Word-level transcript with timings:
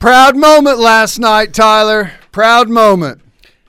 Proud 0.00 0.34
moment 0.34 0.78
last 0.78 1.18
night, 1.18 1.52
Tyler. 1.52 2.12
Proud 2.32 2.70
moment. 2.70 3.20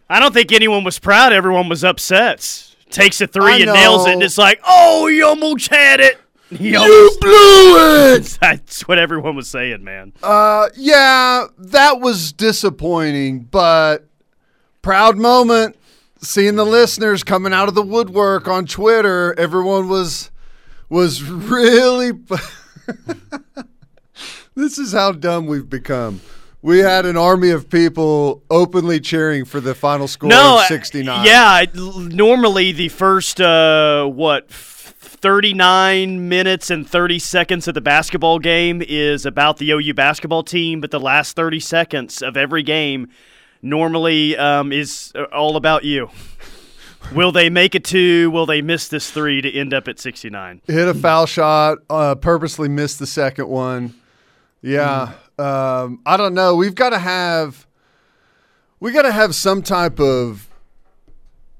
I 0.09 0.21
don't 0.21 0.33
think 0.33 0.53
anyone 0.53 0.85
was 0.85 0.97
proud. 0.97 1.33
Everyone 1.33 1.67
was 1.67 1.83
upset. 1.83 2.73
Takes 2.89 3.19
a 3.19 3.27
three 3.27 3.51
I 3.51 3.57
and 3.57 3.73
nails 3.73 4.07
it, 4.07 4.13
and 4.13 4.23
it's 4.23 4.37
like, 4.37 4.61
oh, 4.65 5.07
you 5.07 5.25
almost 5.25 5.67
had 5.67 5.99
it. 5.99 6.17
You 6.49 6.79
You 6.81 7.17
blew 7.19 8.15
it. 8.15 8.37
That's 8.41 8.87
what 8.87 8.97
everyone 8.97 9.35
was 9.35 9.49
saying, 9.49 9.83
man. 9.83 10.13
Uh, 10.23 10.69
yeah, 10.77 11.47
that 11.57 11.99
was 11.99 12.31
disappointing, 12.31 13.41
but 13.51 14.07
proud 14.81 15.17
moment. 15.17 15.75
Seeing 16.21 16.55
the 16.55 16.65
listeners 16.65 17.25
coming 17.25 17.51
out 17.51 17.67
of 17.67 17.75
the 17.75 17.83
woodwork 17.83 18.47
on 18.47 18.67
Twitter, 18.67 19.37
everyone 19.37 19.89
was 19.89 20.31
was 20.87 21.23
really. 21.29 22.13
This 24.55 24.77
is 24.77 24.93
how 24.93 25.11
dumb 25.11 25.47
we've 25.47 25.69
become. 25.69 26.21
We 26.63 26.79
had 26.79 27.05
an 27.07 27.17
army 27.17 27.49
of 27.49 27.69
people 27.69 28.43
openly 28.49 28.99
cheering 28.99 29.45
for 29.45 29.59
the 29.59 29.73
final 29.73 30.07
score 30.07 30.29
no, 30.29 30.55
of 30.55 30.59
uh, 30.59 30.67
69. 30.67 31.25
Yeah, 31.25 31.65
normally 31.73 32.71
the 32.71 32.89
first 32.89 33.41
uh, 33.41 34.05
what 34.05 34.51
39 34.51 36.29
minutes 36.29 36.69
and 36.69 36.87
30 36.87 37.17
seconds 37.19 37.67
of 37.67 37.73
the 37.73 37.81
basketball 37.81 38.37
game 38.37 38.83
is 38.87 39.25
about 39.25 39.57
the 39.57 39.71
OU 39.71 39.93
basketball 39.95 40.43
team, 40.43 40.81
but 40.81 40.91
the 40.91 40.99
last 40.99 41.35
30 41.35 41.59
seconds 41.59 42.21
of 42.21 42.37
every 42.37 42.61
game 42.61 43.07
normally 43.61 44.37
um, 44.37 44.71
is 44.71 45.11
uh, 45.15 45.23
all 45.33 45.55
about 45.55 45.83
you. 45.83 46.09
Will 47.13 47.31
they 47.31 47.49
make 47.49 47.73
it 47.73 47.83
two? 47.83 48.29
Will 48.31 48.45
they 48.45 48.61
miss 48.61 48.87
this 48.87 49.09
three 49.09 49.41
to 49.41 49.51
end 49.51 49.73
up 49.73 49.87
at 49.87 49.99
69? 49.99 50.61
hit 50.67 50.87
a 50.87 50.93
foul 50.93 51.25
shot, 51.25 51.79
uh, 51.89 52.13
purposely 52.15 52.69
missed 52.69 52.99
the 52.99 53.07
second 53.07 53.47
one. 53.47 53.95
Yeah, 54.61 55.13
um, 55.39 56.01
I 56.05 56.17
don't 56.17 56.33
know. 56.33 56.55
We've 56.55 56.75
got 56.75 56.91
to 56.91 56.99
have, 56.99 57.65
we 58.79 58.91
got 58.91 59.03
to 59.03 59.11
have 59.11 59.33
some 59.33 59.61
type 59.63 59.99
of, 59.99 60.47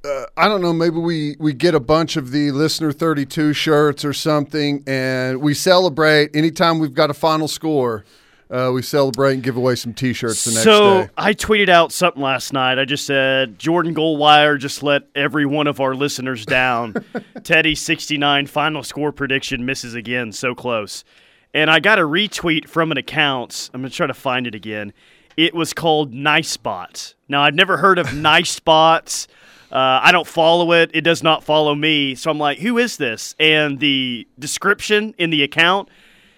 uh, 0.03 0.25
I 0.37 0.47
don't 0.47 0.61
know. 0.61 0.73
Maybe 0.73 0.97
we 0.97 1.35
we 1.39 1.53
get 1.53 1.75
a 1.75 1.79
bunch 1.79 2.15
of 2.17 2.31
the 2.31 2.51
listener 2.51 2.91
thirty 2.91 3.25
two 3.25 3.53
shirts 3.53 4.03
or 4.03 4.13
something, 4.13 4.83
and 4.87 5.41
we 5.41 5.53
celebrate 5.53 6.35
anytime 6.35 6.79
we've 6.79 6.93
got 6.93 7.09
a 7.09 7.13
final 7.13 7.47
score. 7.47 8.03
Uh, 8.49 8.69
we 8.73 8.81
celebrate 8.81 9.35
and 9.35 9.43
give 9.43 9.55
away 9.55 9.75
some 9.75 9.93
T-shirts 9.93 10.43
the 10.43 10.51
next 10.51 10.63
so 10.65 11.03
day. 11.03 11.09
I 11.15 11.33
tweeted 11.33 11.69
out 11.69 11.93
something 11.93 12.21
last 12.21 12.51
night. 12.51 12.79
I 12.79 12.83
just 12.83 13.05
said 13.05 13.57
Jordan 13.57 13.95
Goldwire 13.95 14.59
just 14.59 14.83
let 14.83 15.03
every 15.15 15.45
one 15.45 15.67
of 15.67 15.79
our 15.79 15.95
listeners 15.95 16.45
down. 16.45 16.95
Teddy 17.43 17.75
sixty 17.75 18.17
nine 18.17 18.47
final 18.47 18.83
score 18.83 19.13
prediction 19.13 19.65
misses 19.65 19.95
again. 19.95 20.33
So 20.33 20.53
close. 20.53 21.05
And 21.53 21.69
I 21.69 21.79
got 21.79 21.99
a 21.99 22.03
retweet 22.03 22.67
from 22.67 22.91
an 22.91 22.97
account. 22.97 23.69
I'm 23.73 23.81
gonna 23.81 23.89
try 23.89 24.07
to 24.07 24.13
find 24.13 24.47
it 24.47 24.55
again. 24.55 24.93
It 25.37 25.53
was 25.53 25.73
called 25.73 26.13
Nice 26.13 26.57
Bots. 26.57 27.15
Now 27.27 27.41
I've 27.41 27.55
never 27.55 27.77
heard 27.77 27.97
of 27.99 28.13
Nice 28.15 28.59
Bots. 28.59 29.27
Uh, 29.71 29.99
I 30.03 30.11
don't 30.11 30.27
follow 30.27 30.73
it. 30.73 30.91
It 30.93 31.01
does 31.01 31.23
not 31.23 31.43
follow 31.43 31.73
me. 31.75 32.13
So 32.15 32.29
I'm 32.29 32.37
like, 32.37 32.59
who 32.59 32.77
is 32.77 32.97
this? 32.97 33.35
And 33.39 33.79
the 33.79 34.27
description 34.37 35.15
in 35.17 35.29
the 35.29 35.43
account 35.43 35.87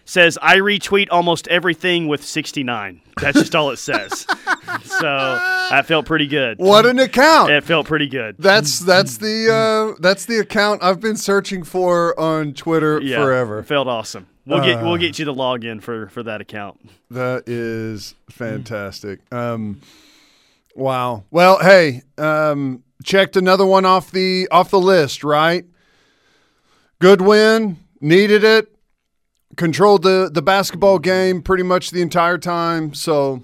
says 0.05 0.37
I 0.41 0.57
retweet 0.57 1.07
almost 1.11 1.47
everything 1.47 2.07
with 2.07 2.23
69. 2.23 3.01
That's 3.21 3.39
just 3.39 3.55
all 3.55 3.71
it 3.71 3.77
says. 3.77 4.21
so 4.83 5.01
that 5.01 5.85
felt 5.85 6.05
pretty 6.05 6.27
good. 6.27 6.57
What 6.59 6.85
an 6.85 6.99
account! 6.99 7.51
It 7.51 7.63
felt 7.63 7.85
pretty 7.87 8.07
good. 8.07 8.35
That's 8.39 8.79
that's 8.79 9.17
the 9.17 9.93
uh, 9.95 10.01
that's 10.01 10.25
the 10.25 10.39
account 10.39 10.83
I've 10.83 10.99
been 10.99 11.15
searching 11.17 11.63
for 11.63 12.19
on 12.19 12.53
Twitter 12.53 12.99
Yeah, 13.01 13.17
forever. 13.17 13.63
Felt 13.63 13.87
awesome. 13.87 14.27
We'll 14.45 14.61
get 14.63 14.79
Uh. 14.79 14.83
we'll 14.85 14.97
get 14.97 15.17
you 15.19 15.25
the 15.25 15.33
login 15.33 15.81
for 15.81 16.09
for 16.09 16.23
that 16.23 16.41
account. 16.41 16.79
That 17.11 17.43
is 17.47 18.15
fantastic. 18.29 19.19
Um, 19.31 19.79
wow. 20.75 21.23
Well, 21.31 21.59
hey, 21.59 22.01
um, 22.17 22.83
checked 23.03 23.37
another 23.37 23.65
one 23.65 23.85
off 23.85 24.11
the 24.11 24.47
off 24.51 24.69
the 24.71 24.79
list. 24.81 25.23
Right. 25.23 25.65
Good 26.99 27.21
win. 27.21 27.77
Needed 28.01 28.43
it. 28.43 28.72
Controlled 29.55 30.03
the 30.03 30.29
the 30.31 30.41
basketball 30.41 30.99
game 30.99 31.41
pretty 31.41 31.63
much 31.63 31.91
the 31.91 32.01
entire 32.01 32.37
time. 32.37 32.93
So, 32.93 33.43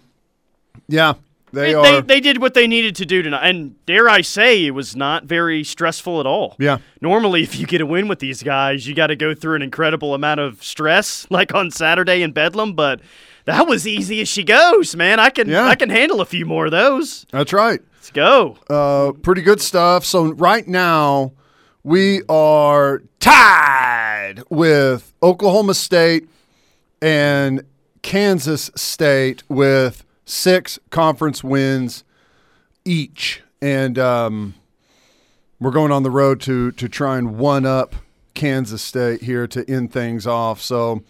yeah, 0.88 1.14
they, 1.54 1.68
They, 1.68 1.74
are. 1.76 1.84
they, 1.84 2.02
they 2.02 2.20
did 2.20 2.42
what 2.42 2.54
they 2.56 2.66
needed 2.68 2.96
to 2.98 3.06
do 3.06 3.22
tonight, 3.22 3.48
and 3.48 3.76
dare 3.86 4.10
I 4.10 4.22
say, 4.22 4.66
it 4.66 4.72
was 4.72 4.96
not 4.96 5.26
very 5.26 5.64
stressful 5.64 6.20
at 6.20 6.26
all. 6.26 6.56
yeah. 6.58 6.78
Normally, 7.02 7.44
if 7.44 7.60
you 7.60 7.68
get 7.68 7.82
a 7.82 7.86
win 7.86 8.08
with 8.08 8.20
these 8.20 8.42
guys, 8.42 8.88
you 8.88 8.96
got 8.96 9.08
to 9.08 9.16
go 9.16 9.36
through 9.36 9.56
an 9.56 9.62
incredible 9.62 10.14
amount 10.16 10.40
of 10.40 10.64
stress, 10.64 11.28
like 11.32 11.54
on 11.54 11.70
Saturday 11.72 12.22
in 12.24 12.32
Bedlam. 12.32 12.74
But 12.74 13.02
that 13.46 13.68
was 13.68 13.86
easy 13.88 14.22
as 14.22 14.28
she 14.28 14.44
goes, 14.44 14.96
man. 14.96 15.20
I 15.20 15.30
can 15.30 15.48
Yeah. 15.48 15.68
I 15.68 15.76
can 15.76 15.90
handle 15.90 16.22
a 16.22 16.26
few 16.26 16.46
more 16.46 16.66
of 16.66 16.72
those. 16.72 17.26
That's 17.32 17.54
right. 17.54 17.80
Let's 17.96 18.12
go. 18.12 18.58
Uh, 18.70 19.12
pretty 19.22 19.42
good 19.44 19.62
stuff. 19.62 20.06
So 20.06 20.32
right 20.34 20.68
now 20.68 21.34
we 21.84 22.22
are 22.30 23.02
tied 23.20 23.99
with 24.50 25.14
Oklahoma 25.22 25.74
State 25.74 26.30
and 27.02 27.64
Kansas 28.02 28.72
State 28.76 29.44
with 29.50 30.04
six 30.26 30.80
conference 30.90 31.44
wins 31.44 32.04
each, 32.86 33.42
and 33.62 33.98
um, 34.00 34.56
we're 35.60 35.72
going 35.72 35.92
on 35.92 36.04
the 36.04 36.12
road 36.12 36.42
to 36.42 36.72
to 36.74 36.88
try 36.88 37.18
and 37.18 37.38
one 37.38 37.66
up 37.66 37.96
Kansas 38.34 38.82
State 38.82 39.24
here 39.24 39.48
to 39.48 39.70
end 39.70 39.92
things 39.92 40.26
off. 40.26 40.62
So 40.62 41.04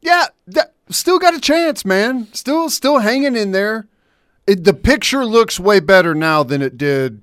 yeah, 0.00 0.26
that, 0.46 0.74
still 0.90 1.18
got 1.18 1.34
a 1.34 1.40
chance, 1.40 1.84
man. 1.84 2.32
Still 2.32 2.70
still 2.70 2.98
hanging 2.98 3.36
in 3.36 3.52
there. 3.52 3.88
It, 4.46 4.64
the 4.64 4.74
picture 4.74 5.24
looks 5.24 5.58
way 5.58 5.80
better 5.80 6.14
now 6.14 6.42
than 6.42 6.62
it 6.62 6.78
did 6.78 7.22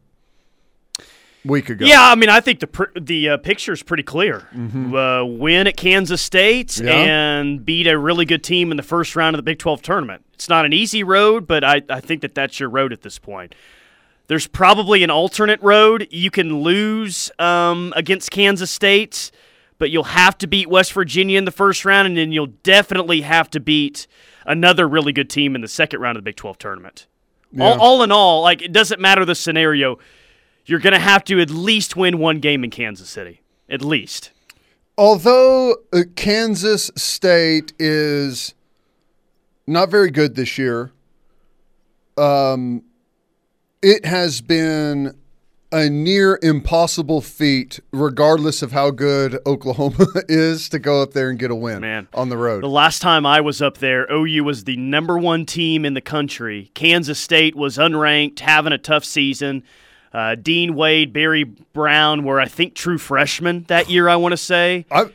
week 1.46 1.70
ago. 1.70 1.86
Yeah, 1.86 2.02
I 2.02 2.16
mean, 2.16 2.30
I 2.30 2.40
think 2.40 2.59
the 2.59 2.68
pr- 2.68 2.98
the 3.00 3.30
uh, 3.30 3.38
picture's 3.38 3.84
pretty 3.84 4.04
clear. 4.04 4.48
Uh, 4.56 5.24
win 5.26 5.68
at 5.68 5.78
Kansas 5.78 6.22
State 6.22 6.70
Mm-hmm. 6.70 6.88
Yeah. 6.88 7.40
and 7.40 7.66
beat 7.66 7.88
a 7.88 7.98
really 7.98 8.26
good 8.26 8.44
team 8.44 8.72
in 8.72 8.78
the 8.78 8.84
first 8.84 9.16
round 9.16 9.36
of 9.36 9.38
the 9.38 9.44
Big 9.44 9.59
12 9.59 9.81
tournament. 9.81 10.24
It's 10.34 10.50
not 10.50 10.66
an 10.66 10.74
easy 10.74 11.04
road, 11.04 11.48
but 11.48 11.64
I, 11.64 11.81
I 11.90 12.00
think 12.00 12.22
that 12.22 12.34
that's 12.36 12.59
your 12.59 12.70
road 12.70 12.92
at 12.94 13.02
this 13.02 13.20
point. 13.20 13.56
There's 14.28 14.48
probably 14.48 15.04
an 15.04 15.09
alternate 15.09 15.62
road. 15.62 16.08
You 16.09 16.31
can 16.31 16.62
lose 16.62 17.30
um, 17.40 17.92
against 17.96 18.31
Kansas 18.31 18.72
State, 18.72 19.31
but 19.78 19.90
you'll 19.92 20.04
have 20.06 20.38
to 20.40 20.48
beat 20.48 20.70
West 20.70 20.94
Virginia 20.94 21.38
in 21.38 21.44
the 21.46 21.52
first 21.52 21.84
round, 21.84 22.08
and 22.08 22.16
then 22.18 22.31
you'll 22.31 22.48
definitely 22.64 23.22
have 23.22 23.50
to 23.52 23.60
beat 23.60 24.08
another 24.46 24.88
really 24.88 25.12
good 25.12 25.30
team 25.30 25.56
in 25.56 25.62
the 25.62 25.68
second 25.68 26.00
round 26.00 26.18
of 26.18 26.24
the 26.24 26.30
Big 26.30 26.38
12 26.38 26.58
tournament. 26.58 27.08
All, 27.60 27.80
all 27.80 28.04
in 28.04 28.12
all, 28.12 28.42
like 28.42 28.62
it 28.64 28.72
doesn't 28.72 29.00
matter 29.00 29.25
the 29.25 29.36
scenario 29.36 30.00
you're 30.66 30.79
going 30.79 30.94
to 30.94 31.00
have 31.00 31.24
to 31.25 31.40
at 31.40 31.50
least 31.50 31.96
win 31.96 32.19
one 32.19 32.40
game 32.40 32.63
in 32.63 32.69
Kansas 32.69 33.09
City. 33.09 33.41
At 33.69 33.81
least. 33.81 34.31
Although 34.97 35.78
uh, 35.91 36.01
Kansas 36.16 36.91
State 36.96 37.74
is 37.79 38.53
not 39.66 39.90
very 39.90 40.12
good 40.12 40.35
this 40.35 40.57
year, 40.57 40.91
um, 42.18 42.84
it 43.81 44.06
has 44.06 44.41
been 44.41 45.18
a 45.72 45.90
near 45.90 46.38
impossible 46.44 47.19
feat, 47.19 47.80
regardless 47.92 48.62
of 48.62 48.71
how 48.71 48.92
good 48.92 49.39
Oklahoma 49.48 50.06
is, 50.30 50.69
to 50.69 50.77
go 50.77 51.01
up 51.01 51.13
there 51.13 51.30
and 51.30 51.39
get 51.39 51.50
a 51.50 51.56
win 51.56 51.81
Man. 51.81 52.07
on 52.13 52.30
the 52.30 52.38
road. 52.38 52.62
The 52.62 52.69
last 52.69 53.01
time 53.01 53.25
I 53.25 53.42
was 53.42 53.62
up 53.62 53.80
there, 53.80 54.06
OU 54.12 54.44
was 54.44 54.63
the 54.66 54.77
number 54.77 55.18
one 55.18 55.48
team 55.48 55.83
in 55.83 55.95
the 55.95 56.01
country. 56.01 56.69
Kansas 56.75 57.19
State 57.19 57.56
was 57.56 57.77
unranked, 57.77 58.39
having 58.42 58.71
a 58.71 58.77
tough 58.77 59.04
season. 59.04 59.63
Uh, 60.13 60.36
Dean 60.36 60.75
Wade, 60.75 61.12
Barry 61.12 61.44
Brown 61.44 62.24
were, 62.24 62.39
I 62.39 62.48
think, 62.48 62.75
true 62.75 62.98
freshmen 63.00 63.65
that 63.68 63.89
year, 63.89 64.07
I 64.07 64.15
want 64.15 64.33
to 64.33 64.38
say. 64.38 64.86
I 64.92 65.06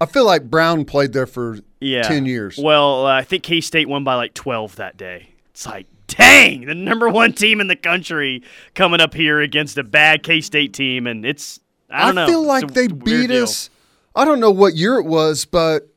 I 0.00 0.06
feel 0.06 0.24
like 0.26 0.50
Brown 0.50 0.84
played 0.84 1.12
there 1.12 1.26
for 1.26 1.58
Yeah. 1.80 2.02
ten 2.02 2.26
years. 2.26 2.56
Well, 2.58 3.06
uh, 3.06 3.10
I 3.10 3.22
think 3.24 3.42
K 3.42 3.60
State 3.60 3.88
won 3.88 4.04
by 4.04 4.14
like 4.14 4.34
12 4.34 4.76
that 4.76 4.96
day. 4.96 5.30
It's 5.50 5.66
like, 5.66 5.86
dang, 6.06 6.66
the 6.66 6.74
number 6.74 7.08
one 7.08 7.32
team 7.32 7.60
in 7.60 7.66
the 7.66 7.76
country 7.76 8.42
coming 8.74 9.00
up 9.00 9.14
here 9.14 9.40
against 9.40 9.78
a 9.78 9.82
bad 9.82 10.22
K 10.22 10.40
State 10.42 10.72
team. 10.74 11.06
And 11.06 11.24
it's, 11.26 11.58
I 11.90 12.06
don't 12.06 12.14
know. 12.14 12.26
feel 12.26 12.42
like 12.46 12.68
they 12.72 12.86
beat 12.88 13.28
deal. 13.28 13.42
us. 13.44 13.70
I 14.14 14.24
don't 14.24 14.38
know 14.40 14.50
what 14.50 14.76
year 14.76 14.96
it 14.98 15.06
was, 15.06 15.44
but 15.44 15.88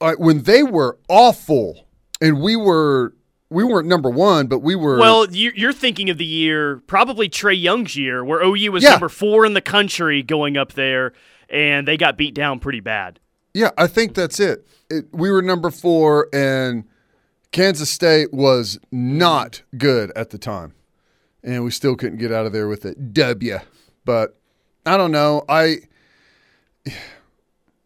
uh, 0.00 0.14
when 0.18 0.42
they 0.44 0.62
were 0.62 0.96
awful 1.08 1.84
and 2.20 2.40
we 2.40 2.56
were 2.56 3.12
we 3.50 3.64
weren't 3.64 3.88
number 3.88 4.10
one, 4.10 4.46
but 4.46 4.58
we 4.60 4.74
were. 4.76 4.98
Well, 4.98 5.30
you- 5.30 5.52
you're 5.54 5.72
thinking 5.72 6.10
of 6.10 6.18
the 6.18 6.24
year, 6.24 6.82
probably 6.86 7.28
Trae 7.28 7.60
Young's 7.60 7.96
year, 7.96 8.24
where 8.24 8.42
OU 8.42 8.72
was 8.72 8.82
Yeah. 8.84 8.90
number 8.90 9.08
four 9.08 9.46
in 9.46 9.54
the 9.54 9.60
country 9.60 10.22
going 10.22 10.56
up 10.56 10.74
there, 10.74 11.12
and 11.48 11.88
they 11.88 11.96
got 11.96 12.16
beat 12.18 12.34
down 12.34 12.58
pretty 12.60 12.80
bad. 12.80 13.20
yeah, 13.54 13.70
I 13.78 13.86
think 13.86 14.14
that's 14.14 14.38
it. 14.38 14.66
it. 14.90 15.06
We 15.12 15.30
were 15.30 15.42
number 15.42 15.70
four, 15.70 16.28
and 16.32 16.84
Kansas 17.50 17.90
State 17.90 18.32
was 18.32 18.78
not 18.92 19.62
good 19.76 20.12
at 20.14 20.30
the 20.30 20.38
time, 20.38 20.74
and 21.42 21.64
we 21.64 21.70
still 21.70 21.96
couldn't 21.96 22.18
get 22.18 22.30
out 22.30 22.44
of 22.46 22.52
there 22.52 22.68
with 22.68 22.84
a 22.84 22.94
W. 22.94 23.58
But 24.04 24.36
I 24.86 24.96
don't 24.98 25.10
know. 25.10 25.44
I 25.48 25.78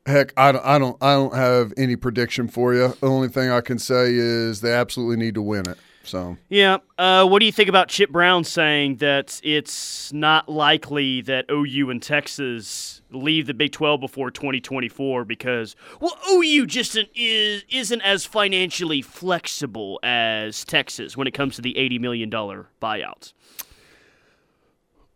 Heck, 0.07 0.33
I 0.37 0.53
don't, 0.53 0.65
I 0.65 0.79
don't, 0.79 0.97
I 1.01 1.15
don't 1.15 1.35
have 1.35 1.73
any 1.77 1.95
prediction 1.95 2.49
for 2.49 2.75
you. 2.75 2.89
The 3.01 3.07
only 3.07 3.29
thing 3.29 3.51
I 3.51 3.61
can 3.61 3.79
say 3.79 4.13
is 4.13 4.61
they 4.61 4.73
absolutely 4.73 5.17
need 5.17 5.35
to 5.35 5.43
win 5.43 5.69
it. 5.69 5.79
So 6.05 6.37
Yeah. 6.49 6.79
Uh, 6.99 7.27
what 7.27 7.39
do 7.39 7.47
you 7.47 7.53
think 7.53 7.69
about 7.69 7.89
Chip 7.89 8.11
Brown 8.11 8.45
saying 8.45 8.97
that 8.97 9.41
it's 9.45 10.13
not 10.13 10.49
likely 10.49 11.21
that 11.23 11.47
OU 11.51 11.91
and 11.91 12.03
Texas 12.03 13.03
leave 13.11 13.47
the 13.47 13.55
Big 13.55 13.73
12 13.73 14.01
before 14.01 14.31
2024 14.31 15.25
because 15.25 15.77
well 16.01 16.19
OU 16.31 16.67
just 16.67 16.97
isn't, 16.97 17.09
is 17.15 17.65
isn't 17.71 18.01
as 18.01 18.25
financially 18.25 19.03
flexible 19.03 20.01
as 20.03 20.65
Texas 20.65 21.17
when 21.17 21.27
it 21.27 21.35
comes 21.35 21.57
to 21.57 21.63
the 21.63 21.77
80 21.79 21.99
million 21.99 22.31
dollar 22.31 22.69
buyouts. 22.81 23.33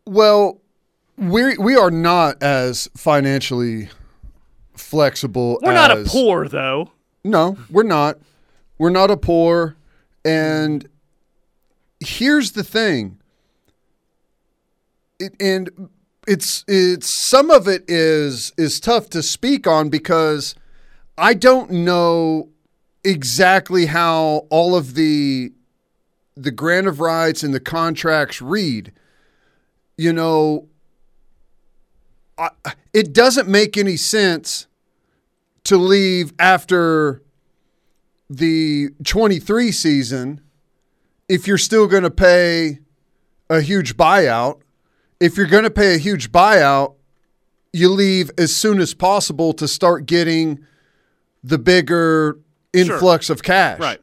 Well, 0.05 0.61
we 1.17 1.57
we 1.59 1.75
are 1.75 1.91
not 1.91 2.41
as 2.43 2.89
financially 2.97 3.89
flexible. 4.77 5.59
We're 5.63 5.75
not 5.75 5.91
a 5.91 6.05
poor 6.05 6.49
though. 6.49 6.91
No, 7.25 7.57
we're 7.71 7.83
not. 7.83 8.19
We're 8.79 8.91
not 8.91 9.11
a 9.11 9.17
poor. 9.17 9.77
And 10.25 10.89
here's 12.01 12.53
the 12.53 12.65
thing. 12.65 13.19
It, 15.19 15.35
and 15.41 15.91
it's 16.27 16.65
it's 16.69 17.09
some 17.09 17.51
of 17.51 17.69
it 17.69 17.85
is 17.89 18.53
is 18.59 18.81
tough 18.81 19.09
to 19.11 19.23
speak 19.23 19.67
on 19.67 19.89
because 19.89 20.55
I 21.17 21.35
don't 21.35 21.71
know 21.71 22.51
exactly 23.05 23.87
how 23.87 24.47
all 24.51 24.77
of 24.77 24.95
the 24.95 25.53
the 26.37 26.51
grant 26.51 26.87
of 26.87 27.01
rights 27.01 27.43
and 27.43 27.55
the 27.55 27.61
contracts 27.61 28.43
read. 28.43 28.93
You 29.97 30.13
know, 30.13 30.69
I, 32.37 32.51
it 32.93 33.15
doesn't 33.15 33.49
make 33.49 33.79
any 33.79 33.97
sense 33.97 34.66
to 35.67 35.77
leave 35.77 36.33
after 36.39 37.23
the 38.31 38.91
23 39.05 39.73
season 39.73 40.41
if 41.29 41.49
you're 41.49 41.59
still 41.59 41.89
going 41.89 42.05
to 42.05 42.11
pay 42.11 42.79
a 43.51 43.61
huge 43.61 43.97
buyout. 43.97 44.61
If 45.19 45.37
you're 45.37 45.47
going 45.47 45.65
to 45.65 45.71
pay 45.71 45.95
a 45.95 45.99
huge 45.99 46.31
buyout, 46.31 46.95
you 47.73 47.89
leave 47.89 48.31
as 48.39 48.55
soon 48.55 48.81
as 48.81 48.95
possible 48.95 49.53
to 49.55 49.67
start 49.67 50.07
getting 50.07 50.65
the 51.43 51.59
bigger 51.59 52.39
influx 52.73 53.29
of 53.29 53.43
cash. 53.43 53.81
Right. 53.81 54.01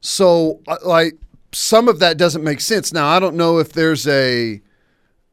So, 0.00 0.60
uh, 0.66 0.78
like, 0.84 1.18
some 1.52 1.88
of 1.88 1.98
that 1.98 2.16
doesn't 2.16 2.42
make 2.42 2.60
sense. 2.60 2.92
Now, 2.92 3.08
I 3.08 3.20
don't 3.20 3.36
know 3.36 3.58
if 3.58 3.72
there's 3.72 4.06
a, 4.06 4.60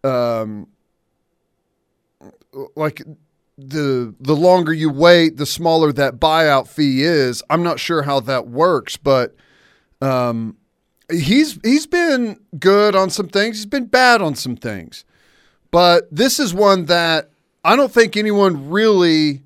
um, 0.04 0.68
like, 2.76 3.02
the 3.70 4.16
the 4.20 4.36
longer 4.36 4.74
you 4.74 4.90
wait, 4.90 5.38
the 5.38 5.46
smaller 5.46 5.92
that 5.94 6.20
buyout 6.20 6.68
fee 6.68 7.04
is. 7.04 7.44
I'm 7.50 7.64
not 7.64 7.80
sure 7.80 8.04
how 8.04 8.20
that 8.22 8.48
works, 8.48 8.98
but 8.98 9.36
um, 10.02 10.58
he's 11.10 11.60
he's 11.64 11.86
been 11.86 12.40
good 12.60 12.96
on 12.96 13.10
some 13.10 13.28
things. 13.28 13.58
He's 13.58 13.66
been 13.66 13.86
bad 13.86 14.22
on 14.22 14.36
some 14.36 14.56
things, 14.56 15.06
but 15.70 16.08
this 16.12 16.40
is 16.40 16.54
one 16.54 16.86
that 16.86 17.30
I 17.64 17.76
don't 17.76 17.92
think 17.92 18.18
anyone 18.18 18.70
really 18.70 19.44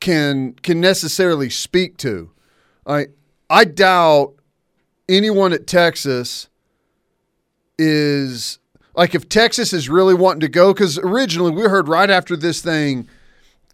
can 0.00 0.54
can 0.54 0.80
necessarily 0.80 1.50
speak 1.50 1.96
to. 1.98 2.30
I 2.86 3.06
I 3.50 3.64
doubt 3.64 4.34
anyone 5.08 5.52
at 5.52 5.66
Texas 5.66 6.48
is 7.78 8.58
like 8.96 9.14
if 9.14 9.28
Texas 9.28 9.72
is 9.72 9.88
really 9.88 10.14
wanting 10.14 10.40
to 10.40 10.48
go 10.48 10.72
because 10.72 10.98
originally 10.98 11.52
we 11.52 11.62
heard 11.62 11.86
right 11.88 12.10
after 12.10 12.36
this 12.36 12.60
thing 12.60 13.08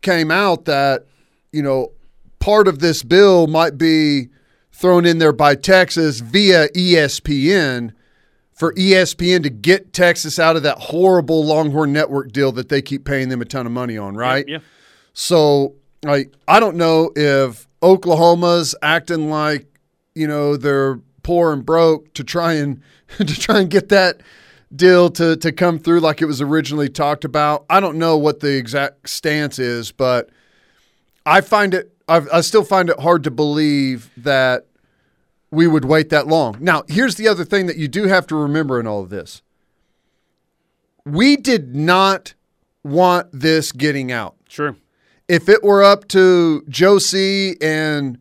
came 0.03 0.31
out 0.31 0.65
that 0.65 1.07
you 1.53 1.63
know 1.63 1.93
part 2.41 2.69
of 2.69 2.81
this 2.81 3.03
bill 3.03 3.47
might 3.47 3.79
be 3.79 4.29
thrown 4.73 5.07
in 5.07 5.19
there 5.19 5.33
by 5.33 5.55
Texas 5.55 6.21
via 6.21 6.69
ESPN 6.71 7.93
for 8.53 8.75
ESPN 8.75 9.43
to 9.45 9.51
get 9.51 9.93
Texas 9.93 10.39
out 10.39 10.57
of 10.57 10.63
that 10.65 10.79
horrible 10.79 11.45
Longhorn 11.45 11.93
Network 11.93 12.33
deal 12.33 12.53
that 12.53 12.69
they 12.69 12.83
keep 12.83 13.05
paying 13.05 13.29
them 13.29 13.41
a 13.41 13.45
ton 13.45 13.67
of 13.67 13.73
money 13.73 13.97
on, 13.97 14.17
right? 14.17 14.45
Yeah. 14.49 14.59
So 15.13 15.75
like 16.03 16.33
I 16.49 16.59
don't 16.59 16.77
know 16.77 17.13
if 17.15 17.69
Oklahoma's 17.83 18.75
acting 18.83 19.31
like 19.31 19.67
you 20.15 20.27
know 20.27 20.57
they're 20.57 21.01
poor 21.23 21.53
and 21.53 21.65
broke 21.65 22.13
to 22.15 22.25
try 22.25 22.55
and 22.55 22.83
to 23.19 23.25
try 23.25 23.61
and 23.61 23.71
get 23.71 23.89
that 23.91 24.21
deal 24.75 25.11
to 25.11 25.37
to 25.37 25.53
come 25.53 25.79
through 25.79 26.01
like 26.01 26.23
it 26.23 26.27
was 26.27 26.41
originally 26.41 26.89
talked 26.89 27.25
about. 27.25 27.65
I 27.69 27.81
don't 27.81 27.99
know 27.99 28.17
what 28.17 28.41
the 28.41 28.57
exact 28.57 29.09
stance 29.09 29.59
is, 29.59 29.93
but 29.93 30.31
I 31.27 31.41
find 31.41 31.75
it 31.75 31.95
I, 32.09 32.23
I 32.33 32.41
still 32.41 32.65
find 32.65 32.91
it 32.91 32.99
hard 33.01 33.25
to 33.25 33.31
believe 33.31 34.11
that 34.17 34.67
we 35.51 35.67
would 35.67 35.85
wait 35.85 36.09
that 36.09 36.27
long. 36.27 36.57
Now, 36.61 36.83
here's 36.89 37.17
the 37.17 37.29
other 37.29 37.45
thing 37.45 37.67
that 37.67 37.77
you 37.77 37.87
do 37.87 38.05
have 38.05 38.27
to 38.29 38.37
remember 38.37 38.81
in 38.81 38.87
all 38.87 39.03
of 39.03 39.11
this. 39.11 39.43
We 41.05 41.37
did 41.37 41.75
not 41.75 42.35
want 42.83 43.29
this 43.33 43.71
getting 43.71 44.11
out 44.11 44.37
Sure. 44.49 44.77
if 45.29 45.49
it 45.49 45.63
were 45.63 45.83
up 45.83 46.09
to 46.09 46.65
C 46.99 47.57
and 47.61 48.19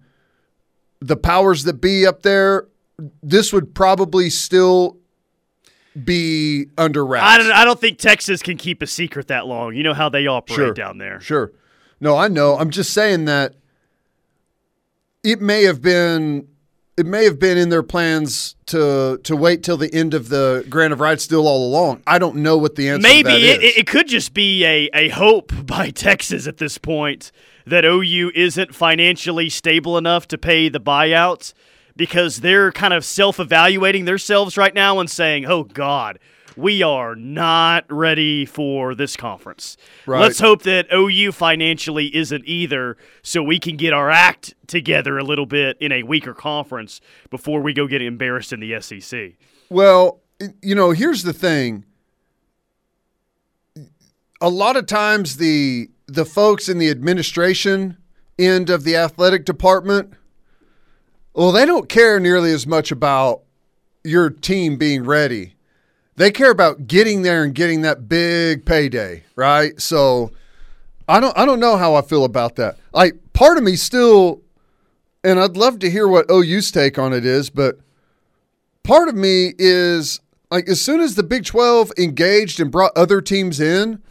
the 1.00 1.18
powers 1.18 1.64
that 1.64 1.82
be 1.82 2.06
up 2.06 2.22
there, 2.22 2.68
this 3.24 3.52
would 3.52 3.74
probably 3.74 4.30
still 4.30 4.98
be 6.06 6.68
under 6.78 7.06
wraps. 7.06 7.26
I 7.28 7.38
don't, 7.38 7.52
I 7.52 7.66
don't 7.66 7.80
think 7.80 7.98
Texas 7.98 8.42
can 8.42 8.58
keep 8.58 8.82
a 8.82 8.88
secret 8.88 9.28
that 9.28 9.46
long. 9.48 9.76
You 9.76 9.84
know 9.84 9.94
how 9.94 10.10
they 10.10 10.28
operate 10.28 10.56
Sure. 10.56 10.74
down 10.74 10.98
there. 10.98 11.20
Sure. 11.20 11.52
No, 12.00 12.16
I 12.18 12.28
know. 12.28 12.58
I'm 12.58 12.70
just 12.70 12.94
saying 12.94 13.26
that 13.26 13.56
it 15.24 15.42
may 15.42 15.64
have 15.64 15.82
been 15.82 16.48
it 16.98 17.06
may 17.06 17.24
have 17.24 17.40
been 17.40 17.58
in 17.58 17.70
their 17.70 17.84
plans 17.84 18.56
to 18.68 19.20
to 19.24 19.36
wait 19.36 19.64
till 19.64 19.78
the 19.78 19.94
end 19.94 20.14
of 20.14 20.30
the 20.30 20.66
grant 20.70 20.94
of 20.94 21.00
rights 21.00 21.28
deal 21.28 21.48
all 21.48 21.66
along. 21.68 22.02
I 22.08 22.20
don't 22.20 22.38
know 22.38 22.58
what 22.58 22.76
the 22.76 22.90
answer 22.90 23.02
Maybe 23.08 23.50
it, 23.50 23.62
it 23.64 23.88
could 23.88 24.08
just 24.08 24.34
be 24.34 24.66
a, 24.66 24.90
a 24.94 25.10
hope 25.10 25.52
by 25.66 25.90
Texas 25.92 26.48
at 26.48 26.58
this 26.58 26.78
point 26.78 27.32
that 27.66 27.86
OU 27.86 28.32
isn't 28.34 28.74
financially 28.74 29.50
stable 29.50 29.98
enough 29.98 30.28
to 30.30 30.38
pay 30.38 30.70
the 30.70 30.80
buyouts 30.80 31.54
because 32.02 32.40
they're 32.40 32.72
kind 32.72 32.96
of 32.96 33.06
self 33.06 33.40
evaluating 33.40 34.06
themselves 34.06 34.58
right 34.58 34.74
now 34.74 35.00
and 35.00 35.08
saying, 35.08 35.46
oh, 35.46 35.64
God, 35.64 36.18
we 36.58 36.82
are 36.82 37.16
not 37.16 37.86
ready 37.92 38.44
for 38.44 38.96
this 38.96 39.16
conference. 39.16 39.78
Right. 40.08 40.22
Let's 40.22 40.40
hope 40.40 40.64
that 40.64 40.88
OU 40.92 41.32
financially 41.32 42.08
isn't 42.16 42.42
either 42.48 42.98
so 43.22 43.44
we 43.44 43.60
can 43.60 43.78
get 43.78 43.94
our 43.94 44.10
act 44.10 44.56
together 44.66 45.20
a 45.20 45.24
little 45.24 45.46
bit 45.46 45.78
in 45.80 45.92
a 45.92 46.02
weaker 46.02 46.34
conference 46.34 47.02
before 47.30 47.62
we 47.62 47.72
go 47.72 47.86
get 47.86 48.02
embarrassed 48.02 48.52
in 48.52 48.60
the 48.62 48.82
SEC. 48.82 49.34
Well, 49.70 50.22
you 50.64 50.74
know, 50.74 50.90
here's 50.90 51.22
the 51.22 51.34
thing. 51.34 51.86
A 54.42 54.50
lot 54.50 54.76
of 54.76 54.88
times 54.88 55.38
the 55.38 55.92
the 56.08 56.26
folks 56.26 56.68
in 56.68 56.80
the 56.80 56.90
administration 56.90 57.96
end 58.40 58.72
of 58.72 58.86
the 58.86 58.96
athletic 58.96 59.46
department, 59.46 60.16
well, 61.34 61.52
they 61.52 61.66
don't 61.66 61.88
care 61.88 62.20
nearly 62.20 62.52
as 62.52 62.68
much 62.68 62.92
about 62.92 63.42
your 64.04 64.30
team 64.30 64.78
being 64.78 65.04
ready. 65.04 65.56
They 66.16 66.32
care 66.32 66.52
about 66.52 66.88
getting 66.88 67.22
there 67.22 67.44
and 67.44 67.56
getting 67.56 67.82
that 67.82 68.10
big 68.10 68.66
payday, 68.66 69.24
right? 69.36 69.80
So 69.80 70.32
I 71.08 71.20
don't 71.20 71.38
I 71.38 71.46
don't 71.46 71.60
know 71.60 71.78
how 71.78 71.96
I 71.96 72.02
feel 72.02 72.26
about 72.26 72.58
that. 72.58 72.78
Like 72.94 73.16
part 73.34 73.58
of 73.58 73.64
me 73.64 73.76
still 73.76 74.42
and 75.24 75.40
I'd 75.40 75.58
love 75.58 75.80
to 75.80 75.90
hear 75.90 76.08
what 76.08 76.30
OU's 76.30 76.72
take 76.72 76.98
on 76.98 77.14
it 77.14 77.26
is, 77.26 77.50
but 77.50 77.80
part 78.84 79.08
of 79.08 79.16
me 79.16 79.54
is 79.58 80.20
like 80.50 80.68
as 80.68 80.82
soon 80.82 81.00
as 81.00 81.16
the 81.16 81.24
Big 81.24 81.46
12 81.46 81.94
engaged 81.98 82.60
and 82.60 82.72
brought 82.72 82.92
other 82.96 83.22
teams 83.22 83.60
in, 83.60 84.02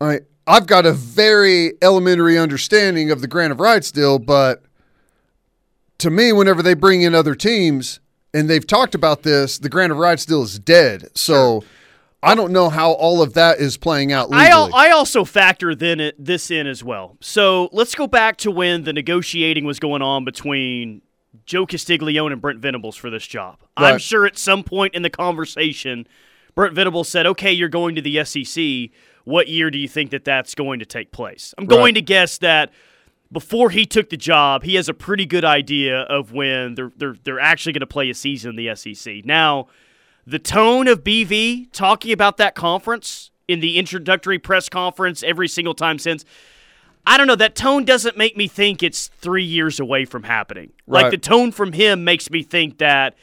I 0.00 0.20
I've 0.46 0.66
got 0.66 0.84
a 0.84 0.92
very 0.92 1.74
elementary 1.80 2.38
understanding 2.38 3.10
of 3.10 3.20
the 3.20 3.28
grant 3.28 3.52
of 3.52 3.60
rights 3.60 3.90
deal, 3.90 4.18
but 4.18 4.62
to 6.00 6.10
me 6.10 6.32
whenever 6.32 6.62
they 6.62 6.74
bring 6.74 7.02
in 7.02 7.14
other 7.14 7.34
teams 7.34 8.00
and 8.34 8.48
they've 8.48 8.66
talked 8.66 8.94
about 8.94 9.22
this, 9.22 9.58
the 9.58 9.68
grant 9.68 9.92
of 9.92 9.98
rights 9.98 10.24
deal 10.26 10.42
is 10.42 10.58
dead. 10.58 11.08
So 11.14 11.64
I 12.22 12.34
don't 12.34 12.52
know 12.52 12.68
how 12.68 12.92
all 12.92 13.22
of 13.22 13.34
that 13.34 13.58
is 13.58 13.76
playing 13.76 14.12
out 14.12 14.30
legally. 14.30 14.72
I, 14.74 14.88
I 14.88 14.90
also 14.90 15.24
factor 15.24 15.74
then 15.74 16.12
this 16.18 16.50
in 16.50 16.66
as 16.66 16.84
well. 16.84 17.16
So 17.20 17.68
let's 17.72 17.94
go 17.94 18.06
back 18.06 18.36
to 18.38 18.50
when 18.50 18.84
the 18.84 18.92
negotiating 18.92 19.64
was 19.64 19.78
going 19.80 20.02
on 20.02 20.24
between 20.24 21.02
Joe 21.46 21.64
Castiglione 21.66 22.32
and 22.32 22.40
Brent 22.42 22.60
Venables 22.60 22.96
for 22.96 23.08
this 23.10 23.26
job. 23.26 23.58
I'm 23.76 23.98
sure 23.98 24.26
at 24.26 24.36
some 24.36 24.62
point 24.64 24.94
in 24.94 25.02
the 25.02 25.10
conversation, 25.10 26.06
Brent 26.54 26.74
Venables 26.74 27.08
said, 27.08 27.24
"Okay, 27.26 27.52
you're 27.52 27.68
going 27.68 27.94
to 27.94 28.02
the 28.02 28.22
SEC. 28.24 28.90
What 29.24 29.48
year 29.48 29.70
do 29.70 29.78
you 29.78 29.88
think 29.88 30.10
that 30.10 30.24
that's 30.24 30.54
going 30.54 30.80
to 30.80 30.84
take 30.84 31.12
place?" 31.12 31.54
I'm 31.56 31.66
going 31.66 31.80
Right. 31.82 31.94
to 31.94 32.02
guess 32.02 32.38
that 32.38 32.70
before 33.32 33.70
he 33.70 33.86
took 33.86 34.10
the 34.10 34.16
job, 34.16 34.64
he 34.64 34.74
has 34.74 34.88
a 34.88 34.94
pretty 34.94 35.26
good 35.26 35.44
idea 35.44 36.00
of 36.02 36.32
when 36.32 36.74
they're 36.74 36.92
they're 36.96 37.16
they're 37.24 37.40
actually 37.40 37.72
going 37.72 37.80
to 37.80 37.86
play 37.86 38.10
a 38.10 38.14
season 38.14 38.50
in 38.50 38.56
the 38.56 38.74
SEC. 38.74 39.24
Now, 39.24 39.68
the 40.26 40.38
tone 40.38 40.88
of 40.88 41.04
BV 41.04 41.72
talking 41.72 42.12
about 42.12 42.36
that 42.38 42.54
conference 42.54 43.30
in 43.48 43.60
the 43.60 43.78
introductory 43.78 44.38
press 44.38 44.68
conference 44.68 45.22
every 45.22 45.48
single 45.48 45.74
time 45.74 45.98
since 45.98 46.24
I 47.06 47.16
don't 47.16 47.26
know. 47.26 47.36
That 47.36 47.54
tone 47.54 47.84
doesn't 47.84 48.16
make 48.16 48.36
me 48.36 48.46
think 48.46 48.82
it's 48.82 49.08
three 49.08 49.44
years 49.44 49.80
away 49.80 50.04
from 50.04 50.24
happening. 50.24 50.72
Like 50.86 51.10
the 51.10 51.18
tone 51.18 51.50
from 51.50 51.72
him 51.72 52.04
makes 52.04 52.30
me 52.30 52.42
think 52.42 52.78
that 52.78 53.16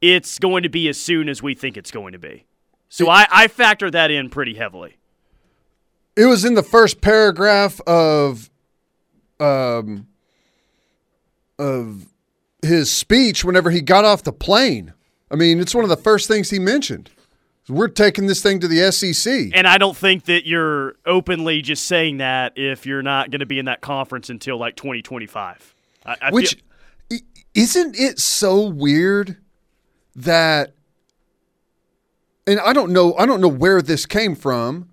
it's 0.00 0.38
going 0.38 0.64
to 0.64 0.68
be 0.68 0.88
as 0.88 0.98
soon 1.00 1.28
as 1.28 1.42
we 1.42 1.54
think 1.54 1.76
it's 1.76 1.90
going 1.90 2.12
to 2.12 2.18
be. 2.18 2.44
So 2.88 3.08
I, 3.08 3.26
I 3.30 3.48
factor 3.48 3.90
that 3.90 4.10
in 4.10 4.28
pretty 4.28 4.54
heavily. 4.54 4.98
It 6.14 6.26
was 6.26 6.44
in 6.44 6.54
the 6.54 6.62
first 6.62 7.00
paragraph 7.00 7.80
of 7.86 8.50
um 9.42 10.06
of 11.58 12.06
his 12.62 12.90
speech 12.90 13.44
whenever 13.44 13.70
he 13.70 13.80
got 13.80 14.04
off 14.04 14.22
the 14.22 14.32
plane. 14.32 14.92
I 15.30 15.36
mean, 15.36 15.60
it's 15.60 15.74
one 15.74 15.84
of 15.84 15.90
the 15.90 15.96
first 15.96 16.28
things 16.28 16.50
he 16.50 16.58
mentioned. 16.58 17.10
We're 17.68 17.88
taking 17.88 18.26
this 18.26 18.42
thing 18.42 18.60
to 18.60 18.68
the 18.68 18.90
SEC. 18.90 19.50
And 19.54 19.66
I 19.66 19.78
don't 19.78 19.96
think 19.96 20.24
that 20.24 20.46
you're 20.46 20.96
openly 21.06 21.62
just 21.62 21.86
saying 21.86 22.18
that 22.18 22.54
if 22.56 22.86
you're 22.86 23.02
not 23.02 23.30
going 23.30 23.40
to 23.40 23.46
be 23.46 23.58
in 23.58 23.66
that 23.66 23.80
conference 23.80 24.30
until 24.30 24.58
like 24.58 24.76
2025. 24.76 25.74
I, 26.04 26.16
I 26.20 26.30
Which 26.30 26.62
feel, 27.08 27.20
isn't 27.54 27.96
it 27.96 28.18
so 28.18 28.66
weird 28.68 29.36
that 30.16 30.74
and 32.46 32.58
I 32.60 32.72
don't 32.72 32.92
know 32.92 33.14
I 33.14 33.26
don't 33.26 33.40
know 33.40 33.48
where 33.48 33.80
this 33.80 34.06
came 34.06 34.34
from. 34.34 34.90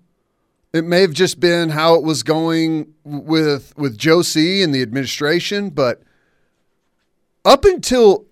It 0.72 0.84
may 0.84 1.00
have 1.00 1.12
just 1.12 1.40
been 1.40 1.70
how 1.70 1.94
it 1.94 2.04
was 2.04 2.22
going 2.22 2.94
with 3.04 3.76
with 3.76 3.98
Joe 3.98 4.22
C 4.22 4.62
and 4.62 4.74
the 4.74 4.82
administration, 4.82 5.70
but 5.70 6.02
up 7.44 7.64
until 7.64 8.26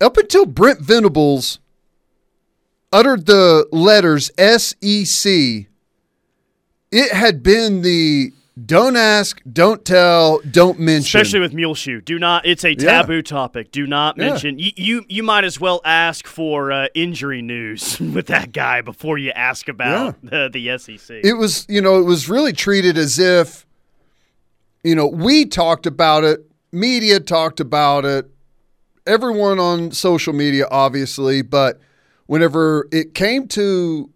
up 0.00 0.16
until 0.16 0.46
Brent 0.46 0.80
Venables 0.80 1.58
uttered 2.92 3.26
the 3.26 3.66
letters 3.72 4.30
SEC, 4.38 5.66
it 6.92 7.12
had 7.12 7.42
been 7.42 7.82
the 7.82 8.32
don't 8.64 8.96
ask, 8.96 9.42
don't 9.52 9.84
tell, 9.84 10.40
don't 10.50 10.78
mention. 10.80 11.18
especially 11.20 11.40
with 11.40 11.52
Muleshoe, 11.52 12.00
do 12.00 12.18
not. 12.18 12.46
It's 12.46 12.64
a 12.64 12.70
Yeah. 12.70 13.02
taboo 13.02 13.20
topic. 13.20 13.70
Do 13.70 13.86
not 13.86 14.16
Yeah. 14.16 14.30
mention. 14.30 14.58
You, 14.58 14.70
you 14.76 15.04
you 15.08 15.22
might 15.22 15.44
as 15.44 15.60
well 15.60 15.82
ask 15.84 16.26
for 16.26 16.72
uh, 16.72 16.86
injury 16.94 17.42
news 17.42 18.00
with 18.14 18.28
that 18.28 18.52
guy 18.52 18.80
before 18.80 19.18
you 19.18 19.30
ask 19.32 19.68
about 19.68 20.16
the, 20.22 20.48
the 20.50 20.78
SEC. 20.78 21.20
it 21.22 21.34
was 21.34 21.66
you 21.68 21.80
know 21.82 21.98
it 22.00 22.04
was 22.04 22.28
really 22.30 22.52
treated 22.54 22.96
as 22.96 23.18
if 23.18 23.66
you 24.82 24.94
know 24.94 25.06
we 25.06 25.44
talked 25.44 25.86
about 25.86 26.24
it 26.24 26.40
media 26.72 27.20
talked 27.20 27.60
about 27.60 28.04
it 28.04 28.30
everyone 29.06 29.58
on 29.58 29.90
social 29.92 30.32
media 30.32 30.66
obviously 30.70 31.42
but 31.42 31.78
whenever 32.26 32.88
it 32.92 33.14
came 33.14 33.46
to 33.48 34.10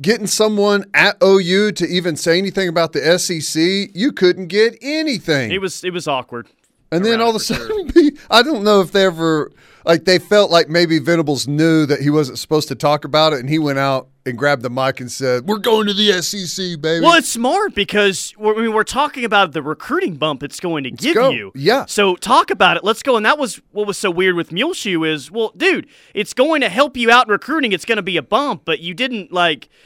getting 0.00 0.26
someone 0.26 0.84
at 0.94 1.16
OU 1.22 1.72
to 1.72 1.86
even 1.86 2.16
say 2.16 2.38
anything 2.38 2.68
about 2.68 2.92
the 2.92 3.18
SEC 3.18 3.90
you 3.94 4.12
couldn't 4.12 4.46
get 4.48 4.76
anything 4.82 5.50
it 5.50 5.60
was 5.60 5.82
it 5.84 5.92
was 5.92 6.06
awkward. 6.06 6.46
and 6.92 7.04
then 7.04 7.20
all 7.20 7.30
of 7.30 7.36
a 7.36 7.38
for 7.40 7.54
sure. 7.54 7.68
sudden, 7.92 8.18
I 8.30 8.42
don't 8.42 8.64
know 8.64 8.80
if 8.80 8.92
they 8.92 9.04
ever 9.04 9.50
like 9.84 10.04
they 10.04 10.18
felt 10.18 10.50
like 10.50 10.68
maybe 10.68 10.98
Venables 10.98 11.48
knew 11.48 11.86
that 11.86 12.00
he 12.00 12.10
wasn't 12.10 12.38
supposed 12.38 12.68
to 12.68 12.74
talk 12.74 13.04
about 13.04 13.32
it, 13.32 13.40
and 13.40 13.48
he 13.48 13.58
went 13.58 13.78
out 13.78 14.08
and 14.28 14.38
grabbed 14.38 14.62
the 14.62 14.70
mic 14.70 15.00
and 15.00 15.10
said, 15.10 15.46
"We're 15.46 15.58
going 15.58 15.86
to 15.86 15.94
the 15.94 16.22
SEC, 16.22 16.80
baby." 16.80 17.04
Well, 17.04 17.14
it's 17.14 17.28
smart 17.28 17.74
because 17.74 18.34
we're, 18.38 18.56
I 18.56 18.62
mean, 18.62 18.72
we're 18.72 18.84
talking 18.84 19.24
about 19.24 19.52
the 19.52 19.62
recruiting 19.62 20.16
bump 20.16 20.42
it's 20.42 20.60
going 20.60 20.84
to 20.84 20.90
give 20.90 21.14
go. 21.14 21.30
you. 21.30 21.52
Yeah. 21.54 21.86
So 21.86 22.14
talk 22.16 22.50
about 22.50 22.76
it. 22.76 22.84
Let's 22.84 23.02
go. 23.02 23.16
And 23.16 23.26
that 23.26 23.38
was 23.38 23.60
what 23.72 23.86
was 23.86 23.98
so 23.98 24.10
weird 24.10 24.34
with 24.36 24.52
Muleshoe 24.52 25.02
is, 25.04 25.30
well, 25.30 25.52
dude, 25.56 25.88
it's 26.14 26.34
going 26.34 26.60
to 26.60 26.68
help 26.68 26.96
you 26.96 27.10
out 27.10 27.26
in 27.26 27.32
recruiting. 27.32 27.72
It's 27.72 27.84
going 27.84 27.96
to 27.96 28.02
be 28.02 28.16
a 28.16 28.22
bump, 28.22 28.62
but 28.64 28.80
you 28.80 28.94
didn't 28.94 29.32
like. 29.32 29.68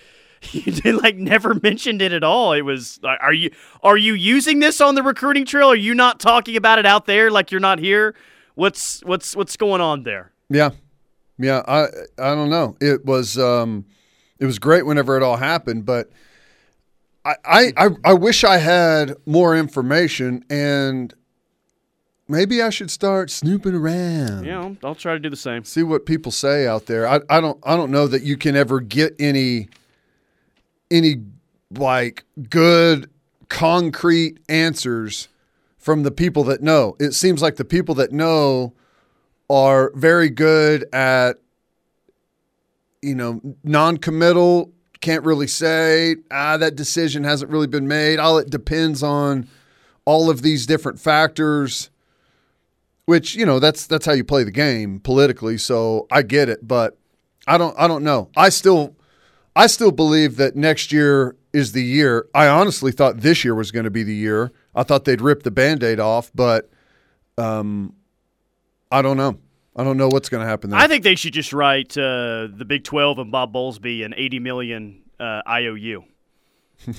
You 0.50 0.72
did 0.72 0.96
like 0.96 1.14
never 1.14 1.54
mentioned 1.62 2.02
it 2.02 2.10
at 2.12 2.24
all. 2.24 2.52
It 2.52 2.62
was 2.62 2.98
are 3.04 3.32
you 3.32 3.52
are 3.84 3.96
you 3.96 4.14
using 4.14 4.58
this 4.58 4.80
on 4.80 4.96
the 4.96 5.02
recruiting 5.04 5.44
trail? 5.44 5.70
Are 5.70 5.76
you 5.76 5.94
not 5.94 6.18
talking 6.18 6.56
about 6.56 6.80
it 6.80 6.84
out 6.84 7.06
there 7.06 7.30
like 7.30 7.52
you're 7.52 7.60
not 7.60 7.78
here? 7.78 8.16
What's 8.56 9.02
what's 9.04 9.36
what's 9.36 9.56
going 9.56 9.80
on 9.80 10.02
there? 10.02 10.32
yeah, 10.50 10.70
yeah. 11.38 11.62
I 11.68 11.84
I 12.18 12.34
don't 12.34 12.50
know. 12.50 12.76
It 12.80 13.04
was 13.04 13.38
um, 13.38 13.84
it 14.42 14.46
was 14.46 14.58
great 14.58 14.84
whenever 14.84 15.16
it 15.16 15.22
all 15.22 15.36
happened, 15.36 15.86
but 15.86 16.10
I 17.24 17.36
I 17.46 17.88
I, 18.04 18.12
wish 18.14 18.42
I 18.42 18.58
had 18.58 19.14
more 19.24 19.56
information 19.56 20.44
and. 20.50 21.14
Maybe 22.28 22.62
I 22.62 22.70
should 22.70 22.90
start 22.90 23.30
snooping 23.30 23.74
around. 23.74 24.46
Yeah, 24.46 24.60
I'll, 24.60 24.76
I'll 24.82 24.94
try 24.94 25.12
to 25.12 25.18
do 25.18 25.28
the 25.28 25.36
same. 25.36 25.64
see 25.64 25.82
what 25.82 26.06
people 26.06 26.32
say 26.32 26.66
out 26.66 26.86
there. 26.86 27.06
I, 27.06 27.20
I 27.28 27.40
don't 27.42 27.58
I 27.62 27.76
don't 27.76 27.90
know 27.90 28.06
that 28.06 28.22
you 28.22 28.38
can 28.38 28.56
ever 28.56 28.80
get 28.80 29.14
any 29.18 29.68
any 30.90 31.16
like 31.76 32.24
good 32.48 33.10
concrete 33.48 34.38
answers 34.48 35.28
from 35.76 36.04
the 36.04 36.10
people 36.10 36.44
that 36.44 36.62
know. 36.62 36.96
It 36.98 37.12
seems 37.12 37.42
like 37.42 37.56
the 37.56 37.66
people 37.66 37.94
that 37.96 38.12
know 38.12 38.72
are 39.50 39.92
very 39.94 40.30
good 40.30 40.86
at 40.92 41.38
you 43.02 43.14
know 43.14 43.40
non-committal 43.64 44.72
can't 45.00 45.24
really 45.24 45.48
say 45.48 46.16
ah 46.30 46.56
that 46.56 46.76
decision 46.76 47.24
hasn't 47.24 47.50
really 47.50 47.66
been 47.66 47.88
made. 47.88 48.18
All 48.18 48.38
it 48.38 48.48
depends 48.48 49.02
on 49.02 49.48
all 50.04 50.30
of 50.30 50.42
these 50.42 50.64
different 50.66 50.98
factors 50.98 51.90
which 53.06 53.34
you 53.34 53.44
know 53.44 53.58
that's 53.58 53.86
that's 53.86 54.06
how 54.06 54.12
you 54.12 54.24
play 54.24 54.44
the 54.44 54.50
game 54.50 55.00
politically 55.00 55.58
so 55.58 56.06
i 56.10 56.22
get 56.22 56.48
it 56.48 56.66
but 56.66 56.96
i 57.46 57.58
don't 57.58 57.74
i 57.78 57.86
don't 57.88 58.04
know. 58.04 58.30
I 58.36 58.48
still 58.48 58.96
i 59.56 59.66
still 59.66 59.90
believe 59.90 60.36
that 60.36 60.56
next 60.56 60.92
year 60.92 61.36
is 61.52 61.72
the 61.72 61.82
year. 61.82 62.26
I 62.34 62.48
honestly 62.48 62.92
thought 62.92 63.18
this 63.20 63.44
year 63.44 63.54
was 63.54 63.70
going 63.70 63.84
to 63.84 63.90
be 63.90 64.02
the 64.02 64.14
year. 64.14 64.50
I 64.74 64.84
thought 64.84 65.04
they'd 65.04 65.20
rip 65.20 65.42
the 65.42 65.50
band-aid 65.50 66.00
off 66.00 66.30
but 66.34 66.70
um 67.38 67.94
i 68.90 69.02
don't 69.02 69.16
know 69.16 69.38
i 69.76 69.82
don't 69.84 69.96
know 69.96 70.08
what's 70.08 70.28
going 70.28 70.42
to 70.42 70.46
happen 70.48 70.70
there 70.70 70.78
I 70.80 70.86
think 70.88 71.02
they 71.04 71.14
should 71.14 71.32
just 71.32 71.52
write 71.52 71.96
uh, 71.96 72.48
the 72.54 72.64
Big 72.66 72.84
Twelve 72.84 73.18
and 73.18 73.30
Bob 73.32 73.52
Bowlesby 73.52 74.04
an 74.04 74.12
eighty 74.16 74.38
million 74.38 75.02
uh, 75.20 75.40
IOU. 75.48 76.04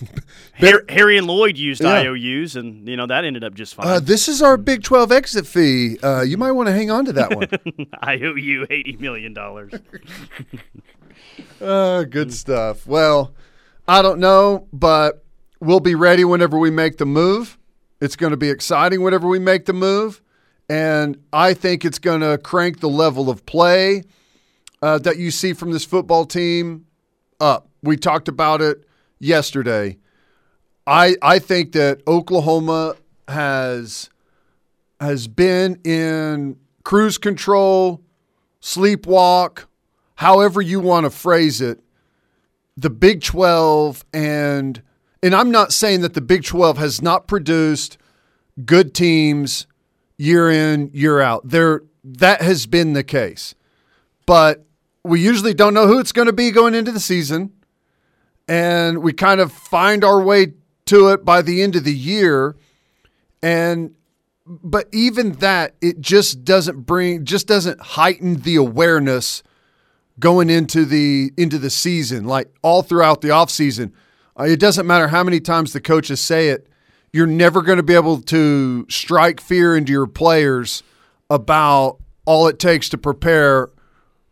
Har- 0.60 0.86
Harry 0.88 1.18
and 1.18 1.28
Lloyd 1.28 1.58
used 1.58 1.82
Yeah. 1.84 2.00
IOUs, 2.04 2.56
and 2.56 2.88
you 2.88 2.96
know 2.96 3.06
that 3.06 3.26
ended 3.26 3.44
up 3.44 3.54
just 3.54 3.76
fine. 3.76 3.86
uh, 3.88 4.00
this 4.00 4.30
is 4.30 4.42
our 4.42 4.56
big 4.56 4.82
12 4.82 5.12
exit 5.12 5.46
fee 5.46 5.98
uh, 6.02 6.22
you 6.22 6.38
might 6.38 6.54
want 6.54 6.68
to 6.68 6.74
hang 6.74 6.90
on 6.90 7.04
to 7.06 7.12
that 7.14 7.36
one 7.36 7.48
IOU 8.08 8.66
eighty 8.70 8.96
million 8.98 9.34
dollars. 9.34 9.74
Uh, 11.62 12.04
good 12.04 12.34
stuff. 12.34 12.86
Well, 12.86 13.34
I 13.88 14.02
don't 14.02 14.20
know, 14.20 14.68
but 14.74 15.24
we'll 15.60 15.80
be 15.80 15.96
ready 15.96 16.26
whenever 16.26 16.58
we 16.60 16.70
make 16.70 16.98
the 16.98 17.06
move. 17.06 17.58
It's 18.02 18.16
going 18.16 18.32
to 18.32 18.38
be 18.38 18.50
exciting 18.50 19.02
whenever 19.02 19.28
we 19.28 19.40
make 19.40 19.66
the 19.66 19.74
move. 19.74 20.22
And 20.70 21.22
I 21.32 21.54
think 21.54 21.86
it's 21.86 22.00
going 22.00 22.22
to 22.22 22.38
crank 22.38 22.80
the 22.80 22.90
level 22.90 23.30
of 23.30 23.46
play 23.46 24.04
uh, 24.82 24.98
that 25.00 25.18
you 25.18 25.32
see 25.32 25.54
from 25.54 25.72
this 25.72 25.86
football 25.86 26.26
team 26.26 26.86
up. 27.40 27.70
We 27.82 27.98
talked 27.98 28.28
about 28.28 28.62
it 28.62 28.86
yesterday. 29.20 29.98
I 30.86 31.16
I 31.22 31.40
think 31.40 31.74
that 31.74 32.02
Oklahoma 32.08 32.96
has 33.28 34.10
has 35.00 35.28
been 35.28 35.80
in 35.84 36.58
cruise 36.84 37.18
control, 37.18 38.02
sleepwalk, 38.62 39.66
however 40.16 40.62
you 40.62 40.80
want 40.80 41.06
to 41.06 41.10
phrase 41.10 41.62
it, 41.62 41.80
the 42.78 42.90
Big 42.90 43.22
12 43.22 44.06
and 44.14 44.82
and 45.22 45.34
I'm 45.34 45.52
not 45.52 45.72
saying 45.72 46.02
that 46.02 46.14
the 46.14 46.22
Big 46.22 46.44
12 46.44 46.78
has 46.78 47.02
not 47.02 47.28
produced 47.28 47.98
good 48.66 48.94
teams 48.94 49.68
year 50.24 50.50
in, 50.50 50.90
year 50.94 51.20
out. 51.22 51.48
There 51.48 51.84
that 52.04 52.42
has 52.42 52.66
been 52.66 52.94
the 52.94 53.04
case. 53.04 53.56
But 54.26 54.66
we 55.04 55.20
usually 55.20 55.54
don't 55.54 55.74
know 55.74 55.88
who 55.88 56.00
it's 56.00 56.12
going 56.12 56.28
to 56.28 56.34
be 56.34 56.52
going 56.52 56.76
into 56.76 56.92
the 56.92 57.00
season. 57.00 57.52
And 58.48 59.02
we 59.02 59.14
kind 59.14 59.40
of 59.40 59.52
find 59.52 60.04
our 60.04 60.22
way 60.22 60.54
to 60.86 61.10
it 61.10 61.24
by 61.24 61.42
the 61.42 61.62
end 61.62 61.76
of 61.76 61.84
the 61.84 61.94
year. 61.94 62.56
And 63.42 63.96
but 64.46 64.88
even 64.92 65.34
that, 65.34 65.76
it 65.82 66.02
just 66.02 66.44
doesn't 66.44 66.82
bring 66.82 67.26
just 67.26 67.48
doesn't 67.48 67.80
heighten 67.80 68.42
the 68.42 68.56
awareness 68.56 69.44
going 70.20 70.50
into 70.50 70.86
the 70.86 71.32
into 71.38 71.58
the 71.58 71.70
season 71.70 72.26
like 72.26 72.54
all 72.62 72.84
throughout 72.84 73.22
the 73.22 73.30
offseason 73.30 73.92
uh, 74.40 74.44
it 74.44 74.60
doesn't 74.60 74.86
matter 74.86 75.08
how 75.08 75.24
many 75.24 75.40
times 75.40 75.74
the 75.74 75.82
coaches 75.82 76.20
say 76.20 76.50
it 76.50 76.68
you're 77.14 77.28
never 77.28 77.62
going 77.62 77.78
to 77.78 77.84
be 77.84 77.94
able 77.94 78.20
to 78.22 78.86
strike 78.90 79.40
fear 79.40 79.78
into 79.78 79.92
your 79.92 80.08
players 80.08 80.84
about 81.30 81.98
all 82.26 82.48
it 82.48 82.60
takes 82.60 82.90
to 82.90 82.98
prepare 82.98 83.70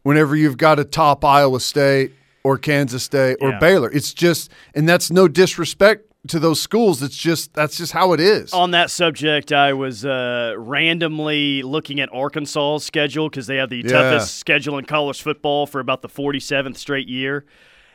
whenever 0.04 0.36
you've 0.36 0.58
got 0.58 0.80
a 0.80 0.84
top 0.84 1.24
Iowa 1.24 1.60
State 1.60 2.12
or 2.44 2.58
Kansas 2.58 3.04
State 3.04 3.38
or 3.40 3.52
Yeah. 3.52 3.60
Baylor 3.60 3.92
it's 3.92 4.14
just 4.14 4.52
and 4.76 4.88
that's 4.90 5.12
no 5.12 5.28
disrespect 5.28 6.06
to 6.28 6.40
those 6.40 6.62
schools 6.62 7.02
it's 7.02 7.16
just 7.18 7.54
that's 7.54 7.78
just 7.78 7.92
how 7.94 8.14
it 8.14 8.20
is 8.20 8.54
On 8.54 8.72
that 8.72 8.90
subject, 8.92 9.52
I 9.52 9.74
was 9.74 10.06
uh, 10.06 10.54
randomly 10.58 11.62
looking 11.64 12.00
at 12.00 12.10
Arkansas's 12.12 12.84
schedule 12.86 13.30
because 13.30 13.48
they 13.48 13.58
have 13.58 13.70
the 13.70 13.78
Yeah. 13.86 13.90
toughest 13.92 14.38
schedule 14.38 14.78
in 14.78 14.86
college 14.86 15.22
football 15.22 15.66
for 15.68 15.80
about 15.80 16.02
the 16.02 16.10
47th 16.10 16.78
straight 16.78 17.08
year. 17.08 17.46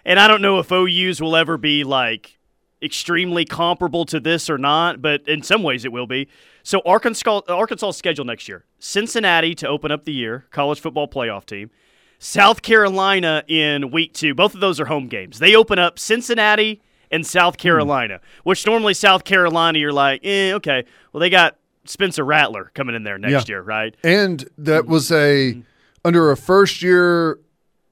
And 0.05 0.19
I 0.21 0.29
don't 0.29 0.43
know 0.43 0.59
if 0.61 0.71
OU's 0.73 1.21
will 1.21 1.35
ever 1.37 1.57
be 1.57 1.83
like 1.85 2.36
extremely 2.83 3.45
comparable 3.45 4.05
to 4.07 4.21
this 4.21 4.51
or 4.51 4.59
not, 4.59 5.01
but 5.01 5.27
in 5.27 5.43
some 5.43 5.63
ways 5.63 5.85
it 5.85 5.93
will 5.93 6.07
be. 6.07 6.29
So 6.63 6.83
Arkansas 6.85 7.43
Arkansas 7.49 7.93
schedule 7.93 8.25
next 8.25 8.49
year: 8.49 8.65
Cincinnati 8.79 9.55
to 9.57 9.69
open 9.69 9.91
up 9.91 10.05
the 10.05 10.13
year, 10.13 10.47
college 10.51 10.81
football 10.81 11.09
playoff 11.09 11.47
team. 11.47 11.71
South 12.19 12.63
Carolina 12.63 13.45
in 13.47 13.91
week 13.91 14.15
two. 14.15 14.35
Both 14.35 14.55
of 14.55 14.61
those 14.61 14.81
are 14.81 14.87
home 14.87 15.09
games. 15.09 15.39
They 15.39 15.55
open 15.55 15.79
up 15.79 15.99
Cincinnati 15.99 16.81
and 17.11 17.27
South 17.27 17.55
hmm. 17.55 17.63
Carolina, 17.63 18.21
which 18.45 18.67
normally 18.67 18.95
South 18.95 19.25
Carolina, 19.25 19.79
you're 19.79 19.93
like, 19.93 20.21
eh, 20.25 20.53
okay. 20.55 20.85
Well, 21.13 21.21
they 21.21 21.31
got 21.31 21.57
Spencer 21.85 22.25
Rattler 22.25 22.71
coming 22.75 22.95
in 22.95 23.05
there 23.05 23.19
next 23.19 23.49
Yeah. 23.49 23.55
year, 23.55 23.63
right? 23.63 23.95
And 24.03 24.49
that 24.59 24.85
hmm. 24.85 24.93
was 24.93 25.13
a 25.13 25.53
hmm. 25.53 25.61
under 26.05 26.31
a 26.31 26.37
first 26.37 26.83
year 26.83 27.39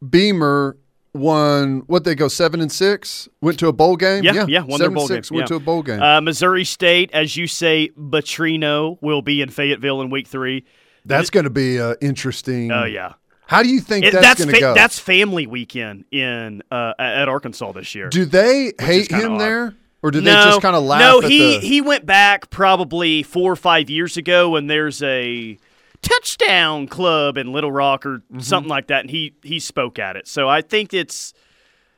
Beamer 0.09 0.77
won 1.15 1.81
what 1.87 2.05
they 2.05 2.15
go 2.15 2.29
seven 2.29 2.61
and 2.61 2.71
six 2.71 3.29
went 3.41 3.59
to 3.61 3.69
a 3.69 3.73
bowl 3.73 3.97
game. 3.97 4.25
Yeah, 4.25 4.45
yeah, 4.49 4.61
won 4.61 4.69
their 4.71 4.79
seven 4.79 4.95
bowl 4.95 5.03
and 5.05 5.09
six 5.09 5.31
game, 5.31 5.37
went 5.37 5.45
yeah. 5.51 5.57
to 5.57 5.63
a 5.63 5.65
bowl 5.65 5.83
game. 5.83 6.03
Uh, 6.03 6.21
Missouri 6.21 6.65
State, 6.65 7.11
as 7.13 7.37
you 7.37 7.47
say, 7.47 7.91
Petrino 7.97 8.99
will 9.01 9.23
be 9.23 9.41
in 9.41 9.49
Fayetteville 9.51 10.01
in 10.03 10.11
week 10.11 10.27
three. 10.27 10.65
that's 11.05 11.31
going 11.31 11.45
to 11.45 11.51
be 11.51 11.81
uh, 11.81 11.95
interesting. 12.01 12.71
Oh 12.73 12.85
yeah, 12.85 13.15
How 13.47 13.63
do 13.63 13.69
you 13.69 13.81
think 13.81 14.05
It- 14.07 14.13
that's, 14.13 14.27
that's 14.27 14.41
going 14.45 14.55
to 14.55 14.61
fa- 14.61 14.61
go? 14.61 14.75
that's 14.75 14.99
family 14.99 15.47
weekend 15.47 16.05
in 16.11 16.63
uh, 16.71 16.95
at 16.99 17.29
Arkansas 17.29 17.73
this 17.73 17.95
year. 17.95 18.09
do 18.09 18.25
they 18.25 18.73
hate 18.81 19.11
him 19.11 19.33
odd. 19.35 19.41
there, 19.41 19.75
or 20.03 20.11
do 20.11 20.21
no, 20.21 20.31
they 20.31 20.51
just 20.51 20.63
kind 20.63 20.77
of 20.77 20.83
laugh? 20.83 21.01
No, 21.01 21.21
he 21.21 21.59
the, 21.59 21.67
he 21.67 21.81
went 21.81 22.07
back 22.07 22.51
probably 22.51 23.23
four 23.23 23.53
or 23.53 23.57
five 23.57 23.89
years 23.89 24.17
ago, 24.17 24.57
and 24.57 24.69
there's 24.69 25.03
a 25.03 25.59
touchdown 26.05 26.87
club 26.87 27.37
in 27.39 27.53
Little 27.53 27.73
Rock 27.73 28.05
or 28.07 28.19
Mm-hmm. 28.19 28.41
something 28.41 28.69
like 28.71 28.87
that, 28.89 29.01
and 29.01 29.11
he 29.11 29.35
he 29.43 29.59
spoke 29.59 29.99
at 29.99 30.17
it. 30.17 30.27
So 30.29 30.49
I 30.49 30.61
think 30.63 30.93
it's. 30.95 31.33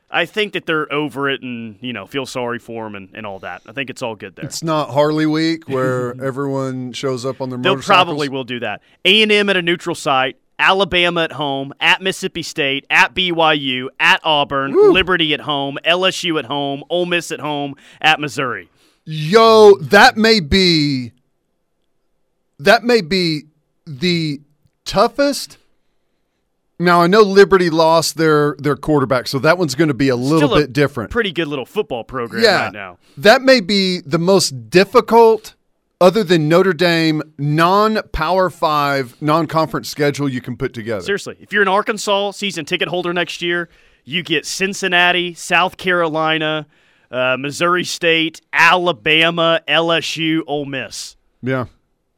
I 0.09 0.25
think 0.25 0.53
that 0.53 0.65
they're 0.65 0.89
over 0.93 1.29
it 1.29 1.41
and 1.41 1.77
you 1.81 1.91
know 1.91 2.05
feel 2.05 2.25
sorry 2.25 2.59
for 2.59 2.87
him 2.87 2.95
and, 2.95 3.09
and 3.13 3.25
all 3.25 3.39
that. 3.39 3.61
I 3.67 3.73
think 3.73 3.89
it's 3.89 4.01
all 4.01 4.15
good 4.15 4.37
there. 4.37 4.45
It's 4.45 4.63
not 4.63 4.91
Harley 4.91 5.25
Week 5.25 5.67
where 5.67 6.15
everyone 6.23 6.93
shows 6.93 7.25
up 7.25 7.41
on 7.41 7.49
their 7.49 7.59
They'll 7.59 7.81
probably 7.81 8.29
will 8.29 8.45
do 8.45 8.61
that. 8.61 8.81
A 9.03 9.21
and 9.21 9.31
M 9.33 9.49
at 9.49 9.57
a 9.57 9.61
neutral 9.61 9.95
site. 9.95 10.37
Alabama 10.59 11.21
at 11.23 11.33
home, 11.33 11.71
at 11.79 12.01
Mississippi 12.01 12.41
State, 12.41 12.85
at 12.89 13.13
BYU, 13.13 13.89
at 13.99 14.19
Auburn, 14.23 14.73
Liberty 14.91 15.33
at 15.35 15.41
home, 15.41 15.77
LSU 15.85 16.39
at 16.39 16.45
home, 16.45 16.83
Ole 16.89 17.05
Miss 17.05 17.29
at 17.31 17.39
home, 17.41 17.75
at 18.01 18.19
Missouri. 18.19 18.67
Yo, 19.05 19.75
that 19.81 20.17
may 20.17 20.39
be 20.39 21.11
that 22.59 22.83
may 22.83 23.01
be 23.01 23.43
the 23.87 24.41
toughest. 24.85 25.57
Now 26.79 27.01
I 27.01 27.07
know 27.07 27.21
Liberty 27.21 27.69
lost 27.69 28.17
their 28.17 28.55
their 28.59 28.75
quarterback, 28.75 29.27
so 29.27 29.39
that 29.39 29.57
one's 29.57 29.73
going 29.73 29.87
to 29.87 29.95
be 29.95 30.09
a 30.09 30.15
little 30.15 30.53
a 30.53 30.59
bit 30.59 30.73
different. 30.73 31.09
Pretty 31.09 31.31
good 31.31 31.47
little 31.47 31.65
football 31.65 32.03
program 32.03 32.43
yeah, 32.43 32.65
right 32.65 32.73
now. 32.73 32.99
that 33.17 33.41
may 33.41 33.61
be 33.61 33.99
the 34.01 34.19
most 34.19 34.69
difficult, 34.69 35.55
other 35.99 36.23
than 36.23 36.47
Notre 36.47 36.73
Dame, 36.73 37.23
non-power 37.39 38.51
five, 38.51 39.19
non-conference 39.21 39.89
schedule 39.89 40.29
you 40.29 40.41
can 40.41 40.55
put 40.55 40.73
together. 40.73 41.01
Seriously, 41.01 41.37
if 41.39 41.51
you're 41.51 41.63
an 41.63 41.67
Arkansas 41.67 42.31
season 42.31 42.65
ticket 42.65 42.89
holder 42.89 43.11
next 43.11 43.41
year, 43.41 43.69
you 44.03 44.21
get 44.21 44.45
Cincinnati, 44.45 45.33
South 45.33 45.77
Carolina, 45.77 46.67
uh, 47.09 47.37
Missouri 47.39 47.83
State, 47.83 48.41
Alabama, 48.53 49.61
LSU, 49.67 50.41
Ole 50.45 50.65
Miss. 50.65 51.15
Yeah, 51.41 51.65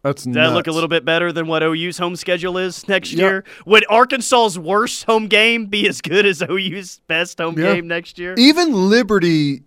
that's 0.03 0.23
Does 0.23 0.33
that 0.33 0.53
look 0.53 0.67
a 0.67 0.71
little 0.71 0.88
bit 0.88 1.03
better 1.05 1.31
than 1.31 1.47
what 1.47 1.62
OU's 1.62 1.97
home 1.97 2.15
schedule 2.15 2.57
is 2.57 2.88
next 2.88 3.12
Yeah. 3.13 3.25
year? 3.25 3.43
Would 3.65 3.85
Arkansas's 3.89 4.57
worst 4.57 5.03
home 5.05 5.27
game 5.27 5.65
be 5.65 5.88
as 5.88 6.01
good 6.01 6.25
as 6.25 6.41
OU's 6.49 7.01
best 7.07 7.39
home 7.39 7.57
Yeah. 7.59 7.73
game 7.75 7.88
next 7.88 8.17
year? 8.17 8.35
even 8.38 8.71
Liberty 8.89 9.63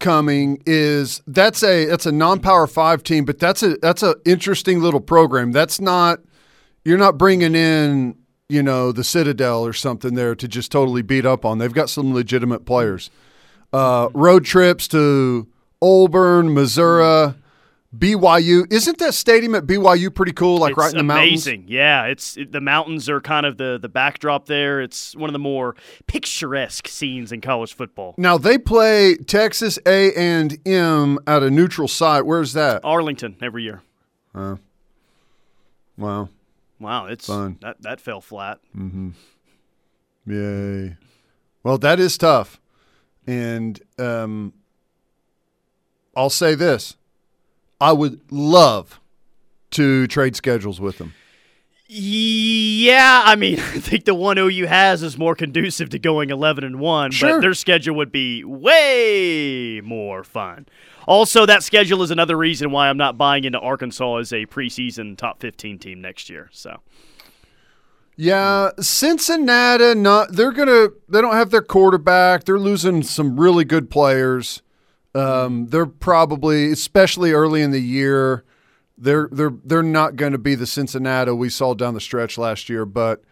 coming 0.00 0.60
is 0.66 1.22
that's 1.26 1.62
a 1.62 1.86
that's 1.86 2.06
a 2.06 2.12
non-power 2.12 2.66
five 2.66 3.02
team, 3.02 3.24
but 3.24 3.38
that's 3.38 3.62
a 3.62 3.76
that's 3.78 4.02
a 4.02 4.16
interesting 4.24 4.80
little 4.80 5.00
program. 5.00 5.52
That's 5.52 5.80
not 5.80 6.20
you're 6.84 6.98
not 6.98 7.16
bringing 7.18 7.54
in 7.54 8.16
you 8.48 8.62
know 8.62 8.92
the 8.92 9.04
Citadel 9.04 9.64
or 9.66 9.72
something 9.72 10.14
there 10.14 10.34
to 10.34 10.46
just 10.46 10.70
totally 10.70 11.02
beat 11.02 11.24
up 11.24 11.44
on. 11.44 11.58
They've 11.58 11.72
got 11.72 11.88
some 11.90 12.12
legitimate 12.12 12.66
players. 12.66 13.10
Uh, 13.72 14.08
road 14.14 14.44
trips 14.44 14.86
to 14.88 15.48
Auburn, 15.80 16.52
Missouri. 16.54 17.34
BYU 17.98 18.70
isn't 18.72 18.98
that 18.98 19.14
stadium 19.14 19.54
at 19.54 19.64
BYU 19.66 20.14
pretty 20.14 20.32
cool? 20.32 20.58
Like 20.58 20.72
it's 20.72 20.78
right 20.78 20.90
in 20.92 20.98
the 20.98 21.02
mountains. 21.04 21.46
amazing. 21.46 21.64
Yeah, 21.68 22.04
it's 22.06 22.36
it, 22.36 22.52
the 22.52 22.60
mountains 22.60 23.08
are 23.08 23.20
kind 23.20 23.46
of 23.46 23.56
the 23.56 23.78
the 23.80 23.88
backdrop 23.88 24.46
there. 24.46 24.80
It's 24.80 25.14
one 25.14 25.28
of 25.28 25.32
the 25.32 25.38
more 25.38 25.76
picturesque 26.06 26.88
scenes 26.88 27.32
in 27.32 27.40
college 27.40 27.74
football. 27.74 28.14
Now 28.16 28.38
they 28.38 28.58
play 28.58 29.16
Texas 29.16 29.78
A 29.86 30.12
and 30.14 30.58
M 30.66 31.18
at 31.26 31.42
a 31.42 31.50
neutral 31.50 31.88
site. 31.88 32.26
Where's 32.26 32.52
that? 32.54 32.80
Arlington 32.84 33.36
every 33.40 33.62
year. 33.62 33.82
Wow. 35.96 36.28
Wow, 36.80 37.06
it's 37.06 37.26
Fun. 37.26 37.58
that 37.60 37.80
that 37.82 38.00
fell 38.00 38.20
flat. 38.20 38.58
Mm-hmm. 38.76 39.10
Yay. 40.26 40.96
Well, 41.62 41.78
that 41.78 42.00
is 42.00 42.18
tough. 42.18 42.60
And 43.26 43.80
um, 43.98 44.52
I'll 46.16 46.30
say 46.30 46.54
this 46.54 46.96
I 47.84 47.92
would 47.92 48.20
love 48.30 49.00
to 49.72 50.06
trade 50.06 50.36
schedules 50.36 50.80
with 50.80 50.98
them. 50.98 51.14
Yeah, 51.86 53.22
I 53.24 53.36
mean, 53.36 53.54
I 53.58 53.78
think 53.78 54.04
the 54.04 54.14
one 54.14 54.38
OU 54.38 54.66
has 54.66 55.02
is 55.02 55.18
more 55.18 55.34
conducive 55.34 55.90
to 55.90 55.98
going 55.98 56.30
11 56.30 56.64
and 56.64 56.80
1, 56.80 57.10
Sure. 57.10 57.30
but 57.34 57.40
their 57.40 57.54
schedule 57.54 57.94
would 57.96 58.10
be 58.10 58.42
way 58.42 59.80
more 59.84 60.24
fun. 60.24 60.66
Also, 61.06 61.44
that 61.44 61.62
schedule 61.62 62.02
is 62.02 62.10
another 62.10 62.36
reason 62.38 62.70
why 62.70 62.88
I'm 62.88 62.96
not 62.96 63.18
buying 63.18 63.44
into 63.44 63.58
Arkansas 63.60 64.16
as 64.16 64.32
a 64.32 64.46
preseason 64.46 65.16
top 65.16 65.40
15 65.40 65.78
team 65.78 66.00
next 66.00 66.30
year. 66.30 66.48
So, 66.52 66.80
Yeah, 68.16 68.70
Cincinnati, 68.80 69.94
not 69.94 70.32
they're 70.32 70.52
gonna 70.52 70.88
they 71.08 71.20
don't 71.20 71.34
have 71.34 71.50
their 71.50 71.60
quarterback. 71.62 72.44
They're 72.44 72.58
losing 72.58 73.02
some 73.02 73.38
really 73.38 73.64
good 73.66 73.90
players. 73.90 74.62
Um, 75.14 75.68
they're 75.68 75.86
probably, 75.86 76.72
especially 76.72 77.32
early 77.32 77.62
in 77.62 77.70
the 77.70 77.80
year, 77.80 78.44
they're 78.96 79.28
they're 79.30 79.52
they're 79.64 79.82
not 79.82 80.16
going 80.16 80.32
to 80.32 80.38
be 80.38 80.54
the 80.54 80.66
Cincinnati 80.66 81.32
we 81.32 81.48
saw 81.48 81.74
down 81.74 81.94
the 81.94 82.00
stretch 82.00 82.38
last 82.38 82.68
year. 82.68 82.84
But 82.84 83.22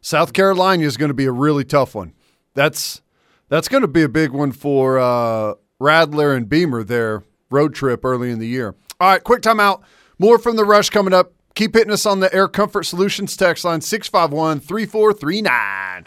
South 0.00 0.32
Carolina 0.32 0.84
is 0.84 0.96
going 0.96 1.10
to 1.10 1.14
be 1.14 1.26
a 1.26 1.32
really 1.32 1.64
tough 1.64 1.94
one. 1.94 2.14
That's 2.54 3.02
that's 3.48 3.68
going 3.68 3.82
to 3.82 3.88
be 3.88 4.02
a 4.02 4.08
big 4.08 4.30
one 4.30 4.52
for 4.52 4.98
uh, 4.98 5.54
Rattler 5.78 6.34
and 6.34 6.48
Beamer. 6.48 6.84
Their 6.84 7.22
road 7.50 7.74
trip 7.74 8.04
early 8.04 8.30
in 8.30 8.38
the 8.38 8.48
year. 8.48 8.74
All 9.00 9.10
right, 9.10 9.22
quick 9.22 9.42
timeout. 9.42 9.82
More 10.18 10.38
from 10.38 10.56
the 10.56 10.64
rush 10.64 10.90
coming 10.90 11.12
up. 11.12 11.32
Keep 11.54 11.74
hitting 11.74 11.92
us 11.92 12.06
on 12.06 12.20
the 12.20 12.32
Air 12.34 12.48
Comfort 12.48 12.84
Solutions 12.84 13.36
text 13.36 13.64
line 13.64 13.80
651 13.80 14.60
3439. 14.60 16.06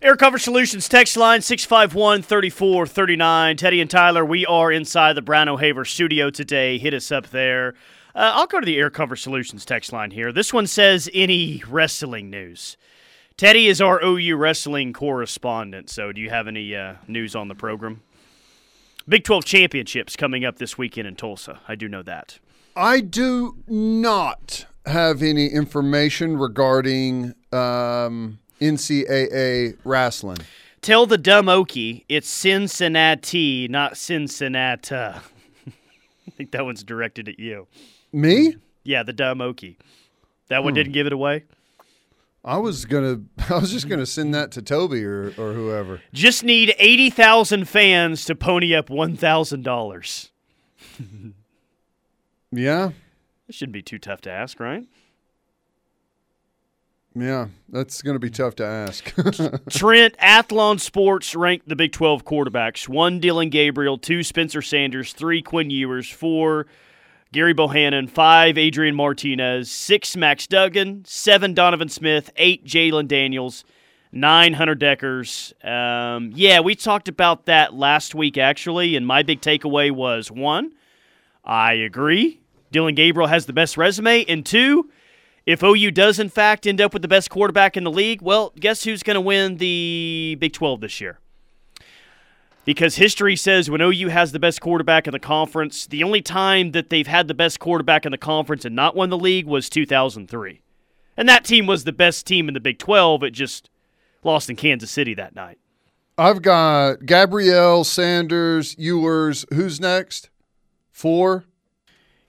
Air 0.00 0.14
Comfort 0.14 0.38
Solutions 0.38 0.88
text 0.88 1.16
line 1.16 1.42
651 1.42 2.22
3439. 2.22 3.56
Teddy 3.56 3.80
and 3.80 3.90
Tyler, 3.90 4.24
we 4.24 4.46
are 4.46 4.70
inside 4.70 5.14
the 5.14 5.22
Brown 5.22 5.48
O'Haver 5.48 5.84
studio 5.84 6.30
today. 6.30 6.78
Hit 6.78 6.94
us 6.94 7.10
up 7.10 7.30
there. 7.30 7.74
Uh, 8.14 8.30
I'll 8.34 8.46
go 8.46 8.60
to 8.60 8.64
the 8.64 8.76
Air 8.78 8.90
Comfort 8.90 9.16
Solutions 9.16 9.64
text 9.64 9.92
line 9.92 10.12
here. 10.12 10.30
This 10.30 10.52
one 10.52 10.68
says 10.68 11.10
any 11.12 11.64
wrestling 11.68 12.30
news. 12.30 12.76
Teddy 13.36 13.66
is 13.66 13.80
our 13.80 14.00
OU 14.00 14.36
wrestling 14.36 14.92
correspondent, 14.92 15.90
so 15.90 16.12
do 16.12 16.20
you 16.20 16.30
have 16.30 16.46
any 16.46 16.76
uh, 16.76 16.94
news 17.08 17.34
on 17.34 17.48
the 17.48 17.56
program? 17.56 18.00
Big 19.08 19.24
12 19.24 19.44
championships 19.44 20.14
coming 20.14 20.44
up 20.44 20.58
this 20.58 20.78
weekend 20.78 21.08
in 21.08 21.16
Tulsa. 21.16 21.58
I 21.66 21.74
do 21.74 21.88
know 21.88 22.04
that. 22.04 22.38
I 22.76 23.00
do 23.00 23.56
not 23.66 24.66
have 24.86 25.24
any 25.24 25.48
information 25.48 26.36
regarding 26.36 27.34
um, 27.52 28.38
NCAA 28.60 29.76
wrestling. 29.84 30.38
Tell 30.80 31.06
the 31.06 31.18
dumb 31.18 31.46
Okie 31.46 32.04
it's 32.08 32.28
Cincinnati, 32.28 33.68
not 33.68 33.96
Cincinnati. 33.96 34.94
I 34.94 35.20
think 36.36 36.52
that 36.52 36.64
one's 36.64 36.84
directed 36.84 37.28
at 37.28 37.38
you. 37.38 37.66
Me? 38.12 38.56
Yeah, 38.84 39.02
the 39.02 39.12
dumb 39.12 39.38
Okie. 39.38 39.76
That 40.48 40.64
one 40.64 40.72
hmm. 40.72 40.76
didn't 40.76 40.92
give 40.92 41.06
it 41.06 41.12
away. 41.12 41.44
I 42.44 42.58
was 42.58 42.84
gonna. 42.84 43.20
I 43.50 43.58
was 43.58 43.72
just 43.72 43.88
gonna 43.88 44.06
send 44.06 44.34
that 44.34 44.52
to 44.52 44.62
Toby 44.62 45.04
or, 45.04 45.34
or 45.36 45.52
whoever. 45.52 46.00
Just 46.12 46.44
need 46.44 46.74
80,000 46.78 47.68
fans 47.68 48.24
to 48.26 48.34
pony 48.34 48.74
up 48.74 48.88
$1,000. 48.88 50.30
Yeah. 52.50 52.90
It 53.48 53.54
shouldn't 53.54 53.72
be 53.74 53.82
too 53.82 53.98
tough 53.98 54.20
to 54.22 54.30
ask, 54.30 54.60
right? 54.60 54.84
Yeah, 57.20 57.48
that's 57.68 58.00
going 58.02 58.14
to 58.14 58.20
be 58.20 58.30
tough 58.30 58.54
to 58.56 58.64
ask. 58.64 59.12
Trent, 59.70 60.16
Athlon 60.18 60.78
Sports 60.78 61.34
ranked 61.34 61.68
the 61.68 61.76
Big 61.76 61.92
12 61.92 62.24
quarterbacks. 62.24 62.88
One, 62.88 63.18
Dillon 63.18 63.50
Gabriel. 63.50 63.98
Two, 63.98 64.22
Spencer 64.22 64.62
Sanders. 64.62 65.12
Three, 65.12 65.42
Quinn 65.42 65.70
Ewers. 65.70 66.08
Four, 66.08 66.66
Gerry 67.32 67.54
Bohanon. 67.54 68.06
Five, 68.06 68.56
Adrian 68.56 68.94
Martinez. 68.94 69.70
Six, 69.70 70.16
Max 70.16 70.46
Duggan. 70.46 71.04
Seven, 71.06 71.54
Donovan 71.54 71.88
Smith. 71.88 72.30
Eight, 72.36 72.64
Jalon 72.64 73.08
Daniels. 73.08 73.64
Nine, 74.12 74.54
Hunter 74.54 74.76
Dekkers. 74.76 75.52
Um, 75.64 76.32
yeah, 76.34 76.60
we 76.60 76.74
talked 76.74 77.08
about 77.08 77.46
that 77.46 77.74
last 77.74 78.14
week, 78.14 78.38
actually, 78.38 78.96
and 78.96 79.06
my 79.06 79.22
big 79.22 79.40
takeaway 79.40 79.90
was 79.90 80.30
one, 80.30 80.72
I 81.44 81.74
agree. 81.74 82.40
Dillon 82.70 82.94
Gabriel 82.94 83.28
has 83.28 83.46
the 83.46 83.52
best 83.52 83.76
resume. 83.76 84.24
And 84.26 84.44
two, 84.44 84.90
if 85.48 85.62
OU 85.62 85.92
does 85.92 86.18
in 86.18 86.28
fact 86.28 86.66
end 86.66 86.78
up 86.78 86.92
with 86.92 87.00
the 87.00 87.08
best 87.08 87.30
quarterback 87.30 87.74
in 87.74 87.82
the 87.82 87.90
league, 87.90 88.20
well, 88.20 88.52
guess 88.60 88.84
who's 88.84 89.02
going 89.02 89.14
to 89.14 89.20
win 89.20 89.56
the 89.56 90.36
Big 90.38 90.52
12 90.52 90.82
this 90.82 91.00
year? 91.00 91.20
Because 92.66 92.96
history 92.96 93.34
says 93.34 93.70
when 93.70 93.80
OU 93.80 94.08
has 94.08 94.32
the 94.32 94.38
best 94.38 94.60
quarterback 94.60 95.06
in 95.06 95.12
the 95.12 95.18
conference, 95.18 95.86
the 95.86 96.04
only 96.04 96.20
time 96.20 96.72
that 96.72 96.90
they've 96.90 97.06
had 97.06 97.28
the 97.28 97.34
best 97.34 97.60
quarterback 97.60 98.04
in 98.04 98.12
the 98.12 98.18
conference 98.18 98.66
and 98.66 98.76
not 98.76 98.94
won 98.94 99.08
the 99.08 99.16
league 99.16 99.46
was 99.46 99.70
2003. 99.70 100.60
And 101.16 101.26
that 101.30 101.46
team 101.46 101.66
was 101.66 101.84
the 101.84 101.92
best 101.92 102.26
team 102.26 102.48
in 102.48 102.52
the 102.52 102.60
Big 102.60 102.78
12. 102.78 103.22
It 103.22 103.30
just 103.30 103.70
lost 104.22 104.50
in 104.50 104.56
Kansas 104.56 104.90
City 104.90 105.14
that 105.14 105.34
night. 105.34 105.56
I've 106.18 106.42
got 106.42 107.06
Gabriel, 107.06 107.84
Sanders, 107.84 108.76
Ewers. 108.78 109.46
Who's 109.54 109.80
next? 109.80 110.28
Four? 110.92 111.46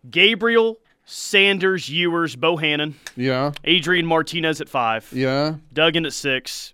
Gabriel, 0.09 0.77
Sanders, 1.11 1.89
Ewers, 1.89 2.35
Bohanon, 2.35 2.93
Yeah, 3.15 3.51
Adrian 3.63 4.05
Martinez 4.05 4.61
at 4.61 4.69
five, 4.69 5.09
yeah, 5.11 5.55
Duggan 5.73 6.05
at 6.05 6.13
six, 6.13 6.73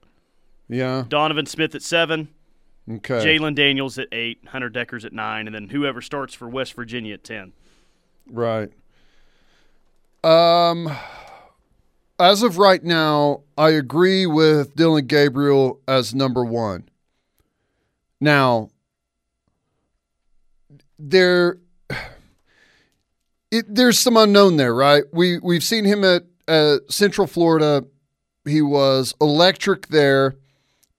yeah. 0.68 1.06
Donovan 1.08 1.46
Smith 1.46 1.74
at 1.74 1.82
seven, 1.82 2.28
Okay. 2.92 3.16
Jalon 3.26 3.56
Daniels 3.56 3.98
at 3.98 4.10
eight, 4.12 4.40
Hunter 4.50 4.70
Dekkers 4.70 5.06
at 5.06 5.14
nine, 5.14 5.48
and 5.48 5.56
then 5.56 5.70
whoever 5.70 6.02
starts 6.02 6.34
for 6.34 6.50
West 6.50 6.74
Virginia 6.74 7.14
at 7.14 7.24
ten. 7.24 7.54
Right. 8.30 8.72
Um, 10.24 10.92
as 12.20 12.44
of 12.44 12.58
right 12.58 12.84
now, 12.84 13.42
I 13.58 13.70
agree 13.70 14.26
with 14.26 14.76
Dillon 14.76 15.08
Gabriel 15.08 15.80
as 15.88 16.14
number 16.14 16.44
one. 16.44 16.90
Now, 18.20 18.70
there, 21.00 21.58
it, 23.58 23.76
there's 23.76 24.00
some 24.00 24.18
unknown 24.18 24.58
there, 24.58 24.74
right? 24.74 25.04
We 25.12 25.40
we've 25.40 25.64
seen 25.64 25.86
him 25.86 26.04
at 26.04 26.24
uh, 26.48 26.78
Central 26.90 27.28
Florida. 27.28 27.86
He 28.46 28.62
was 28.62 29.14
electric 29.20 29.88
there. 29.88 30.36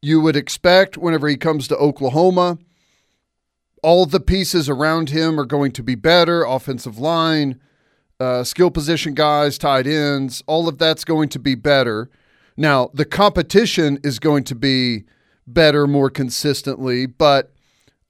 You 0.03 0.21
would 0.21 0.37
expect 0.37 0.97
whenever 0.97 1.29
he 1.29 1.37
comes 1.37 1.69
to 1.69 1.77
Oklahoma, 1.77 2.59
all 3.83 4.07
the 4.07 4.21
pieces 4.21 4.69
around 4.69 5.11
him 5.11 5.39
are 5.39 5.45
going 5.45 5.73
to 5.73 5.83
be 5.83 5.95
better. 5.95 6.45
Offensive 6.45 6.99
line, 6.99 7.61
uh, 8.21 8.45
skill 8.45 8.71
position 8.71 9.15
guys, 9.15 9.59
tight 9.59 9.87
ends, 9.87 10.43
all 10.47 10.69
of 10.69 10.79
that's 10.79 11.05
going 11.05 11.29
to 11.31 11.39
be 11.39 11.55
better. 11.55 12.11
Now, 12.57 12.91
the 12.95 13.05
competition 13.05 13.99
is 14.03 14.19
going 14.19 14.45
to 14.45 14.55
be 14.55 15.05
better 15.47 15.87
more 15.87 16.11
consistently, 16.11 17.07
but 17.07 17.53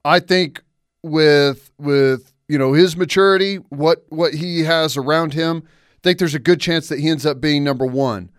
I 0.05 0.19
think 0.19 0.61
with 1.03 1.71
with 1.77 2.33
you 2.47 2.57
know 2.57 2.73
his 2.73 2.95
maturity, 2.95 3.55
what 3.69 4.05
what 4.09 4.33
he 4.33 4.63
has 4.63 4.97
around 4.97 5.33
him, 5.33 5.63
I 5.65 5.99
think 6.03 6.19
there's 6.19 6.35
a 6.35 6.39
good 6.39 6.59
chance 6.59 6.89
that 6.89 6.99
he 6.99 7.09
ends 7.09 7.25
up 7.25 7.41
being 7.41 7.63
number 7.63 7.85
one. 7.85 8.31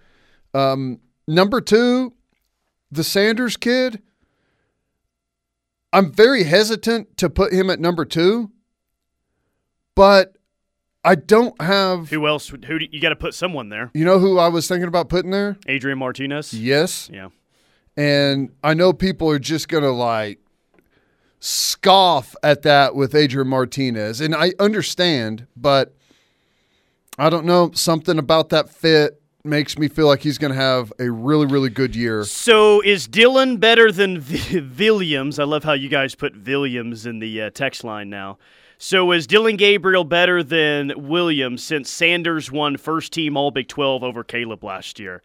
Um, 0.55 1.01
number 1.27 1.61
two, 1.61 2.14
the 2.90 3.05
Sanders 3.05 3.57
kid. 3.57 4.03
I'm 5.90 6.12
very 6.12 6.44
hesitant 6.44 7.16
to 7.16 7.31
put 7.31 7.53
him 7.53 7.71
at 7.71 7.81
number 7.81 8.05
two, 8.05 8.51
but 9.94 10.37
I 11.03 11.14
don't 11.14 11.61
have. 11.62 12.11
Who 12.11 12.27
else? 12.27 12.49
Who 12.49 12.59
do, 12.59 12.87
you 12.90 13.01
got 13.01 13.09
to 13.11 13.16
put 13.16 13.33
someone 13.33 13.71
there? 13.71 13.90
You 13.94 14.05
know 14.05 14.18
who 14.18 14.38
I 14.38 14.49
was 14.49 14.68
thinking 14.68 14.88
about 14.88 15.09
putting 15.09 15.31
there? 15.31 15.57
Adrian 15.66 15.99
Martinez. 15.99 16.53
Yes. 16.53 17.09
Yeah. 17.11 17.29
And 17.97 18.53
I 18.62 18.75
know 18.75 18.92
people 18.92 19.31
are 19.31 19.38
just 19.38 19.68
going 19.68 19.83
to 19.83 19.90
like 19.90 20.38
scoff 21.40 22.35
at 22.42 22.62
that 22.62 22.94
with 22.94 23.14
Adrian 23.14 23.48
Martinez. 23.48 24.20
And 24.20 24.35
I 24.35 24.53
understand, 24.59 25.46
but 25.57 25.94
I 27.18 27.31
don't 27.31 27.46
know. 27.46 27.70
Something 27.74 28.18
about 28.18 28.48
that 28.51 28.70
fit 28.70 29.20
makes 29.44 29.79
me 29.79 29.88
feel 29.88 30.07
like 30.07 30.20
he's 30.20 30.38
going 30.38 30.53
to 30.53 30.59
have 30.59 30.92
a 30.98 31.11
really, 31.11 31.46
really 31.46 31.70
good 31.70 31.96
year. 31.96 32.24
So 32.24 32.81
is 32.83 33.07
Dillon 33.07 33.57
better 33.57 33.90
than 33.90 34.20
v- 34.20 34.61
Williams? 34.79 35.38
I 35.38 35.44
love 35.44 35.64
how 35.64 35.72
you 35.72 35.88
guys 35.88 36.14
put 36.14 36.44
Williams 36.44 37.07
in 37.07 37.18
the 37.18 37.42
uh, 37.42 37.51
text 37.51 37.85
line 37.85 38.11
now. 38.11 38.38
So 38.81 39.11
is 39.11 39.27
Dillon 39.27 39.57
Gabriel 39.57 40.05
better 40.05 40.42
than 40.42 40.92
Williams 40.96 41.64
since 41.64 41.90
Sanders 41.90 42.53
won 42.53 42.77
first 42.77 43.12
team 43.12 43.37
All 43.37 43.51
Big 43.51 43.66
12 43.66 44.05
over 44.05 44.22
Caleb 44.22 44.62
last 44.62 45.01
year? 45.01 45.22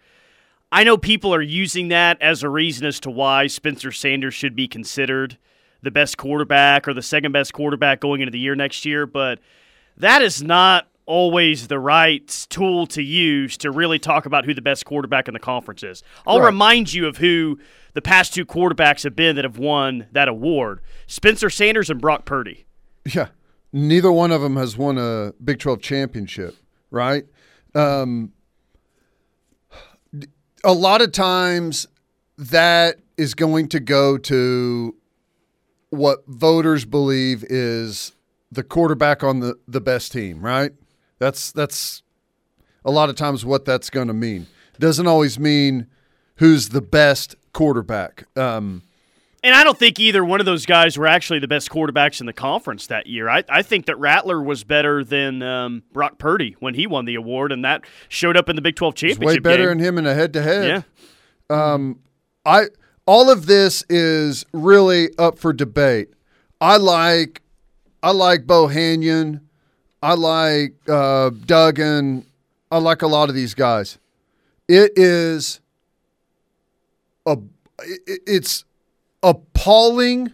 I 0.71 0.83
know 0.83 0.97
people 0.97 1.35
are 1.35 1.41
using 1.41 1.89
that 1.89 2.19
as 2.19 2.41
a 2.41 2.49
reason 2.49 2.87
as 2.87 2.99
to 3.01 3.11
why 3.11 3.45
Spencer 3.45 3.91
Sanders 3.91 4.33
should 4.33 4.55
be 4.55 4.67
considered 4.67 5.37
the 5.83 5.91
best 5.91 6.17
quarterback 6.17 6.87
or 6.87 6.93
the 6.93 7.01
second 7.01 7.31
best 7.33 7.53
quarterback 7.53 7.99
going 7.99 8.21
into 8.21 8.31
the 8.31 8.39
year 8.39 8.55
next 8.55 8.85
year, 8.85 9.05
but 9.05 9.39
that 9.97 10.21
is 10.21 10.41
not 10.41 10.87
always 11.05 11.67
the 11.67 11.77
right 11.77 12.45
tool 12.49 12.87
to 12.87 13.03
use 13.03 13.57
to 13.57 13.69
really 13.69 13.99
talk 13.99 14.25
about 14.25 14.45
who 14.45 14.53
the 14.53 14.61
best 14.61 14.85
quarterback 14.85 15.27
in 15.27 15.33
the 15.33 15.39
conference 15.39 15.83
is. 15.83 16.01
I'll 16.25 16.39
Right. 16.39 16.45
remind 16.45 16.93
you 16.93 17.07
of 17.07 17.17
who 17.17 17.59
the 17.93 18.01
past 18.01 18.33
two 18.33 18.45
quarterbacks 18.45 19.03
have 19.03 19.15
been 19.15 19.35
that 19.35 19.43
have 19.43 19.57
won 19.57 20.07
that 20.13 20.27
award 20.29 20.79
Spencer 21.05 21.49
Sanders 21.49 21.89
and 21.89 21.99
Brock 21.99 22.23
Purdy. 22.25 22.65
Yeah. 23.05 23.27
Neither 23.73 24.11
one 24.11 24.31
of 24.31 24.41
them 24.41 24.55
has 24.55 24.77
won 24.77 24.97
a 24.97 25.33
Big 25.43 25.59
12 25.59 25.81
championship, 25.81 26.55
right? 26.89 27.25
Um, 27.75 28.31
a 30.63 30.73
lot 30.73 31.01
of 31.01 31.11
times 31.11 31.87
that 32.37 32.97
is 33.17 33.33
going 33.33 33.67
to 33.69 33.79
go 33.79 34.17
to 34.17 34.95
what 35.93 36.25
voters 36.27 36.85
believe 36.85 37.43
is 37.49 38.13
the 38.51 38.63
quarterback 38.63 39.23
on 39.23 39.39
the, 39.39 39.55
the 39.67 39.81
best 39.81 40.11
team, 40.11 40.43
right? 40.43 40.71
That's 41.19 41.51
that's 41.51 42.03
a 42.83 42.91
lot 42.91 43.09
of 43.09 43.15
times 43.15 43.45
what 43.45 43.65
that's 43.65 43.89
going 43.89 44.07
to 44.07 44.13
mean. 44.13 44.47
Doesn't 44.79 45.07
always 45.07 45.39
mean 45.39 45.87
who's 46.37 46.69
the 46.69 46.81
best 46.81 47.35
quarterback. 47.53 48.25
Um, 48.37 48.81
And 49.43 49.55
I 49.55 49.63
don't 49.63 49.77
think 49.77 49.99
either 49.99 50.25
one 50.25 50.39
of 50.39 50.45
those 50.45 50.65
guys 50.65 50.97
were 50.97 51.07
actually 51.07 51.39
the 51.39 51.47
best 51.47 51.69
quarterbacks 51.69 52.19
in 52.19 52.25
the 52.25 52.33
conference 52.33 52.87
that 52.87 53.07
year. 53.07 53.29
I, 53.29 53.43
I 53.47 53.61
think 53.61 53.85
that 53.85 53.97
Rattler 53.99 54.41
was 54.41 54.63
better 54.63 55.03
than 55.03 55.41
um, 55.43 55.83
Brock 55.93 56.17
Purdy 56.17 56.55
when 56.59 56.73
he 56.73 56.87
won 56.87 57.05
the 57.05 57.15
award, 57.15 57.51
and 57.51 57.63
that 57.63 57.83
showed 58.09 58.35
up 58.35 58.49
in 58.49 58.55
the 58.55 58.61
Big 58.61 58.75
12 58.75 58.95
championship 58.95 59.25
way 59.25 59.37
better 59.39 59.69
game. 59.69 59.77
than 59.77 59.79
him 59.79 59.97
in 59.99 60.07
a 60.07 60.13
head 60.13 60.33
to 60.33 60.41
head. 60.41 60.83
Yeah. 61.49 61.87
I 62.45 62.65
all 63.05 63.29
of 63.29 63.45
this 63.45 63.83
is 63.89 64.45
really 64.53 65.09
up 65.17 65.37
for 65.37 65.53
debate. 65.53 66.09
I 66.61 66.77
like 66.77 67.41
I 68.01 68.11
like 68.11 68.45
Bohanon. 68.45 69.41
I 70.01 70.13
like 70.15 70.73
uh, 70.89 71.29
Duggan. 71.29 72.25
I 72.69 72.77
like 72.77 73.01
a 73.01 73.07
lot 73.07 73.29
of 73.29 73.35
these 73.35 73.53
guys. 73.53 73.97
It 74.67 74.91
is 74.95 75.61
a 77.25 77.37
it's 77.79 78.65
appalling, 79.21 80.33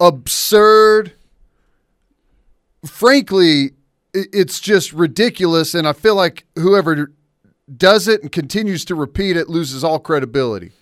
absurd. 0.00 1.12
Frankly, 2.84 3.72
it's 4.14 4.60
just 4.60 4.92
ridiculous, 4.92 5.74
and 5.74 5.86
I 5.86 5.92
feel 5.92 6.14
like 6.14 6.44
whoever 6.56 7.12
does 7.76 8.08
it 8.08 8.22
and 8.22 8.32
continues 8.32 8.84
to 8.86 8.94
repeat 8.94 9.36
it 9.36 9.48
loses 9.48 9.84
all 9.84 9.98
credibility. 9.98 10.72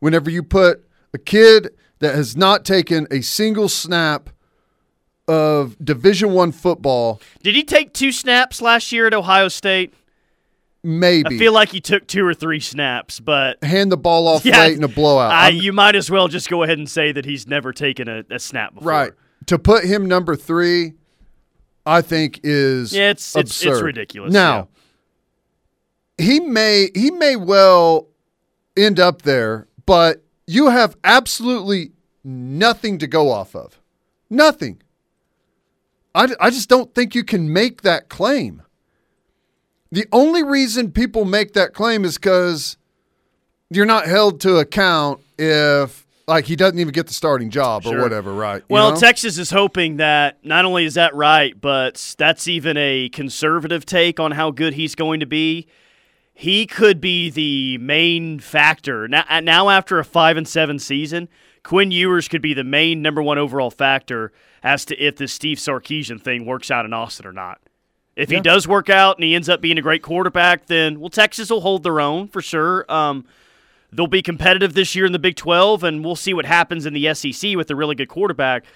Whenever 0.00 0.30
you 0.30 0.42
put 0.42 0.84
a 1.14 1.18
kid 1.18 1.70
that 2.00 2.14
has 2.14 2.36
not 2.36 2.64
taken 2.64 3.06
a 3.10 3.20
single 3.22 3.68
snap 3.68 4.30
of 5.28 5.76
Division 5.84 6.32
One 6.32 6.52
football, 6.52 7.20
Did 7.42 7.54
he 7.54 7.64
take 7.64 7.92
two 7.92 8.12
snaps 8.12 8.60
last 8.62 8.92
year 8.92 9.06
at 9.06 9.14
Ohio 9.14 9.48
State? 9.48 9.94
maybe 10.84 11.34
I 11.34 11.38
feel 11.38 11.52
like 11.52 11.70
he 11.70 11.80
took 11.80 12.06
two 12.06 12.24
or 12.24 12.32
three 12.32 12.60
snaps, 12.60 13.18
but 13.18 13.62
hand 13.64 13.90
the 13.90 13.96
ball 13.96 14.28
off 14.28 14.44
Yeah, 14.44 14.60
late 14.60 14.76
in 14.76 14.84
a 14.84 14.88
blowout. 14.88 15.32
I, 15.32 15.48
you 15.48 15.72
might 15.72 15.96
as 15.96 16.08
well 16.10 16.28
just 16.28 16.48
go 16.48 16.62
ahead 16.62 16.78
and 16.78 16.88
say 16.88 17.10
that 17.10 17.24
he's 17.24 17.48
never 17.48 17.72
taken 17.72 18.06
a, 18.08 18.22
a 18.30 18.38
snap 18.38 18.74
before. 18.74 18.88
right 18.88 19.12
to 19.46 19.58
put 19.58 19.84
him 19.84 20.06
number 20.06 20.36
three, 20.36 20.92
I 21.84 22.02
think 22.02 22.38
is 22.44 22.92
Yeah, 22.92 23.10
it's 23.10 23.34
it's, 23.34 23.50
it's 23.50 23.64
absurd. 23.64 23.84
ridiculous. 23.84 24.32
Now 24.32 24.68
he 26.18 26.38
may 26.40 26.90
he 26.94 27.10
may 27.10 27.34
well 27.36 28.06
end 28.76 29.00
up 29.00 29.22
there, 29.22 29.65
but 29.86 30.22
you 30.46 30.68
have 30.68 30.96
absolutely 31.04 31.92
nothing 32.24 32.98
to 32.98 33.06
go 33.06 33.30
off 33.30 33.54
of. 33.54 33.80
Nothing. 34.28 34.82
I, 36.14 36.28
I 36.40 36.50
just 36.50 36.68
don't 36.68 36.94
think 36.94 37.14
you 37.14 37.24
can 37.24 37.52
make 37.52 37.82
that 37.82 38.08
claim. 38.08 38.62
The 39.92 40.06
only 40.12 40.42
reason 40.42 40.90
people 40.90 41.24
make 41.24 41.52
that 41.52 41.72
claim 41.72 42.04
is 42.04 42.16
because 42.16 42.76
you're 43.70 43.86
not 43.86 44.06
held 44.06 44.40
to 44.40 44.56
account 44.56 45.20
if 45.38 46.06
like 46.26 46.46
he 46.46 46.56
doesn't 46.56 46.78
even 46.78 46.92
get 46.92 47.06
the 47.06 47.14
starting 47.14 47.50
job 47.50 47.86
or 47.86 48.00
whatever, 48.00 48.32
right? 48.32 48.58
You 48.68 48.74
Well, 48.74 48.90
know? 48.92 48.96
Texas 48.96 49.38
is 49.38 49.50
hoping 49.50 49.98
that 49.98 50.38
not 50.44 50.64
only 50.64 50.84
is 50.84 50.94
that 50.94 51.14
right, 51.14 51.58
but 51.60 52.14
that's 52.18 52.48
even 52.48 52.76
a 52.76 53.08
conservative 53.10 53.86
take 53.86 54.18
on 54.18 54.32
how 54.32 54.50
good 54.50 54.74
he's 54.74 54.96
going 54.96 55.20
to 55.20 55.26
be. 55.26 55.68
He 56.38 56.66
could 56.66 57.00
be 57.00 57.30
the 57.30 57.78
main 57.78 58.40
factor 58.40 59.08
now. 59.08 59.24
Now, 59.40 59.70
after 59.70 59.98
a 59.98 60.04
five 60.04 60.36
and 60.36 60.46
seven 60.46 60.78
season, 60.78 61.30
Quinn 61.62 61.90
Ewers 61.90 62.28
could 62.28 62.42
be 62.42 62.52
the 62.52 62.62
main 62.62 63.00
number 63.00 63.22
one 63.22 63.38
overall 63.38 63.70
factor 63.70 64.32
as 64.62 64.84
to 64.84 65.02
if 65.02 65.16
this 65.16 65.32
Steve 65.32 65.56
Sarkisian 65.56 66.20
thing 66.20 66.44
works 66.44 66.70
out 66.70 66.84
in 66.84 66.92
Austin 66.92 67.26
or 67.26 67.32
not. 67.32 67.62
If 68.16 68.28
he 68.28 68.38
does 68.40 68.68
work 68.68 68.90
out 68.90 69.16
and 69.16 69.24
he 69.24 69.34
ends 69.34 69.48
up 69.48 69.62
being 69.62 69.78
a 69.78 69.82
great 69.82 70.02
quarterback, 70.02 70.66
then 70.66 71.00
well, 71.00 71.08
Texas 71.08 71.48
will 71.48 71.62
hold 71.62 71.82
their 71.82 72.02
own 72.02 72.28
for 72.28 72.42
sure. 72.42 72.84
Um, 72.92 73.24
they'll 73.90 74.06
be 74.06 74.20
competitive 74.20 74.74
this 74.74 74.94
year 74.94 75.06
in 75.06 75.12
the 75.12 75.18
Big 75.18 75.36
12, 75.36 75.84
and 75.84 76.04
we'll 76.04 76.16
see 76.16 76.34
what 76.34 76.44
happens 76.44 76.84
in 76.84 76.92
the 76.92 77.14
SEC 77.14 77.56
with 77.56 77.70
a 77.70 77.74
really 77.74 77.94
good 77.94 78.10
quarterback. 78.10 78.66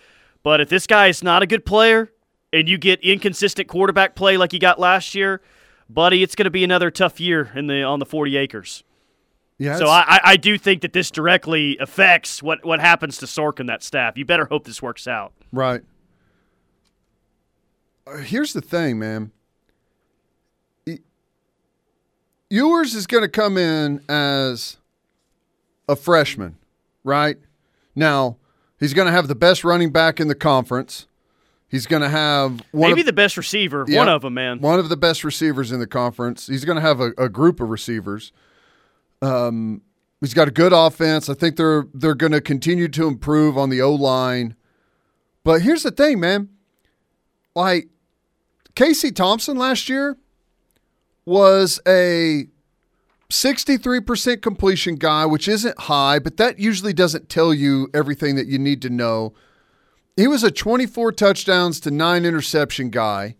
But 0.42 0.62
if 0.62 0.70
this 0.70 0.86
guy 0.86 1.08
is 1.08 1.22
not 1.22 1.42
a 1.42 1.46
good 1.46 1.66
player 1.66 2.10
and 2.54 2.70
you 2.70 2.78
get 2.78 3.00
inconsistent 3.00 3.68
quarterback 3.68 4.14
play 4.14 4.38
like 4.38 4.54
you 4.54 4.58
got 4.58 4.80
last 4.80 5.14
year, 5.14 5.42
buddy, 5.94 6.22
it's 6.22 6.34
going 6.34 6.44
to 6.44 6.50
be 6.50 6.64
another 6.64 6.90
tough 6.90 7.20
year 7.20 7.50
in 7.54 7.66
the 7.66 7.82
on 7.82 7.98
the 7.98 8.06
40 8.06 8.36
acres. 8.36 8.84
yeah, 9.58 9.76
So 9.76 9.86
I, 9.88 10.20
I- 10.24 10.36
do 10.36 10.56
think 10.58 10.82
that 10.82 10.92
this 10.92 11.10
directly 11.10 11.76
affects 11.78 12.42
what, 12.42 12.64
what 12.64 12.80
happens 12.80 13.18
to 13.18 13.26
Sark 13.26 13.60
and 13.60 13.68
that 13.68 13.82
staff. 13.82 14.16
You 14.16 14.24
better 14.24 14.46
hope 14.46 14.64
this 14.64 14.80
works 14.82 15.06
out. 15.08 15.32
Right. 15.52 15.82
Uh, 18.06 18.18
Here's 18.18 18.52
the 18.52 18.60
thing, 18.62 18.98
man. 18.98 19.32
Ewers 22.52 22.94
is 22.94 23.06
going 23.06 23.22
to 23.22 23.28
come 23.28 23.56
in 23.56 24.02
as 24.08 24.76
a 25.88 25.94
freshman, 25.94 26.56
right? 27.04 27.36
Now, 27.94 28.38
he's 28.80 28.92
going 28.92 29.06
to 29.06 29.12
have 29.12 29.28
the 29.28 29.36
best 29.36 29.62
running 29.62 29.92
back 29.92 30.18
in 30.18 30.26
the 30.26 30.34
conference. 30.34 31.06
He's 31.70 31.86
going 31.86 32.02
to 32.02 32.08
have 32.08 32.60
one 32.72 32.90
Maybe 32.90 33.00
of, 33.02 33.06
the 33.06 33.12
best 33.12 33.36
receiver, 33.36 33.84
Yeah. 33.86 33.98
one 33.98 34.08
of 34.08 34.22
them, 34.22 34.34
man. 34.34 34.60
one 34.60 34.78
of 34.80 34.88
the 34.88 34.96
best 34.96 35.22
receivers 35.22 35.70
in 35.70 35.78
the 35.78 35.86
conference. 35.86 36.48
He's 36.48 36.64
going 36.64 36.76
to 36.76 36.82
have 36.82 37.00
a, 37.00 37.12
a 37.16 37.28
group 37.28 37.60
of 37.60 37.68
receivers. 37.70 38.32
Um, 39.22 39.82
he's 40.20 40.34
got 40.34 40.48
a 40.48 40.50
good 40.50 40.72
offense. 40.72 41.28
I 41.28 41.34
think 41.34 41.56
they're 41.56 41.86
they're 41.94 42.14
going 42.14 42.32
to 42.32 42.40
continue 42.40 42.88
to 42.88 43.06
improve 43.06 43.56
on 43.56 43.70
the 43.70 43.80
O 43.82 43.94
line. 43.94 44.56
But 45.44 45.62
here's 45.62 45.82
the 45.84 45.90
thing, 45.90 46.18
man. 46.20 46.48
Like 47.54 47.88
Casey 48.74 49.12
Thompson 49.12 49.56
last 49.56 49.88
year 49.88 50.16
was 51.24 51.80
a 51.86 52.46
63% 53.30 54.42
completion 54.42 54.96
guy, 54.96 55.24
which 55.26 55.46
isn't 55.48 55.78
high, 55.80 56.18
but 56.18 56.36
that 56.38 56.58
usually 56.58 56.92
doesn't 56.92 57.28
tell 57.28 57.54
you 57.54 57.88
everything 57.94 58.34
that 58.36 58.46
you 58.46 58.58
need 58.58 58.82
to 58.82 58.90
know. 58.90 59.32
He 60.20 60.28
was 60.28 60.44
a 60.44 60.50
24 60.50 61.12
touchdowns 61.12 61.80
to 61.80 61.90
9 61.90 62.26
interception 62.26 62.90
guy 62.90 63.36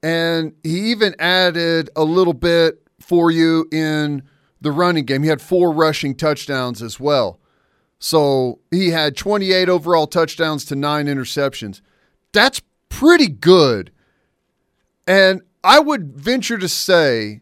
and 0.00 0.52
he 0.62 0.92
even 0.92 1.16
added 1.18 1.90
a 1.96 2.04
little 2.04 2.34
bit 2.34 2.86
for 3.00 3.32
you 3.32 3.66
in 3.72 4.22
the 4.60 4.70
running 4.70 5.06
game. 5.06 5.24
He 5.24 5.28
had 5.28 5.42
four 5.42 5.72
rushing 5.72 6.14
touchdowns 6.14 6.82
as 6.82 7.00
well. 7.00 7.40
So 7.98 8.60
he 8.70 8.90
had 8.90 9.16
28 9.16 9.68
overall 9.68 10.06
touchdowns 10.06 10.64
to 10.66 10.76
nine 10.76 11.06
interceptions. 11.06 11.80
That's 12.32 12.62
pretty 12.88 13.26
good. 13.26 13.90
And 15.08 15.42
I 15.64 15.80
would 15.80 16.12
venture 16.12 16.58
to 16.58 16.68
say 16.68 17.40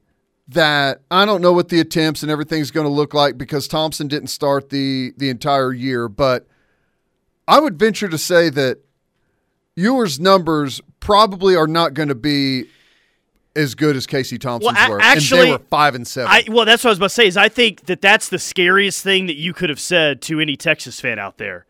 that 0.49 1.03
I 1.11 1.27
don't 1.27 1.43
know 1.43 1.53
what 1.53 1.69
the 1.69 1.81
attempts 1.81 2.23
and 2.23 2.33
everything's 2.33 2.71
going 2.71 2.87
to 2.87 2.93
look 2.93 3.13
like 3.13 3.37
because 3.37 3.69
Thompson 3.69 4.09
didn't 4.09 4.29
start 4.29 4.71
the 4.71 5.13
the 5.19 5.29
entire 5.29 5.75
year, 5.75 6.09
but 6.09 6.47
I 7.49 7.61
would 7.61 7.79
venture 7.79 8.09
to 8.09 8.19
say 8.19 8.51
that 8.51 8.79
Ewers' 9.77 10.21
numbers 10.21 10.81
probably 11.01 11.57
are 11.57 11.67
not 11.67 11.95
going 11.95 12.09
to 12.09 12.15
be 12.15 12.65
as 13.55 13.75
good 13.75 13.97
as 13.97 14.07
Casey 14.07 14.39
Thompson's 14.39 14.75
Well, 14.77 14.87
a- 14.87 14.91
were, 14.91 15.01
actually, 15.01 15.41
and 15.41 15.49
they 15.49 15.53
were 15.53 15.59
five 15.71 15.95
and 15.95 16.07
seven. 16.07 16.31
I 16.31 16.45
well, 16.49 16.65
that's 16.65 16.85
what 16.85 16.91
I 16.91 16.93
was 16.93 16.99
about 16.99 17.07
to 17.09 17.15
say. 17.15 17.27
Is 17.27 17.37
I 17.37 17.49
think 17.49 17.87
that 17.87 18.01
that's 18.01 18.29
the 18.29 18.39
scariest 18.39 19.03
thing 19.03 19.27
that 19.27 19.37
you 19.37 19.53
could 19.53 19.69
have 19.71 19.81
said 19.81 20.23
to 20.23 20.41
any 20.41 20.57
Texas 20.57 21.01
fan 21.01 21.19
out 21.19 21.39
there. 21.39 21.67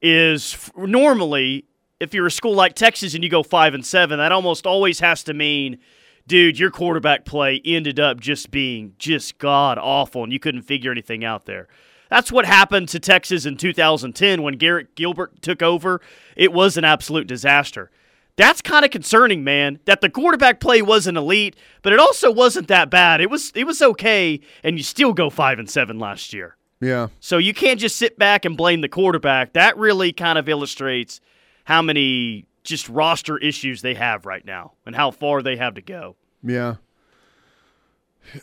Is 0.00 0.54
f- 0.54 0.70
normally 0.76 1.64
if 2.00 2.14
you're 2.14 2.26
a 2.26 2.30
school 2.30 2.54
like 2.54 2.74
Texas 2.74 3.14
and 3.14 3.24
you 3.24 3.30
go 3.30 3.42
five 3.42 3.74
and 3.74 3.84
seven, 3.84 4.18
that 4.18 4.32
almost 4.32 4.66
always 4.66 5.00
has 5.00 5.24
to 5.24 5.34
mean, 5.34 5.78
dude, 6.26 6.58
your 6.58 6.70
quarterback 6.70 7.24
play 7.24 7.60
ended 7.64 7.98
up 7.98 8.20
just 8.20 8.50
being 8.50 8.94
just 8.98 9.38
god 9.38 9.78
awful, 9.78 10.22
and 10.22 10.32
you 10.32 10.38
couldn't 10.38 10.62
figure 10.62 10.92
anything 10.92 11.24
out 11.24 11.46
there. 11.46 11.68
That's 12.10 12.32
what 12.32 12.46
happened 12.46 12.88
to 12.90 13.00
Texas 13.00 13.44
in 13.46 13.56
2010 13.56 14.42
when 14.42 14.54
Garrett 14.54 14.94
Gilbert 14.94 15.42
took 15.42 15.62
over. 15.62 16.00
It 16.36 16.52
was 16.52 16.76
an 16.76 16.84
absolute 16.84 17.26
disaster. 17.26 17.90
That's 18.36 18.62
kind 18.62 18.84
of 18.84 18.90
concerning, 18.92 19.42
man. 19.42 19.80
That 19.84 20.00
the 20.00 20.08
quarterback 20.08 20.60
play 20.60 20.80
wasn't 20.80 21.18
elite, 21.18 21.56
but 21.82 21.92
it 21.92 21.98
also 21.98 22.30
wasn't 22.30 22.68
that 22.68 22.88
bad. 22.88 23.20
It 23.20 23.30
was 23.30 23.50
it 23.54 23.64
was 23.64 23.82
okay, 23.82 24.40
and 24.62 24.78
you 24.78 24.84
still 24.84 25.12
go 25.12 25.28
five 25.28 25.58
and 25.58 25.68
seven 25.68 25.98
last 25.98 26.32
year. 26.32 26.56
yeah, 26.80 27.08
So 27.18 27.38
you 27.38 27.52
can't 27.52 27.80
just 27.80 27.96
sit 27.96 28.16
back 28.16 28.44
and 28.44 28.56
blame 28.56 28.80
the 28.80 28.88
quarterback. 28.88 29.54
That 29.54 29.76
really 29.76 30.12
kind 30.12 30.38
of 30.38 30.48
illustrates 30.48 31.20
how 31.64 31.82
many 31.82 32.46
just 32.62 32.88
roster 32.88 33.38
issues 33.38 33.82
they 33.82 33.94
have 33.94 34.24
right 34.24 34.44
now 34.44 34.74
and 34.86 34.94
how 34.94 35.10
far 35.10 35.42
they 35.42 35.56
have 35.56 35.74
to 35.74 35.82
go. 35.82 36.14
yeah. 36.44 36.76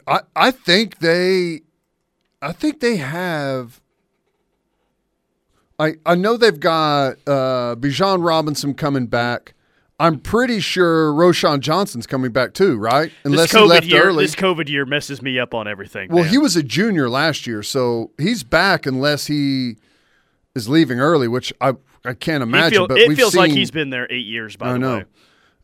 I 0.06 0.22
I 0.36 0.52
think 0.52 0.98
they, 1.00 1.62
I 2.42 2.52
think 2.52 2.80
they 2.80 2.98
have. 2.98 3.82
I 5.80 5.96
I 6.06 6.16
know 6.16 6.38
they've 6.38 6.60
got 6.60 7.18
uh, 7.28 7.76
Bijan 7.76 8.26
Robinson 8.26 8.74
coming 8.74 9.08
back. 9.08 9.54
I'm 10.00 10.20
pretty 10.20 10.60
sure 10.60 11.12
Roschon 11.14 11.62
Johnson's 11.62 12.06
coming 12.06 12.32
back 12.32 12.54
too, 12.54 12.76
right? 12.78 13.12
Unless 13.24 13.52
he 13.54 13.60
left 13.60 13.86
year, 13.86 14.04
early. 14.06 14.26
this 14.26 14.36
COVID 14.36 14.68
year 14.68 14.86
messes 14.86 15.22
me 15.22 15.40
up 15.40 15.54
on 15.54 15.68
everything. 15.70 16.10
Well, 16.12 16.24
man. 16.24 16.32
he 16.32 16.38
was 16.38 16.56
a 16.58 16.64
junior 16.64 17.10
last 17.10 17.48
year, 17.48 17.64
so 17.64 18.12
he's 18.18 18.44
back 18.44 18.86
unless 18.86 19.28
he 19.28 19.78
is 20.54 20.68
leaving 20.68 21.00
early, 21.00 21.28
which 21.30 21.54
I 21.62 21.74
I 22.04 22.14
can't 22.14 22.44
imagine. 22.44 22.72
feel- 22.80 22.88
but 22.88 22.98
it 23.00 23.16
feels 23.16 23.36
like 23.36 23.52
he's 23.52 23.72
been 23.72 23.90
there 23.90 24.08
eight 24.10 24.26
years. 24.26 24.56
By 24.58 24.70
I 24.70 24.74
the 24.74 24.80
know. 24.80 24.98
way, 24.98 25.06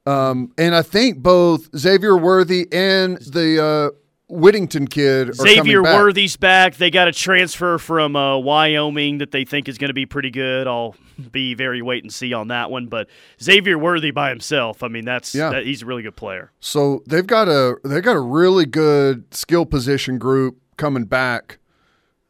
Um, 0.06 0.52
and 0.58 0.76
I 0.76 0.82
think 0.82 1.20
both 1.20 1.70
Xavier 1.78 2.16
Worthy 2.18 2.68
and 2.72 3.18
the 3.18 3.64
uh, 3.64 3.98
Whittington 4.32 4.88
kid 4.88 5.36
Xavier. 5.36 5.84
Worthy's 5.84 6.38
back. 6.38 6.76
They 6.76 6.90
got 6.90 7.08
a 7.08 7.12
transfer 7.12 7.78
from 7.78 8.16
uh, 8.16 8.38
Wyoming 8.38 9.18
that 9.20 9.32
they 9.32 9.44
think 9.46 9.68
is 9.68 9.78
going 9.78 9.90
to 9.90 9.94
be 9.94 10.06
pretty 10.06 10.32
good. 10.32 10.68
I'll 10.68 10.96
be 11.32 11.54
very 11.54 11.82
wait 11.82 12.04
and 12.04 12.12
see 12.14 12.34
on 12.34 12.48
that 12.48 12.72
one. 12.72 12.88
But 12.88 13.08
Xavier 13.42 13.78
Worthy 13.78 14.12
by 14.12 14.30
himself, 14.30 14.84
I 14.84 14.88
mean, 14.88 15.06
that's 15.06 15.36
Yeah. 15.36 15.50
that, 15.52 15.66
he's 15.66 15.82
a 15.82 15.86
really 15.86 16.02
good 16.04 16.16
player. 16.16 16.52
So 16.60 17.04
they've 17.08 17.28
got 17.28 17.48
a 17.48 17.76
they've 17.84 18.04
got 18.04 18.16
a 18.16 18.22
really 18.22 18.66
good 18.66 19.34
skill 19.34 19.66
position 19.66 20.18
group 20.18 20.58
coming 20.78 21.04
back. 21.04 21.60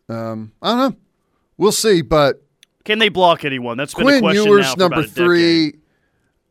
Um, 0.09 0.51
I 0.61 0.69
don't 0.71 0.77
know. 0.91 0.97
We'll 1.57 1.71
see, 1.71 2.01
but 2.01 2.41
Can 2.83 2.99
they 2.99 3.09
block 3.09 3.45
anyone? 3.45 3.77
That's 3.77 3.93
been 3.93 4.01
a 4.03 4.05
Quinn 4.05 4.21
question 4.21 4.43
now 4.45 4.51
Ewers 4.51 4.71
for 4.73 4.79
number 4.79 4.95
a 4.97 5.01
decade. 5.03 5.13
three, 5.15 5.73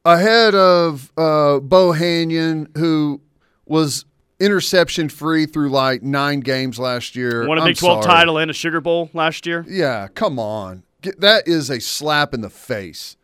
ahead 0.05 0.55
of 0.55 1.13
uh, 1.17 1.59
Bohanon, 1.59 2.69
who 2.77 3.21
was 3.67 4.05
interception 4.41 5.09
free 5.09 5.47
through 5.47 5.71
like 5.71 6.03
nine 6.03 6.41
games 6.41 6.79
last 6.79 7.15
year. 7.15 7.47
Won 7.47 7.59
a 7.59 7.65
Big 7.65 7.77
12 7.77 8.03
sorry. 8.03 8.17
title 8.17 8.39
and 8.39 8.51
a 8.51 8.55
Sugar 8.55 8.81
Bowl 8.81 9.11
last 9.13 9.47
year. 9.47 9.65
Yeah, 9.69 10.09
come 10.09 10.39
on. 10.39 10.83
Get, 11.03 11.21
that 11.21 11.47
is 11.47 11.71
a 11.71 11.81
slap 11.81 12.35
in 12.35 12.41
the 12.41 12.51
face, 12.51 13.17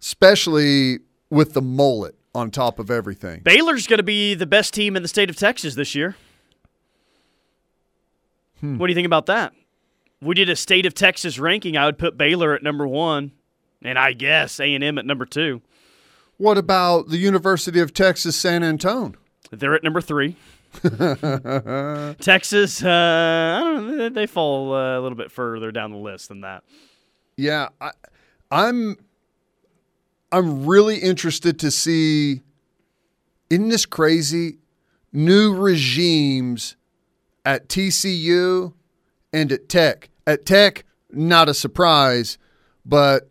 especially 0.00 1.00
with 1.30 1.54
the 1.54 1.62
mullet 1.62 2.14
on 2.34 2.50
top 2.50 2.78
of 2.78 2.90
everything. 2.90 3.40
Baylor's 3.40 3.86
going 3.86 3.98
to 3.98 4.04
be 4.04 4.34
the 4.34 4.46
best 4.46 4.74
team 4.74 4.96
in 4.96 5.02
the 5.02 5.08
state 5.08 5.30
of 5.30 5.36
Texas 5.36 5.74
this 5.74 5.94
year. 5.94 6.16
Hmm. 8.60 8.78
What 8.78 8.86
do 8.86 8.90
you 8.90 8.94
think 8.94 9.06
about 9.06 9.26
that? 9.26 9.52
We 10.20 10.34
did 10.34 10.48
a 10.48 10.56
state 10.56 10.86
of 10.86 10.94
Texas 10.94 11.38
ranking. 11.38 11.76
I 11.76 11.86
would 11.86 11.98
put 11.98 12.16
Baylor 12.16 12.54
at 12.54 12.62
number 12.62 12.86
one, 12.86 13.32
and 13.82 13.98
I 13.98 14.12
guess 14.14 14.58
A 14.58 14.74
and 14.74 14.82
M 14.82 14.98
at 14.98 15.04
number 15.04 15.26
two. 15.26 15.60
What 16.36 16.58
about 16.58 17.08
the 17.10 17.18
University 17.18 17.78
of 17.78 17.92
Texas 17.92 18.36
San 18.36 18.64
Antone? 18.64 19.16
They're 19.50 19.74
at 19.74 19.82
number 19.84 20.00
three. 20.00 20.36
Texas, 22.20 22.82
uh, 22.82 22.88
I 22.88 23.60
don't 23.62 23.96
know, 23.96 24.08
they 24.08 24.26
fall 24.26 24.74
uh, 24.74 24.98
a 24.98 25.00
little 25.00 25.16
bit 25.16 25.30
further 25.30 25.70
down 25.70 25.92
the 25.92 25.98
list 25.98 26.28
than 26.28 26.40
that. 26.40 26.64
Yeah, 27.36 27.68
I, 27.80 27.90
I'm 28.50 28.96
I'm 30.32 30.66
really 30.66 30.98
interested 30.98 31.58
to 31.60 31.70
see 31.70 32.42
isn't 33.50 33.68
this 33.68 33.86
crazy 33.86 34.58
new 35.12 35.54
regimes 35.54 36.76
at 37.44 37.68
TCU 37.68 38.72
and 39.32 39.52
at 39.52 39.68
Tech. 39.68 40.10
At 40.26 40.46
Tech, 40.46 40.84
not 41.10 41.48
a 41.48 41.54
surprise, 41.54 42.38
but 42.84 43.30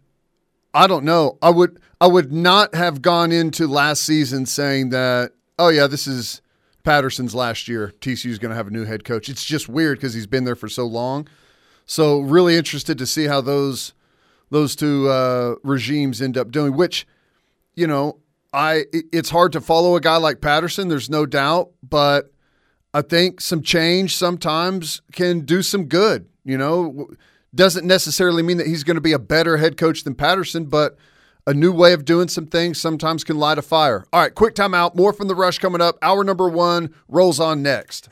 I 0.73 0.87
don't 0.87 1.03
know. 1.03 1.37
I 1.41 1.49
would 1.49 1.79
I 1.99 2.07
would 2.07 2.31
not 2.31 2.75
have 2.75 3.01
gone 3.01 3.31
into 3.31 3.67
last 3.67 4.03
season 4.03 4.45
saying 4.45 4.89
that, 4.89 5.31
oh 5.59 5.69
yeah, 5.69 5.87
this 5.87 6.07
is 6.07 6.41
Patterson's 6.83 7.33
last 7.33 7.67
year. 7.67 7.93
TCU's 7.99 8.39
going 8.39 8.49
to 8.49 8.55
have 8.55 8.67
a 8.67 8.71
new 8.71 8.85
head 8.85 9.03
coach. 9.03 9.29
It's 9.29 9.45
just 9.45 9.69
weird 9.69 9.97
because 9.97 10.13
he's 10.13 10.27
been 10.27 10.43
there 10.43 10.55
for 10.55 10.69
so 10.69 10.85
long. 10.85 11.27
So 11.85 12.19
really 12.19 12.55
interested 12.55 12.97
to 12.97 13.05
see 13.05 13.25
how 13.25 13.41
those 13.41 13.93
those 14.49 14.75
two 14.75 15.09
uh, 15.09 15.55
regimes 15.63 16.21
end 16.21 16.37
up 16.37 16.51
doing. 16.51 16.75
Which, 16.75 17.07
you 17.75 17.87
know, 17.87 18.19
I 18.53 18.85
it's 18.91 19.29
hard 19.29 19.51
to 19.53 19.61
follow 19.61 19.95
a 19.95 20.01
guy 20.01 20.17
like 20.17 20.41
Patterson. 20.41 20.87
There's 20.87 21.09
no 21.09 21.25
doubt, 21.25 21.71
but 21.81 22.31
I 22.93 23.01
think 23.01 23.41
some 23.41 23.61
change 23.61 24.15
sometimes 24.15 25.01
can 25.11 25.41
do 25.41 25.61
some 25.61 25.85
good. 25.85 26.27
You 26.45 26.57
know, 26.57 27.09
doesn't 27.55 27.85
necessarily 27.85 28.43
mean 28.43 28.57
that 28.57 28.67
he's 28.67 28.83
going 28.83 28.95
to 28.95 29.01
be 29.01 29.13
a 29.13 29.19
better 29.19 29.57
head 29.57 29.77
coach 29.77 30.03
than 30.03 30.15
Patterson, 30.15 30.65
but 30.65 30.97
a 31.45 31.53
new 31.53 31.71
way 31.71 31.93
of 31.93 32.05
doing 32.05 32.27
some 32.27 32.47
things 32.47 32.79
sometimes 32.79 33.23
can 33.23 33.37
light 33.37 33.57
a 33.57 33.61
fire. 33.61 34.05
All 34.13 34.21
right, 34.21 34.33
quick 34.33 34.55
timeout. 34.55 34.95
More 34.95 35.13
from 35.13 35.27
the 35.27 35.35
rush 35.35 35.59
coming 35.59 35.81
up. 35.81 35.97
Hour 36.01 36.23
number 36.23 36.47
one 36.47 36.93
rolls 37.07 37.39
on 37.39 37.61
next. 37.61 38.09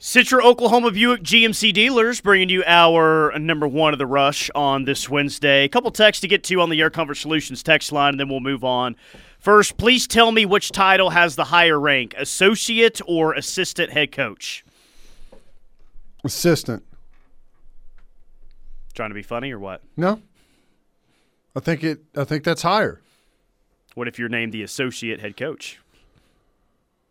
Citra 0.00 0.42
Oklahoma 0.42 0.92
Buick 0.92 1.22
GMC 1.22 1.74
dealers 1.74 2.22
bringing 2.22 2.48
you 2.48 2.64
our 2.66 3.38
number 3.38 3.68
one 3.68 3.92
of 3.92 3.98
the 3.98 4.06
rush 4.06 4.48
on 4.54 4.84
this 4.84 5.10
Wednesday. 5.10 5.64
A 5.64 5.68
couple 5.68 5.90
texts 5.90 6.22
to 6.22 6.28
get 6.28 6.42
to 6.44 6.58
on 6.62 6.70
the 6.70 6.80
Air 6.80 6.88
Comfort 6.88 7.16
Solutions 7.16 7.62
text 7.62 7.92
line, 7.92 8.14
and 8.14 8.20
then 8.20 8.30
we'll 8.30 8.40
move 8.40 8.64
on. 8.64 8.96
First, 9.38 9.76
please 9.76 10.06
tell 10.06 10.32
me 10.32 10.46
which 10.46 10.70
title 10.72 11.10
has 11.10 11.36
the 11.36 11.44
higher 11.44 11.78
rank, 11.78 12.14
associate 12.16 13.02
or 13.06 13.34
assistant 13.34 13.92
head 13.92 14.10
coach? 14.10 14.64
Assistant. 16.24 16.82
Trying 18.94 19.10
to 19.10 19.14
be 19.14 19.22
funny 19.22 19.52
or 19.52 19.58
what? 19.58 19.82
No. 19.98 20.22
I 21.54 21.60
think 21.60 21.84
it. 21.84 22.00
I 22.16 22.24
think 22.24 22.44
that's 22.44 22.62
higher. 22.62 23.02
What 23.96 24.08
if 24.08 24.18
you're 24.18 24.30
named 24.30 24.52
the 24.54 24.62
associate 24.62 25.20
head 25.20 25.36
coach? 25.36 25.78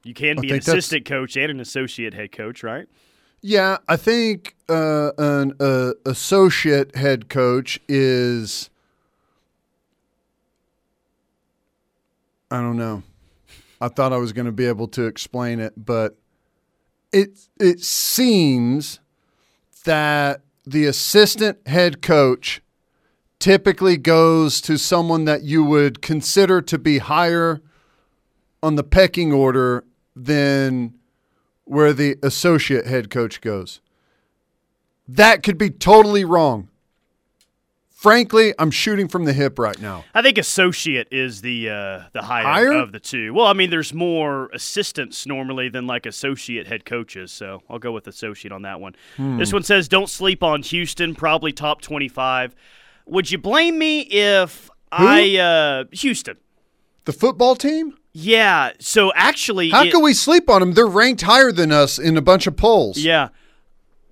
You 0.10 0.16
can 0.16 0.42
be 0.42 0.50
an 0.50 0.58
assistant 0.58 1.06
coach 1.06 1.38
and 1.38 1.52
an 1.52 1.60
associate 1.60 2.16
head 2.16 2.32
coach, 2.32 2.64
right? 2.64 2.88
Yeah, 3.42 3.78
I 3.88 3.96
think 3.96 4.56
uh, 4.68 5.12
an 5.20 5.54
uh, 5.60 5.92
associate 6.04 6.96
head 6.96 7.30
coach 7.30 7.80
is. 7.88 8.72
I 12.50 12.60
don't 12.60 12.76
know. 12.76 13.04
I 13.80 13.88
thought 13.90 14.12
I 14.12 14.18
was 14.18 14.34
going 14.34 14.48
to 14.48 14.52
be 14.52 14.66
able 14.66 14.88
to 14.88 15.06
explain 15.06 15.60
it, 15.60 15.74
but 15.78 16.18
it 17.14 17.38
it 17.60 17.82
seems 17.82 19.00
that 19.86 20.42
the 20.66 20.88
assistant 20.88 21.68
head 21.68 22.02
coach 22.02 22.64
typically 23.38 23.96
goes 23.96 24.60
to 24.62 24.80
someone 24.80 25.26
that 25.26 25.44
you 25.44 25.64
would 25.64 26.02
consider 26.02 26.64
to 26.64 26.80
be 26.80 26.98
higher 26.98 27.62
on 28.64 28.74
the 28.74 28.84
pecking 28.84 29.32
order 29.32 29.86
than 30.26 30.94
where 31.66 31.94
the 31.94 32.18
associate 32.24 32.86
head 32.88 33.10
coach 33.10 33.42
goes. 33.42 33.80
That 35.08 35.44
could 35.44 35.58
be 35.58 35.70
totally 35.70 36.24
wrong. 36.26 36.70
Frankly, 37.90 38.54
I'm 38.58 38.72
shooting 38.72 39.10
from 39.10 39.26
the 39.26 39.34
hip 39.34 39.60
right 39.60 39.78
now. 39.82 40.06
I 40.14 40.22
think 40.22 40.38
associate 40.38 41.10
is 41.12 41.42
the 41.42 41.70
uh, 41.70 42.04
the 42.14 42.22
higher, 42.22 42.44
Higher? 42.46 42.72
of 42.72 42.94
the 42.94 43.00
two. 43.00 43.34
Well, 43.34 43.46
I 43.46 43.52
mean, 43.52 43.72
there's 43.72 43.94
more 43.94 44.48
assistants 44.54 45.26
normally 45.26 45.68
than 45.68 45.86
like 45.86 46.06
associate 46.06 46.66
head 46.66 46.86
coaches, 46.86 47.30
so 47.30 47.62
I'll 47.70 47.78
go 47.78 47.92
with 47.92 48.08
associate 48.08 48.54
on 48.54 48.62
that 48.62 48.80
one. 48.80 48.96
Hmm. 49.18 49.38
This 49.38 49.52
one 49.52 49.64
says, 49.64 49.90
"Don't 49.90 50.10
sleep 50.10 50.44
on 50.44 50.62
Houston, 50.64 51.14
probably 51.14 51.52
top 51.52 51.82
25." 51.82 52.56
Would 53.08 53.32
you 53.32 53.38
blame 53.38 53.78
me 53.78 54.02
if 54.02 54.70
I 54.94 55.36
uh, 55.36 55.84
Houston? 55.92 56.38
The 57.04 57.12
football 57.12 57.58
team? 57.58 57.98
Yeah. 58.14 58.72
So 58.80 59.12
actually, 59.16 59.70
How 59.70 59.84
it- 59.84 59.92
can 59.92 60.02
we 60.02 60.14
sleep 60.14 60.50
on 60.50 60.62
them? 60.62 60.74
They're 60.74 60.88
ranked 60.88 61.22
higher 61.22 61.52
than 61.52 61.72
us 61.72 62.00
in 62.00 62.18
a 62.18 62.22
bunch 62.22 62.48
of 62.48 62.58
polls. 62.58 62.98
Yeah. 62.98 63.30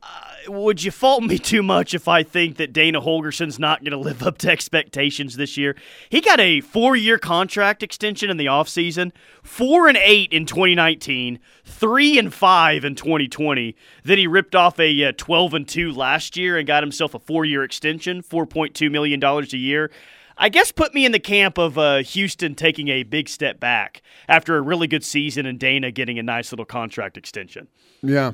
Uh, 0.04 0.52
would 0.52 0.84
you 0.84 0.92
fault 0.92 1.24
me 1.24 1.38
too 1.40 1.64
much 1.64 1.94
if 1.96 2.08
I 2.08 2.22
think 2.24 2.58
that 2.58 2.72
Dana 2.72 3.02
Holgorsen's 3.02 3.58
not 3.60 3.82
going 3.82 3.92
to 3.92 3.98
live 3.98 4.22
up 4.24 4.38
to 4.40 4.50
expectations 4.52 5.36
this 5.36 5.58
year? 5.58 5.76
He 6.10 6.22
got 6.22 6.40
a 6.40 6.62
four-year 6.62 7.18
contract 7.18 7.82
extension 7.82 8.30
in 8.30 8.38
the 8.38 8.46
offseason, 8.46 9.12
four 9.44 9.88
and 9.88 9.98
eight 9.98 10.32
in 10.32 10.46
2019, 10.46 11.40
three 11.66 12.20
and 12.20 12.32
five 12.34 12.86
in 12.86 12.94
2020. 12.96 13.76
Then 14.04 14.18
he 14.20 14.28
ripped 14.28 14.56
off 14.56 14.80
a 14.80 15.06
uh, 15.06 15.12
12 15.18 15.54
and 15.56 15.68
two 15.68 15.92
last 15.92 16.38
year 16.38 16.58
and 16.58 16.68
got 16.68 16.84
himself 16.84 17.14
a 17.16 17.20
four-year 17.20 17.64
extension, 17.64 18.22
4.2 18.22 18.92
million 18.92 19.20
dollars 19.20 19.54
a 19.54 19.58
year. 19.58 19.90
I 20.38 20.50
guess 20.50 20.72
put 20.72 20.94
me 20.94 21.06
in 21.06 21.12
the 21.12 21.20
camp 21.20 21.58
of 21.58 21.78
uh, 21.78 21.98
Houston 22.04 22.56
taking 22.56 22.90
a 22.90 23.04
big 23.04 23.28
step 23.28 23.60
back 23.60 24.02
after 24.28 24.56
a 24.58 24.62
really 24.62 24.88
good 24.88 25.04
season 25.04 25.46
and 25.46 25.60
Dana 25.60 25.92
getting 25.92 26.20
a 26.20 26.24
nice 26.24 26.52
little 26.52 26.66
contract 26.66 27.18
extension. 27.18 27.68
Yeah. 28.02 28.34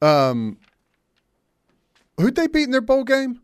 Um, 0.00 0.58
who'd 2.18 2.34
they 2.34 2.46
beat 2.46 2.64
in 2.64 2.70
their 2.70 2.80
bowl 2.80 3.04
game? 3.04 3.40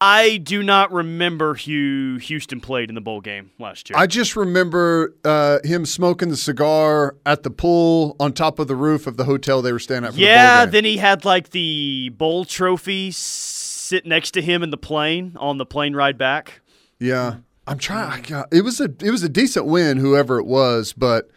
I 0.00 0.36
do 0.36 0.62
not 0.62 0.92
remember 0.92 1.54
who 1.54 2.18
Houston 2.20 2.60
played 2.60 2.90
in 2.90 2.94
the 2.94 3.00
bowl 3.00 3.20
game 3.20 3.52
last 3.58 3.88
year. 3.88 3.98
I 3.98 4.06
just 4.06 4.36
remember 4.36 5.14
uh, 5.24 5.60
him 5.64 5.86
smoking 5.86 6.28
the 6.28 6.36
cigar 6.36 7.16
at 7.24 7.42
the 7.42 7.50
pool 7.50 8.14
on 8.20 8.32
top 8.32 8.58
of 8.58 8.68
the 8.68 8.76
roof 8.76 9.06
of 9.06 9.16
the 9.16 9.24
hotel 9.24 9.62
they 9.62 9.72
were 9.72 9.78
staying 9.78 10.04
at. 10.04 10.12
For 10.12 10.18
yeah, 10.18 10.66
the 10.66 10.72
then 10.72 10.84
he 10.84 10.98
had 10.98 11.24
like 11.24 11.50
the 11.50 12.10
bowl 12.10 12.44
trophy 12.44 13.12
sit 13.12 14.04
next 14.04 14.32
to 14.32 14.42
him 14.42 14.62
in 14.62 14.70
the 14.70 14.76
plane 14.76 15.36
on 15.38 15.58
the 15.58 15.66
plane 15.66 15.94
ride 15.94 16.18
back. 16.18 16.60
Yeah, 16.98 17.36
I'm 17.66 17.78
trying. 17.78 18.24
It 18.52 18.62
was 18.62 18.80
a 18.80 18.90
it 19.00 19.10
was 19.10 19.22
a 19.22 19.28
decent 19.28 19.66
win, 19.66 19.98
whoever 19.98 20.38
it 20.38 20.46
was, 20.46 20.92
but 20.92 21.30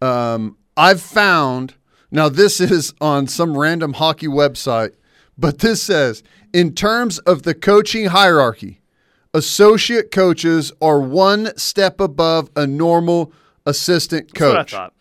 um, 0.00 0.56
I've 0.76 1.00
found 1.00 1.74
now 2.10 2.28
this 2.28 2.60
is 2.60 2.94
on 3.00 3.26
some 3.26 3.56
random 3.56 3.94
hockey 3.94 4.28
website, 4.28 4.94
but 5.38 5.58
this 5.58 5.82
says 5.82 6.22
in 6.52 6.74
terms 6.74 7.18
of 7.20 7.42
the 7.42 7.54
coaching 7.54 8.06
hierarchy, 8.06 8.80
associate 9.34 10.10
coaches 10.10 10.72
are 10.80 11.00
one 11.00 11.56
step 11.56 12.00
above 12.00 12.50
a 12.56 12.66
normal 12.66 13.32
assistant 13.66 14.32
That's 14.32 14.40
what 14.40 14.56
I 14.56 14.64
coach, 14.64 14.92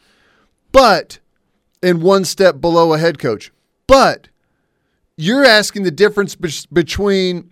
but 0.71 1.19
and 1.81 2.01
one 2.03 2.25
step 2.25 2.59
below 2.61 2.93
a 2.93 2.97
head 2.99 3.19
coach. 3.19 3.51
But 3.87 4.27
you're 5.17 5.45
asking 5.45 5.83
the 5.83 5.91
difference 5.91 6.35
be- 6.35 6.51
between 6.71 7.51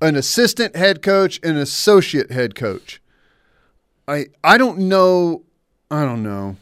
an 0.00 0.16
assistant 0.16 0.76
head 0.76 1.02
coach 1.02 1.40
and 1.42 1.56
an 1.56 1.62
associate 1.62 2.30
head 2.30 2.54
coach. 2.54 3.00
I 4.06 4.26
I 4.42 4.58
don't 4.58 4.78
know. 4.80 5.42
I 5.90 6.04
don't 6.04 6.22
know. 6.22 6.56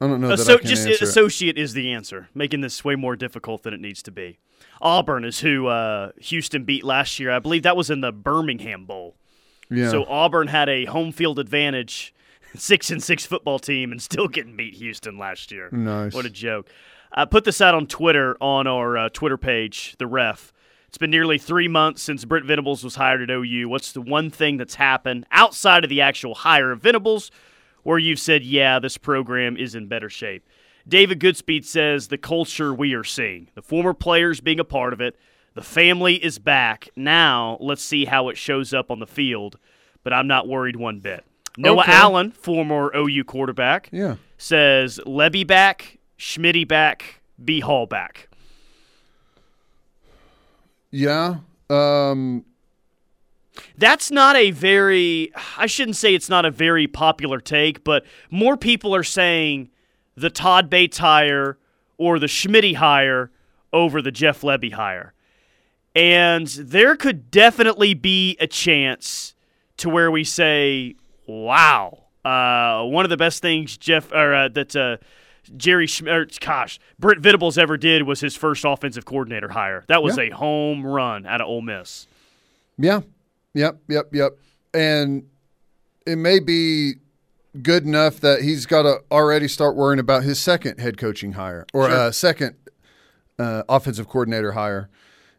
I 0.00 0.06
don't 0.06 0.20
know 0.20 0.28
can 0.36 0.66
just 0.66 0.86
associate 1.02 1.56
is 1.56 1.72
the 1.72 1.92
answer, 1.92 2.28
making 2.34 2.60
this 2.60 2.84
way 2.84 2.96
more 2.96 3.16
difficult 3.16 3.62
than 3.62 3.72
it 3.72 3.80
needs 3.80 4.02
to 4.02 4.10
be. 4.10 4.38
Auburn 4.80 5.24
is 5.24 5.40
who 5.40 5.68
uh, 5.68 6.12
Houston 6.20 6.64
beat 6.64 6.84
last 6.84 7.18
year. 7.18 7.30
I 7.30 7.38
believe 7.38 7.62
that 7.62 7.76
was 7.76 7.88
in 7.88 8.02
the 8.02 8.12
Birmingham 8.12 8.84
Bowl. 8.84 9.16
Yeah. 9.70 9.90
So 9.90 10.04
Auburn 10.04 10.48
had 10.48 10.68
a 10.68 10.84
home 10.84 11.12
field 11.12 11.38
advantage, 11.38 12.14
six 12.54 12.90
and 12.90 13.02
six 13.02 13.24
football 13.24 13.58
team, 13.58 13.90
and 13.90 14.00
still 14.02 14.28
getting 14.28 14.54
beat 14.54 14.74
Houston 14.74 15.18
last 15.18 15.50
year. 15.50 15.70
Nice. 15.72 16.12
What 16.12 16.26
a 16.26 16.30
joke! 16.30 16.68
I 17.10 17.24
put 17.24 17.44
this 17.44 17.60
out 17.60 17.74
on 17.74 17.86
Twitter 17.86 18.36
on 18.40 18.66
our 18.66 18.98
uh, 18.98 19.08
Twitter 19.08 19.38
page, 19.38 19.96
the 19.98 20.06
Ref. 20.06 20.52
It's 20.88 20.98
been 20.98 21.10
nearly 21.10 21.38
three 21.38 21.68
months 21.68 22.02
since 22.02 22.24
Brent 22.24 22.46
Venables 22.46 22.82
was 22.84 22.94
hired 22.96 23.22
at 23.22 23.30
OU. 23.30 23.68
What's 23.68 23.92
the 23.92 24.00
one 24.00 24.30
thing 24.30 24.56
that's 24.56 24.76
happened 24.76 25.26
outside 25.30 25.84
of 25.84 25.90
the 25.90 26.00
actual 26.00 26.34
hire 26.34 26.70
of 26.72 26.80
Venables, 26.80 27.30
where 27.82 27.98
you've 27.98 28.18
said, 28.20 28.42
"Yeah, 28.44 28.78
this 28.78 28.96
program 28.96 29.56
is 29.56 29.74
in 29.74 29.86
better 29.88 30.08
shape"? 30.08 30.46
David 30.88 31.18
Goodspeed 31.20 31.64
says 31.64 32.08
the 32.08 32.18
culture 32.18 32.72
we 32.72 32.94
are 32.94 33.04
seeing, 33.04 33.48
the 33.54 33.62
former 33.62 33.92
players 33.92 34.40
being 34.40 34.60
a 34.60 34.64
part 34.64 34.92
of 34.92 35.00
it, 35.00 35.16
the 35.54 35.62
family 35.62 36.14
is 36.24 36.38
back. 36.38 36.88
Now 36.94 37.56
let's 37.60 37.82
see 37.82 38.04
how 38.04 38.28
it 38.28 38.36
shows 38.36 38.72
up 38.72 38.90
on 38.90 39.00
the 39.00 39.06
field. 39.06 39.58
But 40.04 40.12
I'm 40.12 40.28
not 40.28 40.46
worried 40.46 40.76
one 40.76 41.00
bit. 41.00 41.24
Noah 41.58 41.80
Okay. 41.80 41.90
Allen, 41.92 42.30
former 42.30 42.92
OU 42.94 43.24
quarterback, 43.24 43.88
yeah. 43.90 44.16
says 44.38 45.00
Lebby 45.06 45.44
back, 45.44 45.98
Schmitty 46.16 46.68
back, 46.68 47.20
B 47.44 47.58
Hall 47.60 47.86
back. 47.86 48.28
Yeah. 50.96 51.40
Um, 51.68 52.46
That's 53.76 54.10
not 54.10 54.34
a 54.34 54.50
very, 54.50 55.30
I 55.58 55.66
shouldn't 55.66 55.96
say 55.96 56.14
it's 56.14 56.30
not 56.30 56.46
a 56.46 56.50
very 56.50 56.86
popular 56.86 57.38
take, 57.38 57.84
but 57.84 58.06
more 58.30 58.56
people 58.56 58.94
are 58.94 59.02
saying 59.02 59.68
the 60.16 60.30
Todd 60.30 60.70
Bates 60.70 60.96
hire 60.96 61.58
or 61.98 62.18
the 62.18 62.26
Schmitty 62.26 62.76
hire 62.76 63.30
over 63.74 64.00
the 64.00 64.10
Jeff 64.10 64.40
Lebby 64.40 64.72
hire. 64.72 65.12
And 65.94 66.46
there 66.46 66.96
could 66.96 67.30
definitely 67.30 67.92
be 67.92 68.38
a 68.40 68.46
chance 68.46 69.34
to 69.76 69.90
where 69.90 70.10
we 70.10 70.24
say, 70.24 70.94
wow, 71.26 72.04
uh, 72.24 72.84
one 72.84 73.04
of 73.04 73.10
the 73.10 73.18
best 73.18 73.42
things 73.42 73.76
Jeff 73.76 74.10
or 74.12 74.34
uh, 74.34 74.48
that 74.48 74.74
uh, 74.74 74.96
Jerry 75.56 75.86
Schm- 75.86 76.08
or, 76.08 76.26
gosh, 76.40 76.78
Brent 76.98 77.20
Venables 77.20 77.58
ever 77.58 77.76
did 77.76 78.02
was 78.04 78.20
his 78.20 78.34
first 78.36 78.64
offensive 78.64 79.04
coordinator 79.04 79.50
hire. 79.50 79.84
That 79.88 80.02
was 80.02 80.16
Yeah. 80.16 80.24
a 80.24 80.30
home 80.30 80.84
run 80.86 81.26
out 81.26 81.40
of 81.40 81.46
Ole 81.48 81.62
Miss. 81.62 82.06
yeah. 82.78 83.00
Yep. 83.54 83.78
Yep. 83.88 84.08
Yep. 84.14 84.38
And 84.74 85.24
it 86.06 86.16
may 86.16 86.40
be 86.40 86.94
good 87.62 87.84
enough 87.84 88.20
that 88.20 88.42
he's 88.42 88.66
got 88.66 88.82
to 88.82 88.98
already 89.10 89.48
start 89.48 89.76
worrying 89.76 89.98
about 89.98 90.24
his 90.24 90.38
second 90.38 90.78
head 90.78 90.98
coaching 90.98 91.32
hire 91.32 91.64
or 91.72 91.88
Sure. 91.88 91.96
uh, 91.98 92.10
second 92.12 92.54
uh, 93.38 93.62
offensive 93.68 94.08
coordinator 94.08 94.52
hire. 94.52 94.88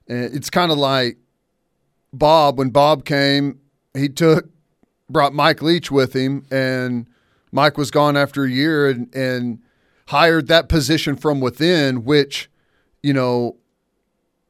And 0.08 0.34
it's 0.36 0.50
kind 0.50 0.72
of 0.72 0.78
like 0.80 1.18
Bob 2.12 2.58
when 2.58 2.70
Bob 2.72 3.06
came, 3.06 3.60
he 3.94 4.10
took 4.10 4.50
brought 5.10 5.34
Mike 5.34 5.62
Leach 5.62 5.92
with 5.92 6.14
him, 6.14 6.44
and 6.52 7.08
Mike 7.52 7.78
was 7.78 7.92
gone 7.92 8.18
after 8.18 8.44
a 8.46 8.50
year, 8.50 8.90
and 8.90 9.14
and 9.16 9.60
hired 10.08 10.48
that 10.48 10.70
position 10.70 11.16
from 11.16 11.40
within, 11.40 12.04
which 12.04 12.50
you 13.02 13.14
know. 13.14 13.58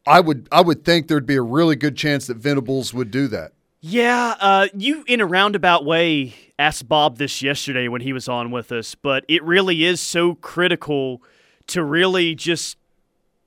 I 0.05 0.21
would 0.21 0.47
I 0.53 0.61
would 0.61 0.85
think 0.85 1.09
there'd 1.09 1.25
be 1.25 1.35
a 1.35 1.41
really 1.41 1.75
good 1.75 1.97
chance 1.97 2.27
that 2.27 2.37
Venables 2.37 2.93
would 2.93 3.11
do 3.11 3.27
that. 3.27 3.51
Yeah, 3.81 4.35
uh, 4.39 4.67
you 4.73 5.03
in 5.05 5.21
a 5.21 5.25
roundabout 5.25 5.85
way 5.85 6.33
asked 6.57 6.87
Bob 6.87 7.17
this 7.17 7.41
yesterday 7.41 7.87
when 7.87 8.01
he 8.01 8.13
was 8.13 8.27
on 8.27 8.49
with 8.49 8.71
us, 8.71 8.95
but 8.95 9.23
it 9.27 9.43
really 9.43 9.83
is 9.83 10.01
so 10.01 10.35
critical 10.35 11.21
to 11.67 11.83
really 11.83 12.35
just 12.35 12.77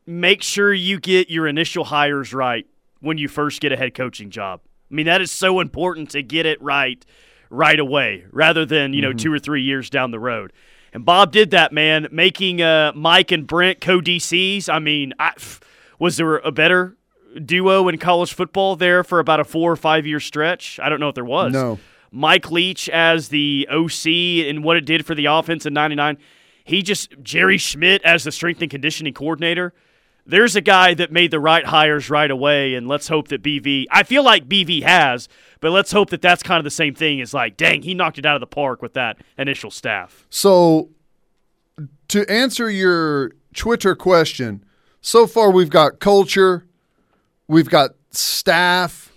make 0.06 0.42
sure 0.42 0.72
you 0.72 1.00
get 1.00 1.30
your 1.30 1.46
initial 1.46 1.84
hires 1.84 2.32
right 2.32 2.66
when 3.00 3.18
you 3.18 3.28
first 3.28 3.60
get 3.60 3.72
a 3.72 3.76
head 3.76 3.94
coaching 3.94 4.30
job. 4.30 4.60
I 4.90 4.94
mean, 4.94 5.06
that 5.06 5.20
is 5.20 5.30
so 5.30 5.60
important 5.60 6.10
to 6.10 6.22
get 6.22 6.46
it 6.46 6.60
right 6.62 7.04
right 7.48 7.80
away 7.80 8.24
rather 8.30 8.64
than, 8.64 8.92
you 8.92 9.02
know, 9.02 9.12
two 9.12 9.32
or 9.32 9.38
three 9.38 9.62
years 9.62 9.90
down 9.90 10.10
the 10.10 10.20
road. 10.20 10.52
And 10.92 11.04
Bob 11.04 11.32
did 11.32 11.50
that, 11.50 11.72
man, 11.72 12.08
making 12.10 12.62
uh, 12.62 12.92
Mike 12.94 13.30
and 13.32 13.46
Brent 13.46 13.80
co 13.80 14.00
DCs. 14.00 14.68
I 14.68 14.78
mean, 14.78 15.14
I, 15.18 15.32
was 15.98 16.16
there 16.16 16.38
a 16.38 16.50
better 16.50 16.96
duo 17.44 17.88
in 17.88 17.98
college 17.98 18.32
football 18.32 18.74
there 18.76 19.04
for 19.04 19.20
about 19.20 19.40
a 19.40 19.44
four 19.44 19.70
or 19.70 19.76
five 19.76 20.06
year 20.06 20.20
stretch? 20.20 20.80
I 20.82 20.88
don't 20.88 21.00
know 21.00 21.08
if 21.08 21.14
there 21.14 21.24
was. 21.24 21.52
No. 21.52 21.78
Mike 22.10 22.50
Leach 22.50 22.88
as 22.88 23.28
the 23.28 23.68
OC 23.70 24.48
and 24.48 24.64
what 24.64 24.76
it 24.76 24.84
did 24.84 25.06
for 25.06 25.14
the 25.14 25.26
offense 25.26 25.64
in 25.64 25.72
99. 25.72 26.18
He 26.64 26.82
just, 26.82 27.14
Jerry 27.22 27.58
Schmidt 27.58 28.02
as 28.02 28.24
the 28.24 28.32
strength 28.32 28.60
and 28.62 28.70
conditioning 28.70 29.14
coordinator. 29.14 29.72
There's 30.26 30.54
a 30.54 30.60
guy 30.60 30.94
that 30.94 31.10
made 31.10 31.30
the 31.30 31.40
right 31.40 31.64
hires 31.64 32.08
right 32.10 32.30
away, 32.30 32.74
and 32.74 32.86
let's 32.86 33.08
hope 33.08 33.28
that 33.28 33.42
BV, 33.42 33.86
I 33.90 34.02
feel 34.02 34.22
like 34.22 34.48
BV 34.48 34.82
has, 34.82 35.28
but 35.60 35.70
let's 35.72 35.92
hope 35.92 36.10
that 36.10 36.22
that's 36.22 36.42
kind 36.42 36.58
of 36.58 36.64
the 36.64 36.70
same 36.70 36.94
thing. 36.94 37.18
Is 37.18 37.34
like, 37.34 37.56
dang, 37.56 37.82
he 37.82 37.94
knocked 37.94 38.18
it 38.18 38.26
out 38.26 38.36
of 38.36 38.40
the 38.40 38.46
park 38.46 38.82
with 38.82 38.94
that 38.94 39.16
initial 39.38 39.70
staff. 39.70 40.26
So, 40.30 40.90
to 42.08 42.30
answer 42.30 42.70
your 42.70 43.32
Twitter 43.54 43.94
question, 43.96 44.64
so 45.00 45.26
far 45.26 45.50
we've 45.50 45.70
got 45.70 45.98
culture, 46.00 46.66
we've 47.48 47.70
got 47.70 47.90
staff. 48.10 49.08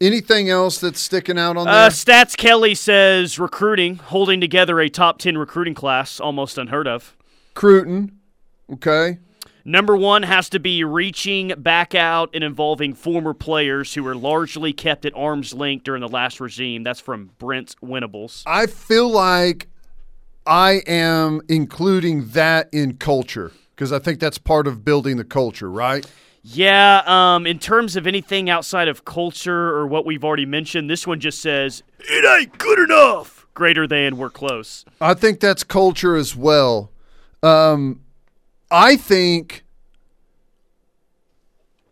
Anything 0.00 0.50
else 0.50 0.78
that's 0.78 0.98
sticking 1.00 1.38
out 1.38 1.56
on 1.56 1.68
Uh, 1.68 1.72
there? 1.82 1.90
Stats 1.90 2.36
Kelly 2.36 2.74
says 2.74 3.38
recruiting, 3.38 3.96
holding 3.96 4.40
together 4.40 4.80
a 4.80 4.88
top 4.88 5.18
10 5.18 5.38
recruiting 5.38 5.74
class, 5.74 6.18
almost 6.18 6.58
unheard 6.58 6.88
of. 6.88 7.16
Cruton, 7.54 8.18
okay. 8.72 9.18
Number 9.64 9.96
one 9.96 10.24
has 10.24 10.48
to 10.50 10.58
be 10.58 10.82
reaching 10.82 11.48
back 11.56 11.94
out 11.94 12.30
and 12.34 12.42
involving 12.42 12.94
former 12.94 13.32
players 13.34 13.94
who 13.94 14.02
were 14.02 14.16
largely 14.16 14.72
kept 14.72 15.04
at 15.04 15.14
arm's 15.14 15.54
length 15.54 15.84
during 15.84 16.00
the 16.00 16.08
last 16.08 16.40
regime. 16.40 16.82
That's 16.82 17.00
from 17.00 17.30
Brent 17.38 17.76
Venables. 17.82 18.42
I 18.46 18.66
feel 18.66 19.08
like 19.08 19.68
I 20.46 20.82
am 20.86 21.42
including 21.48 22.28
that 22.30 22.68
in 22.72 22.96
culture 22.96 23.52
because 23.74 23.92
I 23.92 23.98
think 23.98 24.18
that's 24.18 24.38
part 24.38 24.66
of 24.66 24.84
building 24.84 25.16
the 25.16 25.24
culture, 25.24 25.70
right? 25.70 26.04
Yeah, 26.44 27.02
um, 27.06 27.46
in 27.46 27.60
terms 27.60 27.94
of 27.94 28.06
anything 28.06 28.50
outside 28.50 28.88
of 28.88 29.04
culture 29.04 29.76
or 29.76 29.86
what 29.86 30.04
we've 30.04 30.24
already 30.24 30.46
mentioned, 30.46 30.90
this 30.90 31.06
one 31.06 31.20
just 31.20 31.40
says, 31.40 31.84
it 32.00 32.40
ain't 32.40 32.58
good 32.58 32.80
enough. 32.80 33.46
Greater 33.54 33.86
than, 33.86 34.16
we're 34.16 34.30
close. 34.30 34.84
I 35.00 35.14
think 35.14 35.38
that's 35.38 35.62
culture 35.62 36.16
as 36.16 36.34
well. 36.34 36.90
Um, 37.44 38.00
I 38.72 38.96
think 38.96 39.64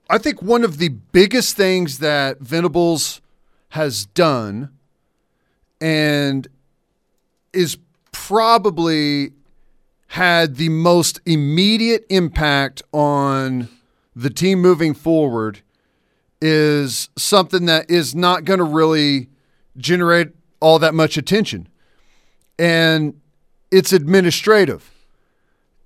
I 0.08 0.16
think 0.16 0.40
one 0.40 0.64
of 0.64 0.78
the 0.78 0.88
biggest 0.88 1.56
things 1.56 1.98
that 1.98 2.40
Venables 2.40 3.20
has 3.68 4.06
done 4.06 4.70
and 5.80 6.48
is 7.52 7.76
probably 8.10 9.32
had 10.08 10.56
the 10.56 10.70
most 10.70 11.20
immediate 11.26 12.04
impact 12.08 12.82
on 12.92 13.68
the 14.16 14.30
team 14.30 14.60
moving 14.60 14.94
forward 14.94 15.60
is 16.40 17.10
something 17.16 17.66
that 17.66 17.88
is 17.90 18.14
not 18.14 18.44
going 18.44 18.58
to 18.58 18.64
really 18.64 19.28
generate 19.76 20.30
all 20.60 20.78
that 20.78 20.94
much 20.94 21.16
attention. 21.16 21.68
And 22.58 23.20
it's 23.70 23.92
administrative. 23.92 24.90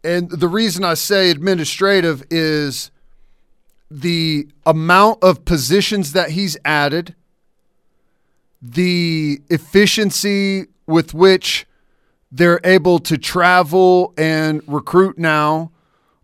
And 0.05 0.31
the 0.31 0.49
reason 0.49 0.85
I 0.85 0.95
say 0.95 1.31
administrative 1.31 2.23
is 2.31 2.91
the 3.91 4.47
amount 4.67 5.23
of 5.25 5.45
positions 5.45 6.13
that 6.13 6.31
he's 6.31 6.57
added, 6.65 7.15
the 8.61 9.41
efficiency 9.51 10.67
with 10.87 11.15
which 11.15 11.67
they're 12.31 12.61
able 12.65 12.99
to 12.99 13.17
travel 13.17 14.13
and 14.17 14.63
recruit 14.67 15.19
now. 15.19 15.71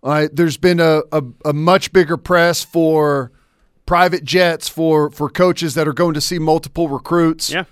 Uh, 0.03 0.29
there's 0.33 0.57
been 0.57 0.81
a, 0.81 1.03
a, 1.13 1.23
a 1.45 1.53
much 1.53 1.93
bigger 1.93 2.17
press 2.17 2.65
for 2.65 3.31
private 3.87 4.25
jets 4.25 4.69
for, 4.69 5.11
for 5.11 5.29
coaches 5.29 5.75
that 5.75 5.87
are 5.87 5.93
going 5.93 6.15
to 6.15 6.21
see 6.21 6.39
multiple 6.39 6.89
recruits 6.89 7.51
Yeah. 7.51 7.65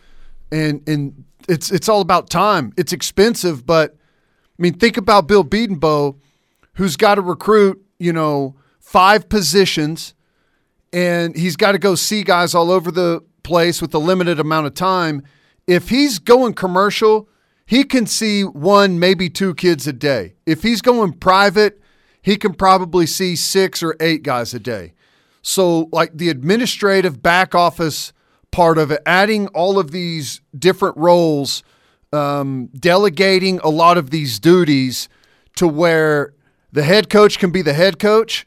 and 0.52 0.86
and 0.88 1.24
it's 1.48 1.70
it's 1.72 1.88
all 1.88 2.00
about 2.02 2.28
time. 2.28 2.74
It's 2.76 2.92
expensive, 2.92 3.64
but 3.64 3.96
I 4.58 4.62
mean, 4.62 4.74
think 4.74 4.96
about 4.96 5.28
Bill 5.28 5.44
Bedenbaugh, 5.44 6.18
who's 6.74 6.96
got 6.96 7.16
to 7.16 7.22
recruit, 7.22 7.84
you 7.98 8.12
know, 8.12 8.56
five 8.80 9.28
positions, 9.28 10.14
and 10.92 11.36
he's 11.36 11.56
got 11.56 11.72
to 11.72 11.78
go 11.78 11.94
see 11.94 12.22
guys 12.22 12.54
all 12.54 12.70
over 12.70 12.90
the 12.90 13.22
place 13.42 13.80
with 13.80 13.94
a 13.94 13.98
limited 13.98 14.40
amount 14.40 14.66
of 14.66 14.74
time. 14.74 15.22
If 15.66 15.90
he's 15.90 16.18
going 16.18 16.54
commercial, 16.54 17.28
he 17.66 17.84
can 17.84 18.06
see 18.06 18.44
one, 18.44 18.98
maybe 18.98 19.28
two 19.28 19.54
kids 19.54 19.86
a 19.86 19.92
day. 19.92 20.34
If 20.46 20.62
he's 20.62 20.80
going 20.80 21.12
private, 21.14 21.80
he 22.22 22.36
can 22.36 22.54
probably 22.54 23.06
see 23.06 23.36
six 23.36 23.82
or 23.82 23.94
eight 24.00 24.22
guys 24.22 24.54
a 24.54 24.58
day. 24.58 24.94
So, 25.42 25.88
like 25.92 26.16
the 26.16 26.30
administrative 26.30 27.22
back 27.22 27.54
office 27.54 28.12
part 28.50 28.78
of 28.78 28.90
it, 28.90 29.02
adding 29.06 29.48
all 29.48 29.78
of 29.78 29.90
these 29.90 30.40
different 30.58 30.96
roles, 30.96 31.62
um, 32.12 32.66
delegating 32.78 33.58
a 33.60 33.68
lot 33.68 33.98
of 33.98 34.10
these 34.10 34.38
duties 34.38 35.08
to 35.56 35.66
where 35.66 36.34
the 36.72 36.82
head 36.82 37.08
coach 37.08 37.38
can 37.38 37.50
be 37.50 37.62
the 37.62 37.74
head 37.74 37.98
coach, 37.98 38.46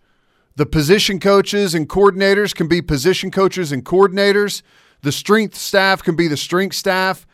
the 0.56 0.66
position 0.66 1.20
coaches 1.20 1.74
and 1.74 1.88
coordinators 1.90 2.54
can 2.54 2.68
be 2.68 2.82
position 2.82 3.32
coaches 3.32 3.72
and 3.72 3.86
coordinators, 3.86 4.62
the 5.02 5.12
strength 5.12 5.56
staff 5.56 6.04
can 6.04 6.16
be 6.16 6.28
the 6.28 6.38
strength 6.38 6.76
staff, 6.76 7.26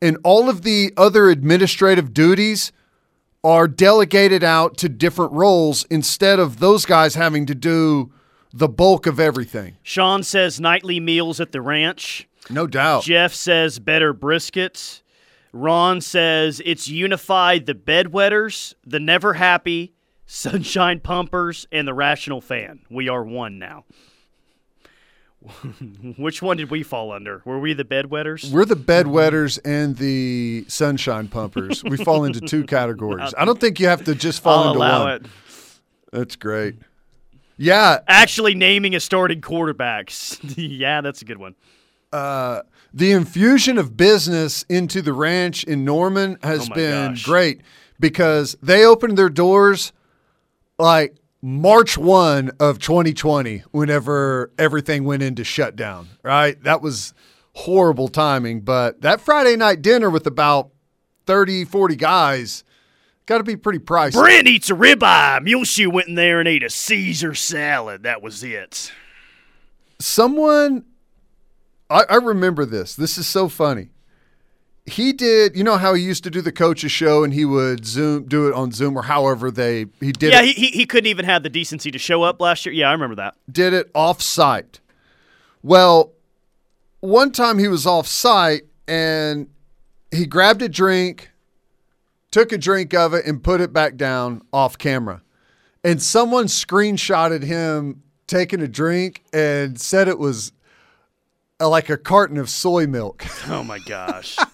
and 0.00 0.18
all 0.22 0.48
of 0.48 0.62
the 0.62 0.92
other 0.96 1.28
administrative 1.28 2.12
duties 2.12 2.72
are 3.42 3.68
delegated 3.68 4.42
out 4.42 4.76
to 4.76 4.88
different 4.88 5.32
roles 5.32 5.84
instead 5.84 6.38
of 6.38 6.58
those 6.58 6.84
guys 6.84 7.14
having 7.14 7.46
to 7.46 7.54
do 7.54 8.12
the 8.52 8.68
bulk 8.68 9.06
of 9.06 9.20
everything. 9.20 9.76
Sean 9.82 10.22
says 10.22 10.58
nightly 10.58 10.98
meals 10.98 11.40
at 11.40 11.52
the 11.52 11.60
ranch. 11.60 12.28
No 12.48 12.66
doubt. 12.66 13.04
Jeff 13.04 13.34
says 13.34 13.78
better 13.78 14.12
brisket. 14.12 15.02
Ron 15.56 16.00
says 16.00 16.60
it's 16.64 16.88
unified 16.88 17.66
the 17.66 17.74
bedwetters, 17.74 18.74
the 18.84 19.00
never 19.00 19.34
happy, 19.34 19.94
sunshine 20.26 21.00
pumpers, 21.00 21.66
and 21.72 21.86
the 21.88 21.94
rational 21.94 22.40
fan. 22.40 22.80
We 22.90 23.08
are 23.08 23.24
one 23.24 23.58
now. 23.58 23.84
Which 26.16 26.42
one 26.42 26.56
did 26.56 26.70
we 26.70 26.82
fall 26.82 27.12
under? 27.12 27.42
Were 27.44 27.58
we 27.60 27.72
the 27.72 27.84
bedwetters? 27.84 28.50
We're 28.50 28.64
the 28.64 28.74
bedwetters 28.74 29.58
and 29.64 29.96
the 29.96 30.64
sunshine 30.68 31.28
pumpers. 31.28 31.84
We 31.84 31.96
fall 31.96 32.24
into 32.24 32.40
two 32.40 32.64
categories. 32.66 33.32
I 33.36 33.44
don't 33.44 33.60
think 33.60 33.78
you 33.78 33.86
have 33.86 34.04
to 34.04 34.14
just 34.14 34.42
fall 34.42 34.64
I'll 34.64 34.68
into 34.70 34.78
allow 34.78 35.04
one. 35.04 35.12
it. 35.14 35.26
That's 36.12 36.36
great. 36.36 36.76
Yeah, 37.58 38.00
Actually 38.06 38.54
naming 38.54 38.94
a 38.94 39.00
starting 39.00 39.40
quarterbacks. 39.40 40.38
yeah, 40.56 41.00
that's 41.00 41.22
a 41.22 41.24
good 41.24 41.38
one. 41.38 41.54
Uh, 42.16 42.62
the 42.94 43.12
infusion 43.12 43.76
of 43.78 43.96
business 43.96 44.64
into 44.68 45.02
the 45.02 45.12
ranch 45.12 45.64
in 45.64 45.84
Norman 45.84 46.38
has 46.42 46.70
Oh 46.70 46.74
been 46.74 47.10
gosh. 47.12 47.24
great 47.24 47.60
because 48.00 48.56
they 48.62 48.84
opened 48.86 49.18
their 49.18 49.28
doors 49.28 49.92
like 50.78 51.16
March 51.42 51.98
1 51.98 52.52
of 52.58 52.78
2020 52.78 53.64
whenever 53.70 54.50
everything 54.58 55.04
went 55.04 55.22
into 55.22 55.44
shutdown, 55.44 56.08
right? 56.22 56.60
That 56.62 56.80
was 56.80 57.12
horrible 57.54 58.08
timing, 58.08 58.60
but 58.62 59.00
that 59.02 59.20
Friday 59.20 59.56
night 59.56 59.82
dinner 59.82 60.08
with 60.10 60.26
about 60.26 60.70
30, 61.26 61.64
40 61.64 61.96
guys 61.96 62.64
got 63.26 63.38
to 63.38 63.44
be 63.44 63.56
pretty 63.56 63.78
pricey. 63.78 64.12
Brent 64.14 64.46
eats 64.48 64.70
a 64.70 64.74
ribeye. 64.74 65.42
Muleshoe 65.42 65.90
went 65.90 66.08
in 66.08 66.14
there 66.14 66.38
and 66.38 66.48
ate 66.48 66.62
a 66.62 66.70
Caesar 66.70 67.34
salad. 67.34 68.02
That 68.04 68.22
was 68.22 68.42
it. 68.42 68.90
someone 69.98 70.84
I, 71.90 72.04
I 72.08 72.14
remember 72.16 72.64
this. 72.64 72.94
This 72.94 73.18
is 73.18 73.26
so 73.26 73.48
funny. 73.48 73.90
He 74.88 75.12
did 75.12 75.56
you 75.56 75.64
know 75.64 75.78
how 75.78 75.94
he 75.94 76.02
used 76.02 76.22
to 76.24 76.30
do 76.30 76.40
the 76.40 76.52
coaches 76.52 76.92
show 76.92 77.24
and 77.24 77.32
he 77.34 77.44
would 77.44 77.84
zoom 77.84 78.24
do 78.26 78.46
it 78.46 78.54
on 78.54 78.70
zoom 78.70 78.96
or 78.96 79.02
however 79.02 79.50
they 79.50 79.86
he 79.98 80.12
did 80.12 80.32
Yeah, 80.32 80.42
it, 80.42 80.46
he, 80.46 80.52
he, 80.52 80.66
he 80.68 80.86
couldn't 80.86 81.08
even 81.08 81.24
have 81.24 81.42
the 81.42 81.50
decency 81.50 81.90
to 81.90 81.98
show 81.98 82.22
up 82.22 82.40
last 82.40 82.64
year. 82.64 82.72
Yeah, 82.72 82.88
I 82.88 82.92
remember 82.92 83.16
that. 83.16 83.34
did 83.50 83.72
it 83.72 83.90
off 83.96 84.22
site 84.22 84.78
well 85.60 86.12
one 87.00 87.32
time 87.32 87.58
he 87.58 87.66
was 87.66 87.84
off 87.84 88.06
site 88.06 88.62
and 88.86 89.48
he 90.12 90.24
grabbed 90.24 90.62
a 90.62 90.68
drink 90.68 91.32
took 92.30 92.52
a 92.52 92.58
drink 92.58 92.92
of 92.92 93.14
it 93.14 93.24
and 93.24 93.42
put 93.42 93.62
it 93.62 93.72
back 93.72 93.96
down 93.96 94.42
off 94.52 94.76
camera. 94.76 95.22
And 95.82 96.02
someone 96.02 96.46
screenshotted 96.46 97.42
him 97.42 98.02
taking 98.26 98.60
a 98.60 98.68
drink 98.68 99.24
and 99.32 99.80
said 99.80 100.06
it 100.06 100.18
was 100.18 100.52
uh, 101.60 101.68
like 101.68 101.88
a 101.88 101.96
carton 101.96 102.36
of 102.38 102.50
soy 102.50 102.86
milk 102.86 103.24
Oh 103.48 103.62
my 103.64 103.78
gosh. 103.80 104.36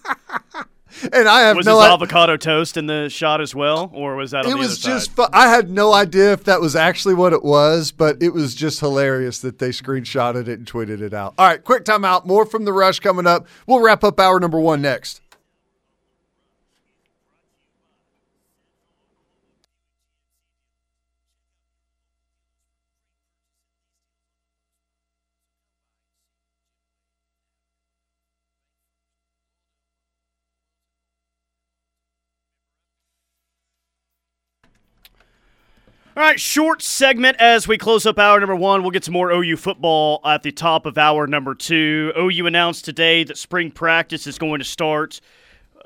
And 1.10 1.26
I 1.26 1.40
have 1.40 1.56
was 1.56 1.64
no 1.64 1.76
his 1.78 1.84
idea. 1.86 1.94
avocado 1.94 2.36
toast 2.36 2.76
in 2.76 2.86
the 2.86 3.08
shot 3.08 3.40
as 3.40 3.54
well, 3.54 3.90
or 3.94 4.14
was 4.14 4.32
that 4.32 4.44
It 4.44 4.56
was 4.58 4.78
just. 4.78 5.10
Fu- 5.16 5.24
I 5.32 5.48
had 5.48 5.70
no 5.70 5.94
idea 5.94 6.32
if 6.34 6.44
that 6.44 6.60
was 6.60 6.76
actually 6.76 7.14
what 7.14 7.32
it 7.32 7.42
was, 7.42 7.90
but 7.92 8.22
it 8.22 8.34
was 8.34 8.54
just 8.54 8.78
hilarious 8.80 9.40
that 9.40 9.58
they 9.58 9.70
screenshotted 9.70 10.48
it 10.48 10.58
and 10.58 10.66
tweeted 10.66 11.00
it 11.00 11.14
out. 11.14 11.32
All 11.38 11.46
right, 11.46 11.64
quick 11.64 11.84
timeout. 11.86 12.26
More 12.26 12.44
from 12.44 12.66
the 12.66 12.74
rush 12.74 13.00
coming 13.00 13.26
up. 13.26 13.46
We'll 13.66 13.80
wrap 13.80 14.04
up 14.04 14.20
hour 14.20 14.38
number 14.38 14.60
one 14.60 14.82
next. 14.82 15.21
All 36.14 36.22
right, 36.22 36.38
short 36.38 36.82
segment 36.82 37.38
as 37.38 37.66
we 37.66 37.78
close 37.78 38.04
up 38.04 38.18
hour 38.18 38.38
number 38.38 38.54
one. 38.54 38.82
We'll 38.82 38.90
get 38.90 39.02
some 39.02 39.14
more 39.14 39.30
OU 39.30 39.56
football 39.56 40.20
at 40.26 40.42
the 40.42 40.52
top 40.52 40.84
of 40.84 40.98
hour 40.98 41.26
number 41.26 41.54
two. 41.54 42.12
OU 42.18 42.46
announced 42.48 42.84
today 42.84 43.24
that 43.24 43.38
spring 43.38 43.70
practice 43.70 44.26
is 44.26 44.36
going 44.36 44.58
to 44.58 44.64
start 44.64 45.22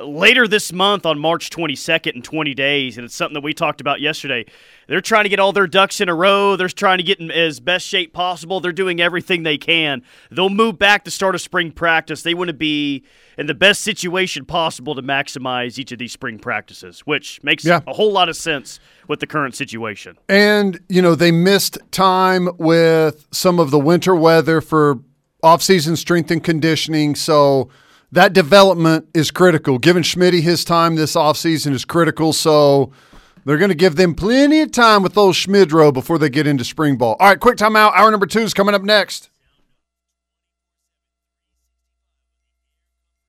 later 0.01 0.47
this 0.47 0.73
month 0.73 1.07
on 1.07 1.19
March 1.19 1.51
22nd 1.51 2.13
in 2.17 2.23
20 2.23 2.55
days, 2.55 2.99
and 2.99 3.05
it's 3.05 3.15
something 3.15 3.35
that 3.35 3.43
we 3.43 3.55
talked 3.55 3.81
about 3.81 4.01
yesterday. 4.01 4.45
They're 4.89 5.01
trying 5.01 5.25
to 5.25 5.29
get 5.29 5.41
all 5.41 5.53
their 5.53 5.67
ducks 5.67 6.01
in 6.01 6.09
a 6.09 6.15
row. 6.15 6.57
They're 6.57 6.69
trying 6.69 6.99
to 6.99 7.05
get 7.05 7.19
in 7.19 7.31
as 7.31 7.61
best 7.61 7.87
shape 7.87 8.13
possible. 8.13 8.61
They're 8.61 8.73
doing 8.73 9.01
everything 9.01 9.43
they 9.43 9.59
can. 9.59 10.03
They'll 10.31 10.51
move 10.51 10.79
back 10.79 11.05
to 11.05 11.11
start 11.11 11.35
a 11.35 11.39
spring 11.39 11.73
practice. 11.73 12.23
They 12.23 12.35
want 12.35 12.49
to 12.49 12.55
be 12.55 13.05
in 13.39 13.47
the 13.47 13.55
best 13.55 13.81
situation 13.83 14.45
possible 14.45 14.95
to 14.95 15.03
maximize 15.03 15.79
each 15.79 15.93
of 15.93 15.99
these 15.99 16.13
spring 16.13 16.39
practices, 16.39 17.01
which 17.01 17.43
makes 17.43 17.65
Yeah. 17.65 17.81
a 17.87 17.95
whole 17.95 18.13
lot 18.13 18.29
of 18.29 18.37
sense 18.37 18.79
with 19.09 19.21
the 19.21 19.27
current 19.27 19.55
situation. 19.55 20.17
And, 20.29 20.79
you 20.89 21.03
know, 21.03 21.15
they 21.15 21.33
missed 21.33 21.79
time 21.91 22.49
with 22.59 23.27
some 23.31 23.59
of 23.59 23.71
the 23.71 23.79
winter 23.79 24.15
weather 24.15 24.61
for 24.61 24.99
off-season 25.43 25.97
strength 25.97 26.31
and 26.31 26.43
conditioning. 26.43 27.15
So 27.15 27.69
that 28.13 28.33
development 28.33 29.09
is 29.15 29.31
critical. 29.31 29.79
Giving 29.79 30.03
Schmitty 30.03 30.43
his 30.43 30.65
time 30.65 30.97
this 30.97 31.15
offseason 31.15 31.73
is 31.73 31.85
critical. 31.85 32.33
So 32.33 32.93
they're 33.45 33.59
going 33.59 33.69
to 33.71 33.75
give 33.75 33.97
them 33.97 34.15
plenty 34.15 34.61
of 34.61 34.73
time 34.73 35.03
with 35.03 35.15
those 35.15 35.37
Schmidrow 35.37 35.93
before 35.93 36.19
they 36.19 36.29
get 36.29 36.47
into 36.47 36.65
spring 36.65 36.97
ball. 36.97 37.17
All 37.21 37.29
right, 37.29 37.39
quick 37.39 37.57
timeout. 37.57 37.93
Hour 37.95 38.11
number 38.11 38.27
two 38.27 38.41
is 38.41 38.55
coming 38.55 38.75
up 38.75 38.83
next. 38.83 39.31